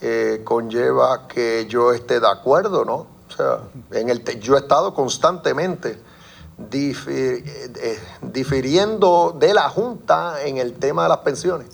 eh, 0.00 0.42
conlleva 0.42 1.28
que 1.28 1.66
yo 1.68 1.92
esté 1.92 2.18
de 2.18 2.26
acuerdo, 2.26 2.84
¿no? 2.84 3.06
O 3.28 3.30
sea, 3.36 3.60
en 3.92 4.08
el 4.08 4.24
yo 4.40 4.56
he 4.56 4.58
estado 4.58 4.92
constantemente 4.92 6.00
eh, 6.72 8.00
difiriendo 8.22 9.36
de 9.38 9.54
la 9.54 9.68
Junta 9.68 10.42
en 10.42 10.56
el 10.56 10.74
tema 10.74 11.04
de 11.04 11.10
las 11.10 11.18
pensiones. 11.18 11.68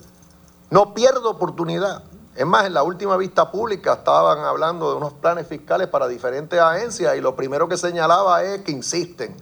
No 0.69 0.93
pierdo 0.93 1.31
oportunidad. 1.31 2.03
Es 2.37 2.45
más, 2.45 2.67
en 2.67 2.75
la 2.75 2.83
última 2.83 3.17
vista 3.17 3.51
pública 3.51 3.95
estaban 3.95 4.41
hablando 4.41 4.91
de 4.91 4.97
unos 4.99 5.15
planes 5.15 5.47
fiscales 5.47 5.89
para 5.89 6.09
diferentes 6.09 6.61
agencias 6.61 7.17
y 7.17 7.23
lo 7.23 7.35
primero 7.35 7.69
que 7.69 7.79
señalaba 7.79 8.43
es 8.43 8.61
que 8.63 8.73
insisten 8.73 9.35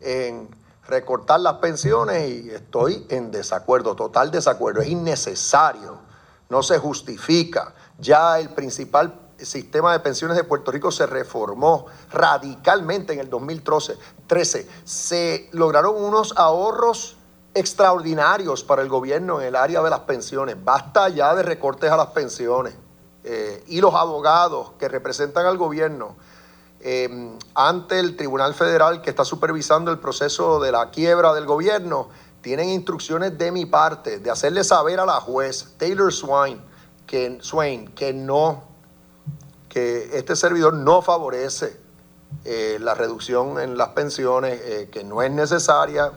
en 0.00 0.48
recortar 0.88 1.40
las 1.40 1.54
pensiones 1.54 2.28
y 2.28 2.50
estoy 2.50 3.06
en 3.08 3.30
desacuerdo, 3.30 3.96
total 3.96 4.30
desacuerdo. 4.30 4.80
Es 4.80 4.88
innecesario, 4.88 5.98
no 6.48 6.62
se 6.62 6.78
justifica. 6.78 7.74
Ya 7.98 8.38
el 8.38 8.50
principal 8.50 9.20
sistema 9.38 9.92
de 9.92 10.00
pensiones 10.00 10.36
de 10.36 10.44
Puerto 10.44 10.70
Rico 10.70 10.90
se 10.90 11.06
reformó 11.06 11.86
radicalmente 12.10 13.12
en 13.12 13.20
el 13.20 13.28
2013. 13.28 14.68
Se 14.84 15.48
lograron 15.52 16.02
unos 16.02 16.34
ahorros 16.36 17.16
extraordinarios 17.54 18.64
para 18.64 18.82
el 18.82 18.88
gobierno 18.88 19.40
en 19.40 19.48
el 19.48 19.56
área 19.56 19.82
de 19.82 19.90
las 19.90 20.00
pensiones. 20.00 20.62
Basta 20.62 21.08
ya 21.08 21.34
de 21.34 21.42
recortes 21.42 21.90
a 21.90 21.96
las 21.96 22.08
pensiones. 22.08 22.74
Eh, 23.24 23.64
y 23.66 23.80
los 23.80 23.94
abogados 23.94 24.72
que 24.78 24.88
representan 24.88 25.46
al 25.46 25.56
gobierno 25.56 26.14
eh, 26.80 27.38
ante 27.54 27.98
el 27.98 28.16
Tribunal 28.16 28.54
Federal 28.54 29.02
que 29.02 29.10
está 29.10 29.24
supervisando 29.24 29.90
el 29.90 29.98
proceso 29.98 30.60
de 30.60 30.72
la 30.72 30.90
quiebra 30.90 31.34
del 31.34 31.46
gobierno, 31.46 32.08
tienen 32.40 32.68
instrucciones 32.68 33.36
de 33.38 33.50
mi 33.50 33.66
parte 33.66 34.18
de 34.18 34.30
hacerle 34.30 34.62
saber 34.64 35.00
a 35.00 35.06
la 35.06 35.20
juez 35.20 35.74
Taylor 35.78 36.12
Swain 36.12 36.60
que, 37.06 37.38
Swain, 37.40 37.88
que 37.88 38.12
no, 38.12 38.64
que 39.68 40.16
este 40.16 40.36
servidor 40.36 40.74
no 40.74 41.02
favorece 41.02 41.76
eh, 42.44 42.78
la 42.80 42.94
reducción 42.94 43.60
en 43.60 43.76
las 43.76 43.88
pensiones, 43.90 44.60
que 44.90 45.04
no 45.04 45.22
es 45.22 45.30
necesaria, 45.30 46.12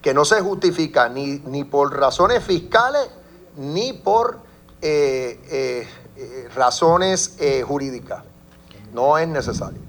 que 0.00 0.14
no 0.14 0.24
se 0.24 0.40
justifica 0.40 1.08
ni, 1.08 1.38
ni 1.40 1.64
por 1.64 1.96
razones 1.96 2.42
fiscales 2.44 3.08
ni 3.56 3.92
por 3.92 4.40
eh, 4.80 6.48
razones 6.54 7.36
eh, 7.38 7.62
jurídicas. 7.62 8.22
No 8.92 9.16
es 9.16 9.26
necesario. 9.26 9.80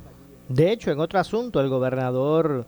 De 0.50 0.72
hecho, 0.72 0.92
en 0.92 1.00
otro 1.00 1.20
asunto, 1.20 1.60
el 1.62 1.70
gobernador 1.70 2.66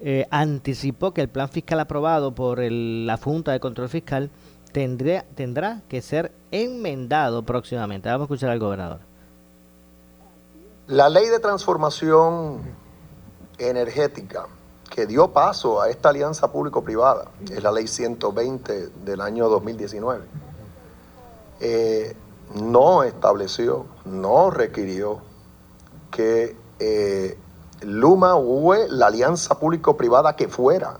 eh, 0.00 0.26
anticipó 0.30 1.12
que 1.12 1.20
el 1.20 1.28
plan 1.28 1.48
fiscal 1.48 1.80
aprobado 1.80 2.34
por 2.34 2.60
la 2.60 3.16
Junta 3.16 3.52
de 3.52 3.60
Control 3.60 3.88
Fiscal 3.88 4.30
tendrá, 4.72 5.82
que 5.88 6.00
ser 6.02 6.32
enmendado 6.50 7.42
próximamente. 7.42 8.08
Vamos 8.08 8.22
a 8.22 8.26
escuchar 8.26 8.50
al 8.50 8.58
gobernador. 8.58 9.00
La 10.86 11.08
ley 11.08 11.26
de 11.26 11.38
transformación 11.40 12.62
energética 13.58 14.46
que 14.88 15.06
dio 15.06 15.28
paso 15.28 15.82
a 15.82 15.90
esta 15.90 16.08
alianza 16.10 16.50
público-privada, 16.50 17.26
es 17.50 17.62
la 17.62 17.72
ley 17.72 17.86
120 17.86 18.88
del 19.04 19.20
año 19.20 19.48
2019, 19.48 20.24
eh, 21.60 22.16
no 22.54 23.02
estableció, 23.02 23.86
no 24.04 24.50
requirió 24.50 25.20
que 26.10 26.56
eh, 26.78 27.38
Luma 27.82 28.34
o 28.36 28.74
la 28.74 29.06
alianza 29.06 29.58
público-privada 29.58 30.34
que 30.34 30.48
fuera 30.48 30.98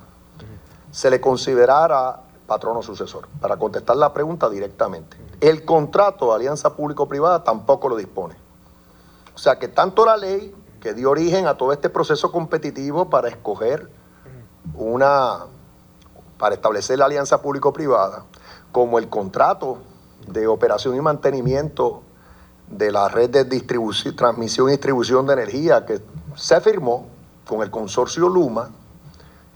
se 0.91 1.11
le 1.11 1.20
considerara 1.20 2.20
patrono 2.47 2.83
sucesor, 2.83 3.29
para 3.41 3.59
contestar 3.59 3.97
la 3.97 4.12
pregunta 4.12 4.49
directamente. 4.49 5.16
El 5.41 5.64
contrato 5.64 6.31
de 6.31 6.37
alianza 6.37 6.74
público-privada 6.74 7.45
tampoco 7.45 7.89
lo 7.89 7.97
dispone. 7.97 8.37
O 9.35 9.39
sea 9.39 9.59
que 9.59 9.68
tanto 9.68 10.07
la 10.07 10.16
ley 10.16 10.55
que 10.81 10.95
dio 10.95 11.11
origen 11.11 11.47
a 11.47 11.57
todo 11.57 11.72
este 11.72 11.91
proceso 11.91 12.33
competitivo 12.33 13.11
para 13.11 13.29
escoger 13.29 13.91
una, 14.74 15.45
para 16.39 16.55
establecer 16.55 16.99
la 16.99 17.05
alianza 17.05 17.43
público-privada, 17.43 18.24
como 18.72 18.99
el 18.99 19.09
contrato 19.09 19.79
de 20.26 20.47
operación 20.47 20.97
y 20.97 21.01
mantenimiento 21.01 22.03
de 22.71 22.93
la 22.93 23.09
red 23.09 23.31
de 23.31 23.45
distribución, 23.45 24.14
transmisión 24.14 24.69
y 24.69 24.73
distribución 24.73 25.27
de 25.27 25.33
energía 25.35 25.85
que 25.87 26.01
se 26.37 26.61
firmó 26.61 27.07
con 27.47 27.62
el 27.62 27.71
consorcio 27.71 28.29
Luma, 28.29 28.71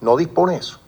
no 0.00 0.16
dispone 0.16 0.56
eso. 0.56 0.78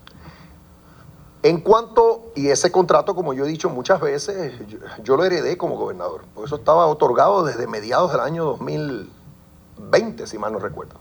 En 1.43 1.61
cuanto, 1.61 2.33
y 2.35 2.49
ese 2.49 2.73
contrato, 2.73 3.15
como 3.15 3.35
yo 3.35 3.45
he 3.45 3.49
dicho 3.49 3.69
muchas 3.69 4.01
veces, 4.01 4.55
yo, 5.03 5.17
lo 5.17 5.25
heredé 5.25 5.59
como 5.59 5.77
gobernador, 5.77 6.23
porque 6.35 6.47
eso 6.47 6.57
estaba 6.57 6.87
otorgado 6.87 7.45
desde 7.45 7.67
mediados 7.67 8.13
del 8.13 8.23
año 8.23 8.45
2020, 8.45 10.27
si 10.27 10.39
mal 10.39 10.55
no 10.55 10.59
recuerdo. 10.59 10.95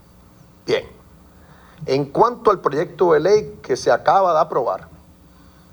Bien, 0.66 0.84
en 1.86 2.06
cuanto 2.06 2.52
al 2.52 2.60
proyecto 2.60 3.14
de 3.14 3.22
ley 3.22 3.60
que 3.62 3.78
se 3.78 3.90
acaba 3.90 4.34
de 4.34 4.40
aprobar, 4.40 4.90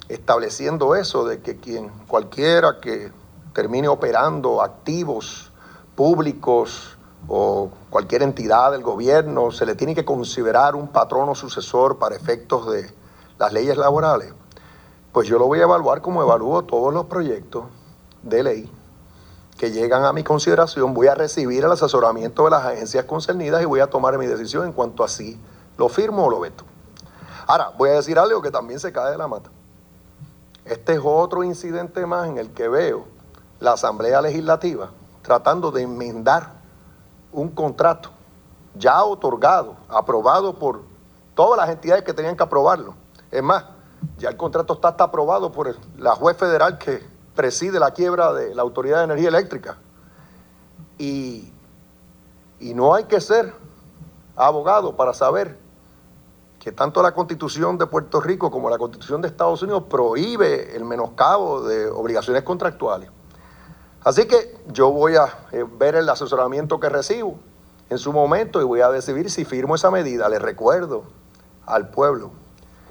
estableciendo 0.08 0.94
eso 0.94 1.24
de 1.24 1.40
que 1.40 1.56
quien 1.56 1.88
cualquiera 2.06 2.78
que 2.80 3.10
termine 3.52 3.88
operando 3.88 4.62
activos 4.62 5.50
públicos 5.94 6.96
o 7.28 7.70
cualquier 7.90 8.22
entidad 8.22 8.72
del 8.72 8.82
gobierno 8.82 9.50
se 9.50 9.66
le 9.66 9.74
tiene 9.74 9.94
que 9.94 10.04
considerar 10.04 10.74
un 10.74 10.88
patrono 10.88 11.34
sucesor 11.34 11.98
para 11.98 12.16
efectos 12.16 12.70
de 12.70 12.92
las 13.38 13.52
leyes 13.52 13.76
laborales, 13.76 14.32
pues 15.12 15.28
yo 15.28 15.38
lo 15.38 15.46
voy 15.46 15.60
a 15.60 15.64
evaluar 15.64 16.00
como 16.00 16.22
evalúo 16.22 16.62
todos 16.62 16.92
los 16.92 17.06
proyectos 17.06 17.64
de 18.22 18.42
ley 18.42 18.72
que 19.58 19.70
llegan 19.70 20.04
a 20.04 20.14
mi 20.14 20.24
consideración, 20.24 20.94
voy 20.94 21.08
a 21.08 21.14
recibir 21.14 21.64
el 21.64 21.72
asesoramiento 21.72 22.44
de 22.44 22.50
las 22.50 22.64
agencias 22.64 23.04
concernidas 23.04 23.60
y 23.60 23.66
voy 23.66 23.80
a 23.80 23.88
tomar 23.88 24.16
mi 24.16 24.26
decisión 24.26 24.64
en 24.64 24.72
cuanto 24.72 25.04
a 25.04 25.08
si 25.08 25.38
lo 25.76 25.90
firmo 25.90 26.24
o 26.24 26.30
lo 26.30 26.40
veto. 26.40 26.64
Ahora, 27.46 27.70
voy 27.76 27.90
a 27.90 27.92
decir 27.92 28.18
algo 28.18 28.40
que 28.40 28.50
también 28.50 28.80
se 28.80 28.90
cae 28.90 29.10
de 29.10 29.18
la 29.18 29.28
mata. 29.28 29.50
Este 30.64 30.94
es 30.94 31.00
otro 31.04 31.44
incidente 31.44 32.06
más 32.06 32.26
en 32.26 32.38
el 32.38 32.52
que 32.52 32.68
veo 32.68 33.04
la 33.60 33.72
Asamblea 33.72 34.20
Legislativa 34.20 34.90
tratando 35.22 35.70
de 35.70 35.82
enmendar 35.82 36.54
un 37.32 37.50
contrato 37.50 38.10
ya 38.74 39.04
otorgado, 39.04 39.76
aprobado 39.88 40.58
por 40.58 40.82
todas 41.34 41.58
las 41.58 41.70
entidades 41.70 42.04
que 42.04 42.14
tenían 42.14 42.36
que 42.36 42.42
aprobarlo. 42.42 42.94
Es 43.30 43.42
más, 43.42 43.64
ya 44.18 44.30
el 44.30 44.36
contrato 44.36 44.74
está 44.74 44.88
hasta 44.88 45.04
aprobado 45.04 45.52
por 45.52 45.76
la 45.98 46.14
juez 46.14 46.36
federal 46.36 46.78
que 46.78 47.04
preside 47.34 47.78
la 47.78 47.92
quiebra 47.92 48.32
de 48.32 48.54
la 48.54 48.62
Autoridad 48.62 48.98
de 48.98 49.04
Energía 49.04 49.28
Eléctrica. 49.28 49.78
Y, 50.98 51.52
y 52.58 52.74
no 52.74 52.94
hay 52.94 53.04
que 53.04 53.20
ser 53.20 53.52
abogado 54.36 54.96
para 54.96 55.14
saber 55.14 55.58
que 56.58 56.72
tanto 56.72 57.02
la 57.02 57.12
constitución 57.12 57.78
de 57.78 57.86
Puerto 57.86 58.20
Rico 58.20 58.50
como 58.50 58.68
la 58.68 58.78
constitución 58.78 59.22
de 59.22 59.28
Estados 59.28 59.62
Unidos 59.62 59.84
prohíbe 59.88 60.76
el 60.76 60.84
menoscabo 60.84 61.62
de 61.62 61.88
obligaciones 61.88 62.42
contractuales. 62.42 63.10
Así 64.02 64.26
que 64.26 64.58
yo 64.68 64.90
voy 64.90 65.16
a 65.16 65.26
eh, 65.52 65.64
ver 65.78 65.94
el 65.94 66.08
asesoramiento 66.08 66.80
que 66.80 66.88
recibo 66.88 67.38
en 67.90 67.98
su 67.98 68.12
momento 68.12 68.60
y 68.60 68.64
voy 68.64 68.80
a 68.80 68.88
decidir 68.88 69.30
si 69.30 69.44
firmo 69.44 69.74
esa 69.74 69.90
medida. 69.90 70.28
Le 70.28 70.38
recuerdo 70.38 71.04
al 71.66 71.90
pueblo 71.90 72.30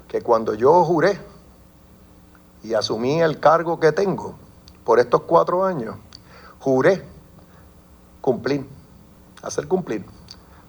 que 0.06 0.22
cuando 0.22 0.54
yo 0.54 0.84
juré 0.84 1.20
y 2.62 2.74
asumí 2.74 3.20
el 3.20 3.40
cargo 3.40 3.80
que 3.80 3.90
tengo 3.90 4.34
por 4.84 5.00
estos 5.00 5.22
cuatro 5.22 5.64
años, 5.64 5.96
juré 6.60 7.04
cumplir, 8.20 8.68
hacer 9.42 9.66
cumplir 9.66 10.04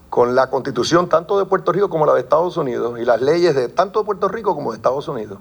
con 0.10 0.34
la 0.36 0.50
constitución 0.50 1.08
tanto 1.08 1.38
de 1.38 1.46
Puerto 1.46 1.72
Rico 1.72 1.89
como 1.89 2.06
la 2.06 2.14
de 2.14 2.22
Estados 2.22 2.58
Unidos 2.58 3.00
y 3.00 3.06
las 3.06 3.22
leyes 3.22 3.56
de 3.56 3.70
tanto 3.70 4.00
de 4.00 4.06
Puerto 4.06 4.28
Rico 4.28 4.56
como 4.56 4.72
de 4.72 4.78
Estados 4.78 5.08
Unidos. 5.08 5.39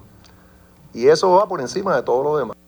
Y 0.93 1.07
eso 1.07 1.31
va 1.31 1.47
por 1.47 1.59
encima 1.59 1.95
de 1.95 2.03
todo 2.03 2.23
lo 2.23 2.37
demás. 2.37 2.60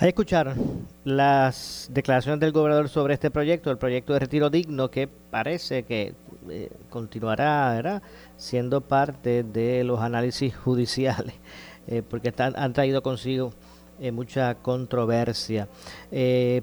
Ahí 0.00 0.08
escucharon 0.08 0.88
las 1.04 1.90
declaraciones 1.92 2.40
del 2.40 2.52
gobernador 2.52 2.88
sobre 2.88 3.12
este 3.12 3.30
proyecto, 3.30 3.70
el 3.70 3.76
proyecto 3.76 4.14
de 4.14 4.20
retiro 4.20 4.48
digno, 4.48 4.90
que 4.90 5.06
parece 5.06 5.82
que 5.82 6.14
eh, 6.48 6.70
continuará 6.88 8.00
siendo 8.38 8.80
parte 8.80 9.42
de 9.42 9.84
los 9.84 10.00
análisis 10.00 10.56
judiciales, 10.56 11.34
eh, 11.86 12.00
porque 12.00 12.32
han 12.38 12.72
traído 12.72 13.02
consigo 13.02 13.52
eh, 14.00 14.10
mucha 14.10 14.54
controversia. 14.54 15.68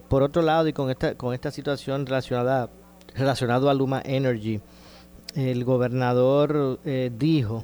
por 0.10 0.24
otro 0.24 0.42
lado, 0.42 0.68
y 0.68 0.74
con 0.74 0.90
esta, 0.90 1.14
con 1.14 1.36
esta 1.36 1.52
situación 1.52 2.08
relacionada 2.08 2.72
relacionado 3.14 3.70
a 3.70 3.76
Luma 3.76 4.02
Energy. 4.04 4.62
El 5.36 5.64
gobernador 5.64 6.80
dijo 7.12 7.64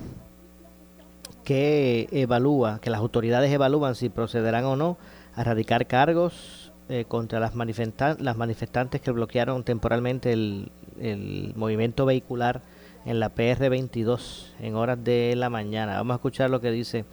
que 1.44 2.08
evalúa, 2.12 2.80
que 2.80 2.92
las 2.92 3.00
autoridades 3.00 3.52
evalúan 3.52 3.96
si 3.96 4.10
procederán 4.10 4.66
o 4.66 4.76
no 4.76 4.98
a 5.36 5.42
erradicar 5.42 5.88
cargos 5.88 6.72
eh, 6.90 7.06
contra 7.08 7.40
las, 7.40 7.54
las 7.56 8.38
manifestantes 8.38 9.02
que 9.02 9.12
bloquearon 9.12 9.64
temporalmente 9.64 10.34
el, 10.34 10.72
el 11.00 11.54
movimiento 11.56 12.06
vehicular 12.06 12.62
en 13.06 13.20
la 13.20 13.34
PR22 13.34 14.54
en 14.60 14.76
horas 14.76 15.04
de 15.04 15.34
la 15.36 15.50
mañana. 15.50 15.98
Vamos 15.98 16.14
a 16.14 16.16
escuchar 16.16 16.50
lo 16.50 16.62
que 16.62 16.72
dice 16.72 17.06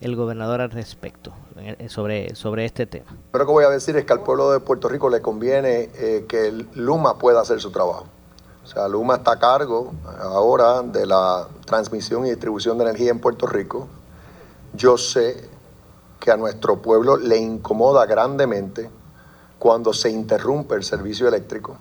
el 0.00 0.14
gobernador 0.14 0.60
al 0.60 0.70
respecto 0.70 1.32
eh, 1.56 1.88
sobre, 1.88 2.34
sobre 2.34 2.64
este 2.64 2.86
tema. 2.86 3.16
Lo 3.32 3.46
que 3.46 3.52
voy 3.52 3.64
a 3.64 3.70
decir 3.70 3.96
es 3.96 4.04
que 4.04 4.12
al 4.12 4.22
pueblo 4.22 4.50
de 4.50 4.60
Puerto 4.60 4.88
Rico 4.88 5.08
le 5.08 5.22
conviene 5.22 5.90
eh, 5.94 6.26
que 6.28 6.52
Luma 6.74 7.18
pueda 7.18 7.40
hacer 7.40 7.60
su 7.60 7.70
trabajo. 7.70 8.06
O 8.62 8.66
sea, 8.66 8.88
Luma 8.88 9.16
está 9.16 9.32
a 9.32 9.38
cargo 9.38 9.92
ahora 10.20 10.82
de 10.82 11.06
la 11.06 11.46
transmisión 11.64 12.26
y 12.26 12.30
distribución 12.30 12.76
de 12.78 12.84
energía 12.84 13.10
en 13.10 13.20
Puerto 13.20 13.46
Rico. 13.46 13.86
Yo 14.74 14.98
sé 14.98 15.48
que 16.26 16.32
a 16.32 16.36
nuestro 16.36 16.82
pueblo 16.82 17.16
le 17.16 17.36
incomoda 17.36 18.04
grandemente 18.04 18.90
cuando 19.60 19.92
se 19.92 20.10
interrumpe 20.10 20.74
el 20.74 20.82
servicio 20.82 21.28
eléctrico 21.28 21.76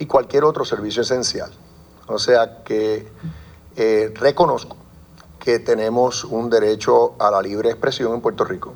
y 0.00 0.06
cualquier 0.06 0.42
otro 0.42 0.64
servicio 0.64 1.02
esencial. 1.02 1.52
O 2.08 2.18
sea 2.18 2.64
que 2.64 3.06
eh, 3.76 4.12
reconozco 4.16 4.76
que 5.38 5.60
tenemos 5.60 6.24
un 6.24 6.50
derecho 6.50 7.14
a 7.20 7.30
la 7.30 7.40
libre 7.40 7.70
expresión 7.70 8.12
en 8.12 8.20
Puerto 8.20 8.42
Rico. 8.42 8.74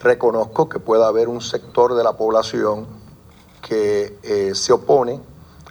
Reconozco 0.00 0.68
que 0.68 0.78
pueda 0.78 1.08
haber 1.08 1.28
un 1.28 1.40
sector 1.40 1.96
de 1.96 2.04
la 2.04 2.16
población 2.16 2.86
que 3.62 4.16
eh, 4.22 4.54
se 4.54 4.72
opone 4.72 5.20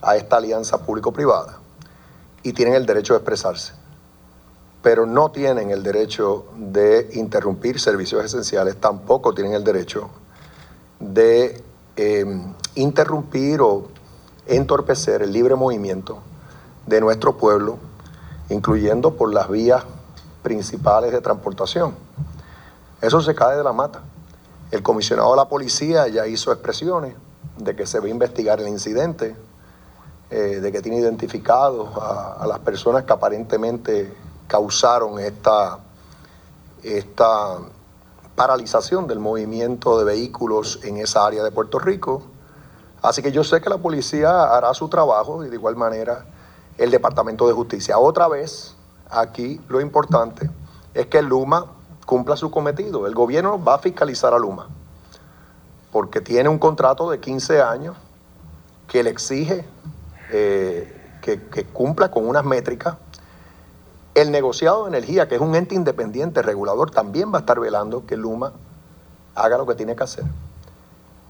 a 0.01 0.17
esta 0.17 0.35
alianza 0.35 0.85
público-privada 0.85 1.59
y 2.43 2.51
tienen 2.51 2.73
el 2.73 2.85
derecho 2.85 3.13
de 3.13 3.19
expresarse, 3.19 3.71
pero 4.81 5.05
no 5.05 5.31
tienen 5.31 5.69
el 5.71 5.83
derecho 5.83 6.45
de 6.55 7.09
interrumpir 7.13 7.79
servicios 7.79 8.23
esenciales, 8.25 8.77
tampoco 8.77 9.33
tienen 9.33 9.53
el 9.53 9.63
derecho 9.63 10.09
de 10.99 11.63
eh, 11.95 12.25
interrumpir 12.75 13.61
o 13.61 13.87
entorpecer 14.47 15.21
el 15.21 15.31
libre 15.31 15.55
movimiento 15.55 16.19
de 16.85 16.99
nuestro 16.99 17.37
pueblo, 17.37 17.77
incluyendo 18.49 19.15
por 19.15 19.33
las 19.33 19.49
vías 19.49 19.83
principales 20.41 21.11
de 21.11 21.21
transportación. 21.21 21.95
Eso 23.01 23.21
se 23.21 23.35
cae 23.35 23.57
de 23.57 23.63
la 23.63 23.73
mata. 23.73 24.01
El 24.71 24.83
comisionado 24.83 25.31
de 25.31 25.37
la 25.37 25.49
policía 25.49 26.07
ya 26.07 26.27
hizo 26.27 26.51
expresiones 26.51 27.13
de 27.57 27.75
que 27.75 27.85
se 27.85 27.99
va 27.99 28.05
a 28.05 28.09
investigar 28.09 28.59
el 28.59 28.67
incidente, 28.67 29.35
eh, 30.29 30.59
de 30.61 30.71
que 30.71 30.81
tiene 30.81 30.99
identificados 30.99 31.89
a, 31.97 32.45
las 32.47 32.59
personas 32.59 33.03
que 33.03 33.13
aparentemente 33.13 34.13
causaron 34.51 35.17
esta, 35.17 35.79
esta 36.83 37.57
paralización 38.35 39.07
del 39.07 39.17
movimiento 39.17 39.97
de 39.97 40.03
vehículos 40.03 40.81
en 40.83 40.97
esa 40.97 41.25
área 41.25 41.41
de 41.41 41.51
Puerto 41.51 41.79
Rico. 41.79 42.23
Así 43.01 43.21
que 43.21 43.31
yo 43.31 43.45
sé 43.45 43.61
que 43.61 43.69
la 43.69 43.77
policía 43.77 44.43
hará 44.53 44.73
su 44.73 44.89
trabajo 44.89 45.45
y 45.45 45.49
de 45.49 45.55
igual 45.55 45.77
manera 45.77 46.25
el 46.77 46.91
Departamento 46.91 47.47
de 47.47 47.53
Justicia. 47.53 47.97
Otra 47.97 48.27
vez, 48.27 48.75
aquí 49.09 49.61
lo 49.69 49.79
importante 49.79 50.49
es 50.93 51.07
que 51.07 51.21
Luma 51.21 51.67
cumpla 52.05 52.35
su 52.35 52.51
cometido. 52.51 53.07
El 53.07 53.15
gobierno 53.15 53.63
va 53.63 53.75
a 53.75 53.79
fiscalizar 53.79 54.33
a 54.33 54.37
Luma 54.37 54.67
porque 55.93 56.19
tiene 56.19 56.49
un 56.49 56.59
contrato 56.59 57.09
de 57.09 57.21
15 57.21 57.61
años 57.61 57.95
que 58.89 59.01
le 59.01 59.11
exige 59.11 59.63
eh, 60.29 61.19
que, 61.21 61.41
que 61.47 61.63
cumpla 61.63 62.11
con 62.11 62.27
unas 62.27 62.43
métricas. 62.43 62.97
El 64.13 64.31
negociado 64.31 64.83
de 64.83 64.89
energía, 64.89 65.27
que 65.27 65.35
es 65.35 65.41
un 65.41 65.55
ente 65.55 65.75
independiente 65.75 66.41
regulador, 66.41 66.91
también 66.91 67.31
va 67.31 67.37
a 67.37 67.39
estar 67.41 67.59
velando 67.59 68.05
que 68.05 68.17
Luma 68.17 68.53
haga 69.35 69.57
lo 69.57 69.65
que 69.65 69.75
tiene 69.75 69.95
que 69.95 70.03
hacer. 70.03 70.25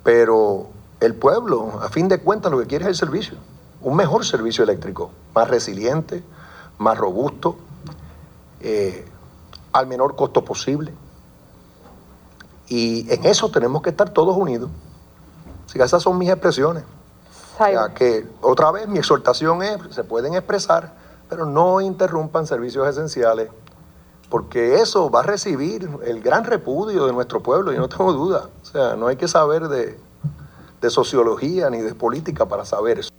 Pero 0.03 0.67
el 0.99 1.15
pueblo, 1.15 1.79
a 1.81 1.89
fin 1.89 2.07
de 2.07 2.19
cuentas, 2.19 2.51
lo 2.51 2.59
que 2.59 2.67
quiere 2.67 2.85
es 2.85 2.89
el 2.89 2.95
servicio, 2.95 3.37
un 3.81 3.95
mejor 3.95 4.25
servicio 4.25 4.63
eléctrico, 4.63 5.11
más 5.35 5.47
resiliente, 5.47 6.23
más 6.79 6.97
robusto, 6.97 7.57
eh, 8.61 9.05
al 9.71 9.87
menor 9.87 10.15
costo 10.15 10.43
posible. 10.43 10.93
Y 12.67 13.11
en 13.11 13.25
eso 13.25 13.49
tenemos 13.51 13.81
que 13.81 13.89
estar 13.89 14.09
todos 14.09 14.35
unidos. 14.35 14.69
Así 15.67 15.77
que 15.77 15.85
esas 15.85 16.01
son 16.01 16.17
mis 16.17 16.29
expresiones. 16.29 16.83
O 17.59 17.93
que 17.93 18.27
otra 18.41 18.71
vez 18.71 18.87
mi 18.87 18.97
exhortación 18.97 19.61
es, 19.61 19.77
se 19.91 20.03
pueden 20.03 20.33
expresar, 20.33 20.93
pero 21.31 21.45
no 21.45 21.79
interrumpan 21.79 22.45
servicios 22.45 22.85
esenciales, 22.85 23.47
porque 24.29 24.75
eso 24.75 25.09
va 25.09 25.21
a 25.21 25.23
recibir 25.23 25.89
el 26.05 26.19
gran 26.19 26.43
repudio 26.43 27.05
de 27.05 27.13
nuestro 27.13 27.41
pueblo, 27.41 27.71
y 27.71 27.77
no 27.77 27.87
tengo 27.87 28.11
duda. 28.11 28.49
O 28.61 28.65
sea, 28.65 28.97
no 28.97 29.07
hay 29.07 29.15
que 29.15 29.29
saber 29.29 29.69
de, 29.69 29.97
de 30.81 30.89
sociología 30.89 31.69
ni 31.69 31.77
de 31.77 31.95
política 31.95 32.45
para 32.45 32.65
saber 32.65 32.99
eso. 32.99 33.09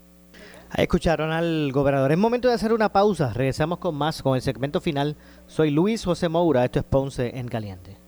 Ahí 0.69 0.83
escucharon 0.83 1.33
al 1.33 1.73
gobernador. 1.73 2.13
Es 2.13 2.19
momento 2.19 2.49
de 2.49 2.55
hacer 2.55 2.75
una 2.75 2.93
pausa. 2.93 3.33
Regresamos 3.33 3.79
con 3.79 3.95
más, 3.95 4.23
con 4.23 4.37
el 4.37 4.43
segmento 4.43 4.83
final. 4.83 5.17
Soy 5.47 5.71
Luis 5.71 6.05
José 6.05 6.29
Moura. 6.29 6.67
Esto 6.67 6.81
es 6.81 6.85
Ponce 6.85 7.39
en 7.39 7.49
Caliente. 7.49 7.99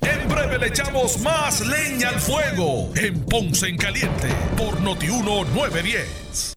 En 0.00 0.28
breve 0.30 0.58
le 0.58 0.68
echamos 0.68 1.20
más 1.20 1.60
leña 1.66 2.08
al 2.08 2.20
fuego 2.20 2.88
en 2.96 3.20
Ponce 3.26 3.68
en 3.68 3.76
Caliente 3.76 4.28
por 4.56 4.80
Notiuno 4.80 5.44
910. 5.54 6.56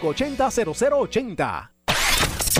580-0080. 0.00 1.70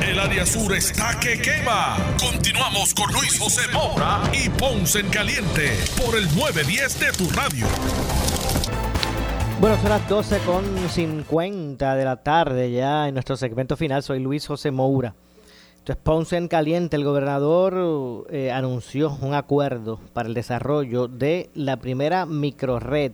El 0.03 0.19
área 0.19 0.45
sur 0.47 0.75
está 0.75 1.19
que 1.21 1.41
quema. 1.41 1.97
Continuamos 2.21 2.95
con 2.95 3.13
Luis 3.13 3.39
José 3.39 3.63
Moura 3.73 4.23
y 4.33 4.49
Ponce 4.51 5.01
en 5.01 5.09
Caliente 5.09 5.71
por 6.05 6.17
el 6.17 6.25
910 6.37 7.01
de 7.01 7.13
tu 7.13 7.31
radio. 7.31 7.67
Bueno, 9.61 9.77
son 9.79 9.89
las 9.89 10.09
12 10.09 10.39
con 10.41 10.65
50 10.89 11.95
de 11.95 12.05
la 12.05 12.23
tarde 12.23 12.71
ya 12.71 13.09
en 13.09 13.15
nuestro 13.15 13.37
segmento 13.37 13.77
final. 13.77 14.03
Soy 14.03 14.21
Luis 14.21 14.47
José 14.47 14.71
Moura. 14.71 15.15
Esto 15.79 15.93
es 15.93 15.99
Ponce 15.99 16.37
en 16.37 16.49
Caliente. 16.49 16.97
El 16.97 17.05
gobernador 17.05 18.27
eh, 18.31 18.51
anunció 18.53 19.17
un 19.23 19.35
acuerdo 19.35 19.99
para 20.13 20.29
el 20.29 20.35
desarrollo 20.35 21.09
de 21.09 21.51
la 21.55 21.79
primera 21.79 22.27
microred 22.27 23.13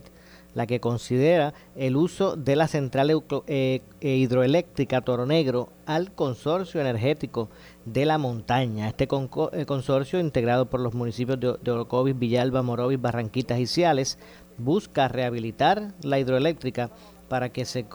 la 0.55 0.67
que 0.67 0.79
considera 0.79 1.53
el 1.75 1.95
uso 1.95 2.35
de 2.35 2.55
la 2.55 2.67
central 2.67 3.11
eh, 3.47 3.81
eh, 4.01 4.15
hidroeléctrica 4.15 5.01
Toro 5.01 5.25
Negro 5.25 5.69
al 5.85 6.13
consorcio 6.13 6.79
energético 6.81 7.49
de 7.85 8.05
la 8.05 8.17
montaña. 8.17 8.87
Este 8.87 9.05
eh, 9.05 9.65
consorcio, 9.65 10.19
integrado 10.19 10.69
por 10.69 10.79
los 10.79 10.93
municipios 10.93 11.39
de, 11.39 11.55
de 11.61 11.71
Orocovis, 11.71 12.17
Villalba, 12.17 12.61
Morovis, 12.61 13.01
Barranquitas 13.01 13.59
y 13.59 13.65
Ciales, 13.65 14.19
busca 14.57 15.07
rehabilitar 15.07 15.93
la 16.03 16.19
hidroeléctrica 16.19 16.91
para 17.27 17.49
que 17.49 17.65
se, 17.65 17.85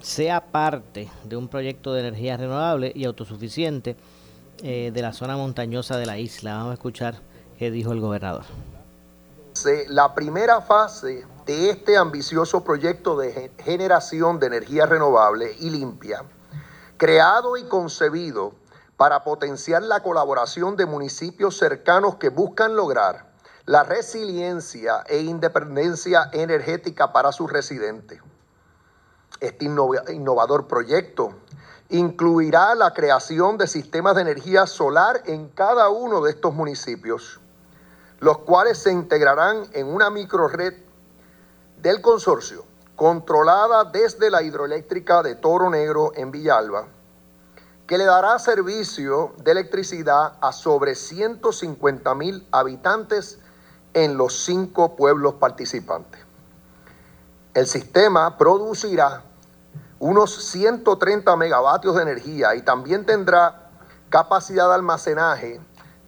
sea 0.00 0.46
parte 0.52 1.08
de 1.24 1.36
un 1.36 1.48
proyecto 1.48 1.92
de 1.92 2.00
energía 2.00 2.36
renovable 2.36 2.92
y 2.94 3.04
autosuficiente 3.04 3.96
de 4.62 5.02
la 5.02 5.12
zona 5.12 5.36
montañosa 5.36 5.96
de 5.96 6.06
la 6.06 6.18
isla. 6.18 6.56
Vamos 6.56 6.70
a 6.72 6.74
escuchar 6.74 7.16
qué 7.58 7.70
dijo 7.70 7.92
el 7.92 8.00
gobernador 8.00 8.44
la 9.88 10.14
primera 10.14 10.60
fase 10.60 11.26
de 11.46 11.70
este 11.70 11.96
ambicioso 11.96 12.62
proyecto 12.62 13.16
de 13.16 13.50
generación 13.58 14.38
de 14.38 14.46
energía 14.46 14.86
renovable 14.86 15.56
y 15.58 15.70
limpia, 15.70 16.22
creado 16.96 17.56
y 17.56 17.64
concebido 17.64 18.52
para 18.96 19.24
potenciar 19.24 19.82
la 19.82 20.02
colaboración 20.02 20.76
de 20.76 20.86
municipios 20.86 21.56
cercanos 21.56 22.16
que 22.16 22.28
buscan 22.28 22.76
lograr 22.76 23.32
la 23.64 23.82
resiliencia 23.82 25.02
e 25.06 25.20
independencia 25.20 26.28
energética 26.32 27.12
para 27.12 27.32
sus 27.32 27.50
residentes. 27.50 28.20
Este 29.40 29.64
innovador 29.64 30.66
proyecto 30.66 31.34
incluirá 31.88 32.74
la 32.74 32.92
creación 32.92 33.56
de 33.56 33.66
sistemas 33.66 34.14
de 34.14 34.22
energía 34.22 34.66
solar 34.66 35.22
en 35.26 35.48
cada 35.48 35.88
uno 35.88 36.22
de 36.22 36.30
estos 36.30 36.54
municipios 36.54 37.40
los 38.20 38.38
cuales 38.38 38.78
se 38.78 38.90
integrarán 38.90 39.64
en 39.72 39.86
una 39.86 40.10
microred 40.10 40.74
del 41.80 42.00
consorcio, 42.00 42.64
controlada 42.96 43.84
desde 43.84 44.30
la 44.30 44.42
hidroeléctrica 44.42 45.22
de 45.22 45.36
Toro 45.36 45.70
Negro 45.70 46.12
en 46.16 46.32
Villalba, 46.32 46.86
que 47.86 47.96
le 47.96 48.04
dará 48.04 48.38
servicio 48.38 49.34
de 49.38 49.52
electricidad 49.52 50.34
a 50.40 50.52
sobre 50.52 50.94
150 50.94 52.14
mil 52.16 52.46
habitantes 52.50 53.38
en 53.94 54.16
los 54.16 54.44
cinco 54.44 54.96
pueblos 54.96 55.34
participantes. 55.34 56.20
El 57.54 57.66
sistema 57.66 58.36
producirá 58.36 59.22
unos 60.00 60.34
130 60.50 61.34
megavatios 61.36 61.96
de 61.96 62.02
energía 62.02 62.54
y 62.54 62.62
también 62.62 63.06
tendrá 63.06 63.70
capacidad 64.10 64.68
de 64.68 64.74
almacenaje 64.74 65.60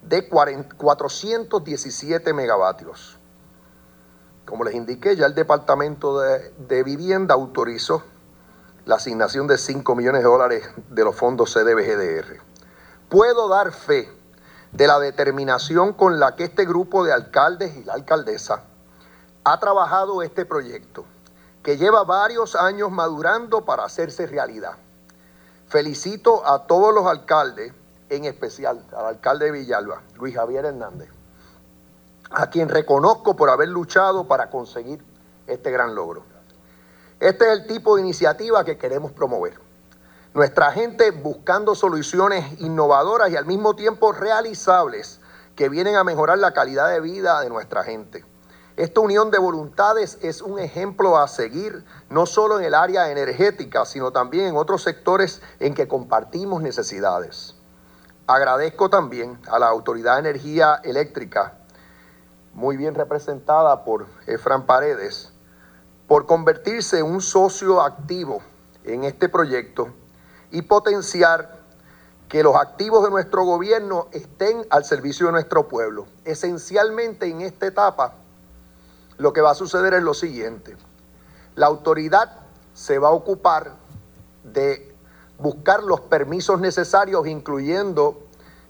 de 0.03 0.29
417 0.29 2.33
megavatios. 2.33 3.17
como 4.47 4.65
les 4.65 4.75
indiqué, 4.75 5.15
ya 5.15 5.27
el 5.27 5.35
Departamento 5.35 6.19
de, 6.19 6.51
de 6.59 6.83
Vivienda 6.83 7.35
autorizó 7.35 8.03
la 8.85 8.97
asignación 8.97 9.47
de 9.47 9.57
5 9.57 9.95
millones 9.95 10.23
de 10.23 10.29
dólares 10.29 10.69
de 10.89 11.05
los 11.05 11.15
fondos 11.15 11.55
CDBGDR. 11.55 12.41
Puedo 13.09 13.49
dar 13.49 13.73
fe 13.73 14.11
de 14.73 14.87
la 14.87 14.99
determinación 14.99 15.93
con 15.93 16.19
la 16.19 16.37
que 16.37 16.45
este 16.45 16.65
grupo 16.65 17.05
de 17.05 17.13
alcaldes 17.13 17.77
y 17.77 17.85
la 17.85 17.95
alcaldesa 17.95 18.65
ha 19.45 19.59
trabajado 19.59 20.23
este 20.23 20.45
proyecto, 20.45 21.05
que 21.63 21.77
lleva 21.77 22.05
varios 22.05 22.57
años 22.57 22.91
madurando 22.91 23.65
para 23.65 23.85
hacerse 23.85 24.27
realidad. 24.27 24.77
Felicito 25.69 26.47
a 26.47 26.67
todos 26.67 26.95
los 26.95 27.07
alcaldes, 27.07 27.73
en 28.11 28.25
especial 28.25 28.85
al 28.95 29.07
alcalde 29.07 29.47
de 29.47 29.53
Villalba, 29.53 30.03
Luis 30.17 30.35
Javier 30.35 30.67
Hernández, 30.67 31.09
a 32.31 32.51
quien 32.51 32.69
reconozco 32.69 33.37
por 33.37 33.49
haber 33.49 33.69
luchado 33.69 34.27
para 34.29 34.51
conseguir 34.51 35.03
este 35.47 35.71
gran 35.71 35.95
logro. 35.95 36.25
Este 37.21 37.47
es 37.47 37.53
el 37.53 37.67
tipo 37.67 37.97
de 37.97 38.03
iniciativa 38.03 38.65
que 38.65 38.79
queremos 38.79 39.13
promover. 39.13 39.59
Nuestra 40.35 40.73
gente 40.73 41.11
buscando 41.11 41.75
soluciones 41.75 42.61
innovadoras 42.61 43.31
y 43.31 43.37
al 43.37 43.47
mismo 43.47 43.75
tiempo 43.75 44.13
realizables 44.13 45.21
que 45.55 45.69
vienen 45.69 45.97
a 45.97 46.05
mejorar 46.05 46.39
la 46.39 46.53
calidad 46.53 46.89
de 46.89 47.01
vida 47.01 47.41
de 47.41 47.49
nuestra 47.49 47.85
gente. 47.85 48.25
Esta 48.77 49.01
unión 49.01 49.31
de 49.31 49.39
voluntades 49.39 50.19
es 50.23 50.41
un 50.41 50.59
ejemplo 50.59 51.19
a 51.19 51.29
seguir, 51.29 51.85
no 52.09 52.25
solo 52.27 52.59
en 52.59 52.65
el 52.65 52.75
área 52.75 53.11
energética, 53.11 53.85
sino 53.85 54.11
también 54.11 54.47
en 54.47 54.57
otros 54.57 54.83
sectores 54.83 55.43
en 55.59 55.75
que 55.75 55.87
compartimos 55.87 56.63
necesidades. 56.63 57.60
Agradezco 58.33 58.89
también 58.89 59.41
a 59.51 59.59
la 59.59 59.67
Autoridad 59.67 60.15
de 60.15 60.21
Energía 60.21 60.81
Eléctrica 60.85 61.55
muy 62.55 62.77
bien 62.77 62.95
representada 62.95 63.83
por 63.83 64.07
Efran 64.25 64.67
Paredes, 64.67 65.33
por 66.07 66.27
convertirse 66.27 67.01
en 67.01 67.07
un 67.07 67.23
socio 67.23 67.81
activo 67.83 68.41
en 68.85 69.03
este 69.03 69.29
proyecto 69.29 69.89
y 70.53 70.63
potenciar 70.63 71.59
que 72.29 72.45
los 72.45 72.55
activos 72.55 73.03
de 73.03 73.11
nuestro 73.11 73.43
gobierno 73.43 74.07
estén 74.13 74.65
al 74.71 74.85
servicio 74.85 75.27
de 75.27 75.33
nuestro 75.33 75.67
pueblo. 75.67 76.07
Esencialmente 76.25 77.27
en 77.27 77.41
esta 77.41 77.67
etapa 77.67 78.15
lo 79.19 79.33
que 79.33 79.41
va 79.41 79.51
a 79.51 79.55
suceder 79.57 79.93
es 79.95 80.05
lo 80.05 80.15
siguiente. 80.15 80.77
La 81.57 81.67
autoridad 81.67 82.31
se 82.75 83.01
va 83.01 83.09
a 83.09 83.13
ocupar 83.13 83.73
de 84.45 84.90
buscar 85.41 85.83
los 85.83 86.01
permisos 86.01 86.61
necesarios, 86.61 87.27
incluyendo 87.27 88.23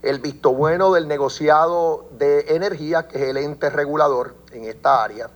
el 0.02 0.20
visto 0.20 0.54
bueno 0.54 0.92
del 0.92 1.08
negociado 1.08 2.06
de 2.12 2.54
energía, 2.54 3.08
que 3.08 3.22
es 3.22 3.28
el 3.30 3.36
ente 3.36 3.70
regulador 3.70 4.34
en 4.52 4.64
esta 4.64 5.02
área. 5.02 5.30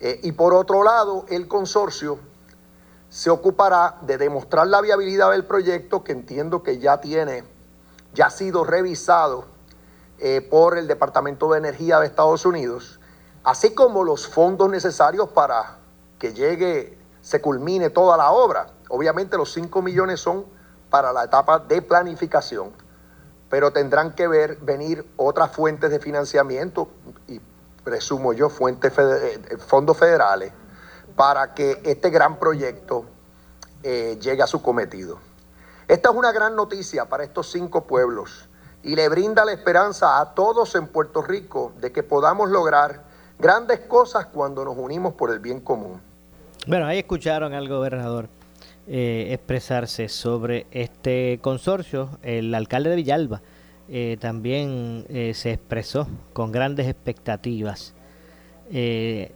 Eh, 0.00 0.20
y 0.22 0.32
por 0.32 0.52
otro 0.52 0.82
lado, 0.82 1.24
el 1.28 1.48
consorcio 1.48 2.18
se 3.08 3.30
ocupará 3.30 3.96
de 4.02 4.18
demostrar 4.18 4.66
la 4.66 4.80
viabilidad 4.80 5.30
del 5.30 5.44
proyecto, 5.44 6.02
que 6.02 6.12
entiendo 6.12 6.62
que 6.62 6.78
ya 6.78 7.00
tiene, 7.00 7.44
ya 8.12 8.26
ha 8.26 8.30
sido 8.30 8.64
revisado 8.64 9.44
eh, 10.18 10.40
por 10.42 10.76
el 10.76 10.88
Departamento 10.88 11.50
de 11.52 11.58
Energía 11.58 12.00
de 12.00 12.06
Estados 12.06 12.44
Unidos, 12.44 12.98
así 13.44 13.72
como 13.72 14.02
los 14.02 14.26
fondos 14.26 14.68
necesarios 14.68 15.28
para 15.28 15.78
que 16.18 16.34
llegue, 16.34 16.98
se 17.22 17.40
culmine 17.40 17.88
toda 17.88 18.16
la 18.16 18.32
obra. 18.32 18.66
Obviamente 18.94 19.36
los 19.36 19.52
5 19.52 19.82
millones 19.82 20.20
son 20.20 20.44
para 20.90 21.12
la 21.12 21.24
etapa 21.24 21.58
de 21.58 21.82
planificación 21.82 22.72
pero 23.54 23.70
tendrán 23.70 24.14
que 24.14 24.26
ver, 24.26 24.56
venir 24.62 25.06
otras 25.16 25.52
fuentes 25.52 25.88
de 25.88 26.00
financiamiento 26.00 26.88
y 27.28 27.40
presumo 27.84 28.32
yo 28.32 28.48
fuentes 28.48 28.92
eh, 28.98 29.58
fondos 29.58 29.96
federales 29.96 30.52
para 31.14 31.54
que 31.54 31.80
este 31.84 32.10
gran 32.10 32.40
proyecto 32.40 33.04
eh, 33.84 34.18
llegue 34.20 34.42
a 34.42 34.48
su 34.48 34.60
cometido. 34.60 35.20
Esta 35.86 36.10
es 36.10 36.16
una 36.16 36.32
gran 36.32 36.56
noticia 36.56 37.04
para 37.04 37.22
estos 37.22 37.52
cinco 37.52 37.84
pueblos 37.84 38.48
y 38.82 38.96
le 38.96 39.08
brinda 39.08 39.44
la 39.44 39.52
esperanza 39.52 40.20
a 40.20 40.34
todos 40.34 40.74
en 40.74 40.88
Puerto 40.88 41.22
Rico 41.22 41.74
de 41.80 41.92
que 41.92 42.02
podamos 42.02 42.50
lograr 42.50 43.04
grandes 43.38 43.78
cosas 43.78 44.26
cuando 44.26 44.64
nos 44.64 44.76
unimos 44.76 45.14
por 45.14 45.30
el 45.30 45.38
bien 45.38 45.60
común. 45.60 46.00
Bueno, 46.66 46.86
ahí 46.86 46.98
escucharon 46.98 47.54
al 47.54 47.68
gobernador 47.68 48.28
eh, 48.86 49.28
expresarse 49.30 50.08
sobre 50.08 50.66
este 50.70 51.38
consorcio. 51.40 52.18
El 52.22 52.54
alcalde 52.54 52.90
de 52.90 52.96
Villalba 52.96 53.40
eh, 53.88 54.18
también 54.20 55.06
eh, 55.08 55.32
se 55.34 55.52
expresó 55.52 56.06
con 56.34 56.52
grandes 56.52 56.86
expectativas 56.88 57.94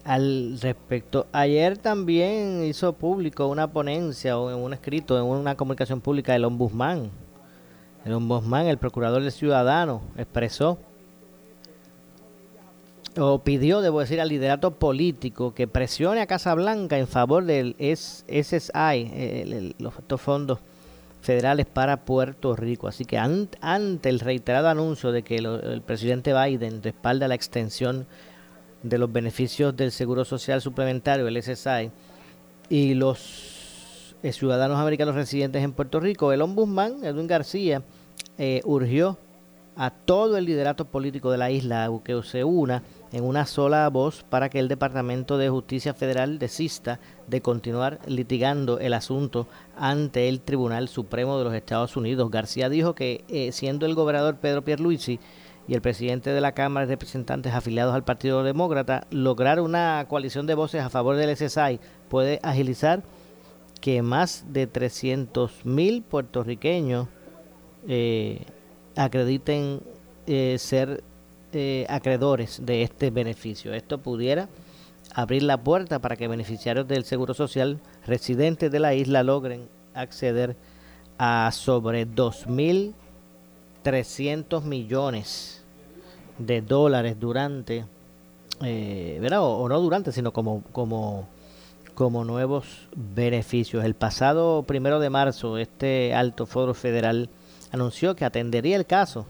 al 0.05 0.59
respecto. 0.61 1.27
Ayer 1.33 1.77
también 1.79 2.65
hizo 2.65 2.95
público 2.95 3.47
una 3.47 3.71
ponencia 3.71 4.39
o 4.39 4.57
un 4.57 4.73
escrito, 4.73 5.19
en 5.19 5.25
una 5.25 5.55
comunicación 5.55 6.01
pública 6.01 6.33
del 6.33 6.45
ombudsman. 6.45 7.11
El 8.05 8.13
ombudsman, 8.15 8.67
el 8.67 8.79
procurador 8.79 9.23
del 9.23 9.33
ciudadano, 9.33 10.03
expresó 10.17 10.79
o 13.19 13.41
pidió, 13.41 13.81
debo 13.81 14.01
decir, 14.01 14.21
al 14.21 14.29
liderato 14.29 14.73
político 14.73 15.55
que 15.55 15.67
presione 15.67 16.21
a 16.21 16.27
Casablanca 16.27 16.99
en 16.99 17.09
favor 17.09 17.45
del 17.45 17.75
SSI, 17.79 19.75
los, 19.79 19.99
estos 19.99 20.21
fondos 20.21 20.59
federales 21.21 21.67
para 21.67 22.05
Puerto 22.05 22.55
Rico. 22.55 22.89
Así 22.89 23.05
que 23.05 23.19
ante 23.19 24.09
el 24.09 24.21
reiterado 24.21 24.69
anuncio 24.69 25.13
de 25.13 25.23
que 25.23 25.37
el 25.37 25.83
presidente 25.85 26.33
Biden 26.33 26.83
respalda 26.83 27.29
la 27.29 27.35
extensión 27.35 28.07
de 28.83 28.99
los 28.99 29.13
beneficios 29.13 29.77
del 29.77 29.91
Seguro 29.91 30.25
Social 30.25 30.63
Suplementario, 30.63 31.27
el 31.27 31.43
SSI, 31.43 31.91
y 32.71 32.95
los 32.95 34.15
eh, 34.23 34.33
ciudadanos 34.33 34.79
americanos 34.79 35.15
residentes 35.15 35.63
en 35.63 35.73
Puerto 35.73 36.01
Rico, 36.01 36.33
el 36.33 36.43
ombudsman, 36.43 37.05
Edwin 37.05 37.27
García, 37.27 37.83
eh, 38.37 38.61
urgió 38.65 39.19
a 39.77 39.91
todo 39.91 40.37
el 40.37 40.45
liderato 40.45 40.85
político 40.85 41.31
de 41.31 41.39
la 41.39 41.51
isla 41.51 41.91
que 42.05 42.21
se 42.23 42.45
una 42.45 42.83
en 43.13 43.25
una 43.25 43.47
sola 43.47 43.89
voz 43.89 44.25
para 44.29 44.49
que 44.49 44.59
el 44.59 44.69
Departamento 44.69 45.39
de 45.39 45.49
Justicia 45.49 45.95
Federal 45.95 46.39
desista 46.39 47.01
de 47.27 47.41
continuar 47.41 48.01
litigando 48.07 48.79
el 48.79 48.95
asunto 48.95 49.47
ante 49.77 50.29
el 50.29 50.41
Tribunal 50.41 50.89
Supremo 50.89 51.39
de 51.39 51.45
los 51.45 51.55
Estados 51.55 51.97
Unidos. 51.97 52.31
García 52.31 52.69
dijo 52.69 52.95
que 52.95 53.25
eh, 53.29 53.53
siendo 53.53 53.87
el 53.87 53.95
gobernador 53.95 54.37
Pedro 54.37 54.63
Pierluisi 54.63 55.19
y 55.67 55.75
el 55.75 55.83
presidente 55.83 56.31
de 56.31 56.41
la 56.41 56.53
Cámara 56.53 56.87
de 56.87 56.95
Representantes 56.95 57.55
afiliados 57.55 57.95
al 57.95 58.05
Partido 58.05 58.43
Demócrata, 58.43 59.07
lograr 59.11 59.61
una 59.61 60.07
coalición 60.09 60.47
de 60.47 60.55
voces 60.55 60.83
a 60.83 60.91
favor 60.91 61.17
del 61.17 61.37
SSI 61.37 61.81
puede 62.09 62.41
agilizar 62.43 63.03
que 63.81 64.03
más 64.03 64.45
de 64.49 64.67
300 64.67 65.65
mil 65.65 66.03
puertorriqueños 66.03 67.09
eh, 67.87 68.45
acrediten 68.97 69.81
eh, 70.27 70.57
ser 70.59 71.05
eh, 71.53 71.87
acreedores 71.89 72.61
de 72.65 72.83
este 72.83 73.11
beneficio. 73.11 73.73
Esto 73.73 73.99
pudiera 73.99 74.49
abrir 75.15 75.43
la 75.43 75.57
puerta 75.57 75.99
para 75.99 76.17
que 76.17 76.29
beneficiarios 76.29 76.87
del 76.87 77.05
Seguro 77.05 77.33
Social 77.33 77.79
residentes 78.07 78.71
de 78.71 78.79
la 78.79 78.95
isla 78.95 79.23
logren 79.23 79.67
acceder 79.95 80.57
a 81.17 81.51
sobre 81.53 82.07
2.300 82.07 84.63
millones 84.63 85.63
de 86.39 86.61
dólares 86.61 87.17
durante, 87.19 87.87
eh, 88.63 89.19
¿verdad? 89.21 89.43
O, 89.43 89.69
no 89.69 89.81
durante, 89.81 90.13
sino 90.13 90.33
como, 90.33 90.63
como, 90.73 91.27
como 91.95 92.25
nuevos 92.25 92.89
beneficios. 92.95 93.85
El 93.85 93.95
pasado 93.95 94.63
primero 94.65 95.01
de 95.01 95.11
marzo, 95.11 95.59
este 95.59 96.15
alto 96.15 96.47
foro 96.47 96.75
federal 96.75 97.29
anunció 97.73 98.15
que 98.15 98.25
atendería 98.25 98.77
el 98.77 98.87
caso 98.87 99.27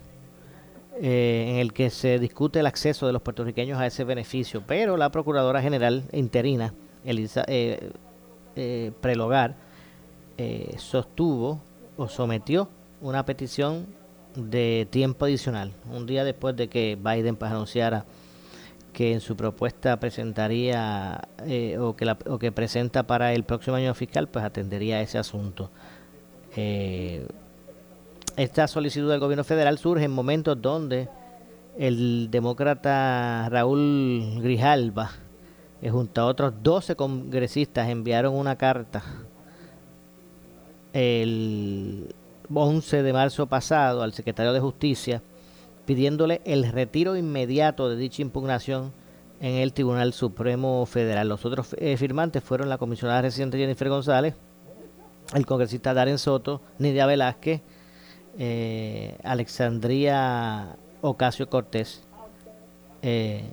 eh, 1.01 1.47
en 1.51 1.57
el 1.57 1.73
que 1.73 1.91
se 1.91 2.19
discute 2.19 2.59
el 2.59 2.67
acceso 2.67 3.07
de 3.07 3.13
los 3.13 3.23
puertorriqueños 3.23 3.79
a 3.79 3.87
ese 3.87 4.03
beneficio, 4.03 4.65
pero 4.67 4.97
la 4.97 5.11
Procuradora 5.11 5.63
General 5.63 6.03
interina, 6.13 6.75
Elisa 7.05 7.45
eh, 7.47 7.91
eh, 8.57 8.91
Prelogar, 9.01 9.55
sostuvo 10.77 11.61
o 11.97 12.09
sometió 12.09 12.69
una 13.01 13.25
petición 13.25 13.87
de 14.35 14.89
tiempo 14.91 15.25
adicional, 15.25 15.73
un 15.91 16.07
día 16.07 16.25
después 16.25 16.57
de 16.57 16.69
que 16.69 16.97
Biden 17.01 17.37
pues, 17.37 17.51
anunciara 17.51 18.05
que 18.93 19.13
en 19.13 19.21
su 19.21 19.37
propuesta 19.37 19.99
presentaría 20.01 21.29
o, 21.79 21.95
que 21.95 22.17
o 22.27 22.39
que 22.39 22.53
presenta 22.53 23.05
para 23.05 23.33
el 23.35 23.45
próximo 23.45 23.77
año 23.77 23.95
fiscal, 23.95 24.29
pues 24.29 24.45
atendería 24.45 25.01
ese 25.01 25.19
asunto. 25.19 25.71
Esta 28.39 28.69
solicitud 28.69 29.11
del 29.11 29.19
gobierno 29.19 29.43
federal 29.43 29.79
surge 29.79 30.05
en 30.05 30.13
momentos 30.13 30.63
donde 30.63 31.09
el 31.77 32.29
demócrata 32.31 33.49
Raúl 33.49 34.39
Grijalba, 34.41 35.11
junto 35.91 36.21
a 36.21 36.27
otros 36.27 36.55
12 36.63 36.95
congresistas, 36.95 37.89
enviaron 37.89 38.37
una 38.37 38.55
carta 38.55 39.03
el 40.93 42.15
11 42.55 43.03
de 43.03 43.13
marzo 43.13 43.49
pasado 43.49 44.05
al 44.05 44.13
secretario 44.13 44.53
de 44.53 44.61
Justicia 44.61 45.21
pidiéndole 45.85 46.41
el 46.45 46.71
retiro 46.71 47.17
inmediato 47.17 47.91
de 47.91 47.97
dicha 47.97 48.23
impugnación 48.23 48.93
en 49.41 49.57
el 49.57 49.73
Tribunal 49.73 50.13
Supremo 50.13 50.87
Federal. 50.87 51.29
Los 51.29 51.45
otros 51.45 51.75
eh, 51.77 51.97
firmantes 51.97 52.45
fueron 52.45 52.69
la 52.69 52.79
comisionada 52.79 53.21
residente 53.21 53.59
Jennifer 53.59 53.89
González, 53.89 54.37
el 55.35 55.45
congresista 55.45 55.93
Darren 55.93 56.19
Soto, 56.19 56.61
Nidia 56.79 57.05
Velázquez, 57.05 57.63
eh, 58.39 59.19
Alexandria 59.25 60.77
Ocasio 61.01 61.49
Cortés, 61.51 62.03
eh, 63.03 63.53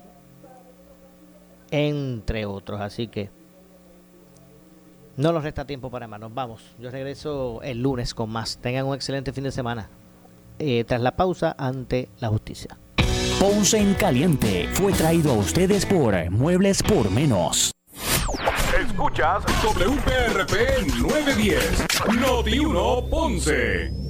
entre 1.70 2.46
otros. 2.46 2.80
Así 2.80 3.08
que 3.08 3.30
no 5.16 5.32
nos 5.32 5.42
resta 5.42 5.66
tiempo 5.66 5.90
para 5.90 6.06
más. 6.06 6.20
Nos 6.20 6.32
vamos. 6.32 6.62
Yo 6.78 6.90
regreso 6.90 7.60
el 7.62 7.82
lunes 7.82 8.14
con 8.14 8.30
más. 8.30 8.58
Tengan 8.58 8.86
un 8.86 8.94
excelente 8.94 9.32
fin 9.32 9.44
de 9.44 9.52
semana. 9.52 9.88
Eh, 10.58 10.84
tras 10.84 11.00
la 11.00 11.16
pausa 11.16 11.54
ante 11.58 12.08
la 12.20 12.28
justicia. 12.28 12.78
Ponce 13.40 13.78
en 13.78 13.92
Caliente 13.94 14.68
fue 14.72 14.92
traído 14.92 15.32
a 15.32 15.34
ustedes 15.34 15.84
por 15.84 16.30
Muebles 16.30 16.82
por 16.82 17.10
Menos. 17.10 17.72
Escuchas 18.80 19.44
WPRP 19.62 20.86
910, 21.00 21.86
Noti 22.18 22.58
1 22.58 23.06
Ponce. 23.10 24.05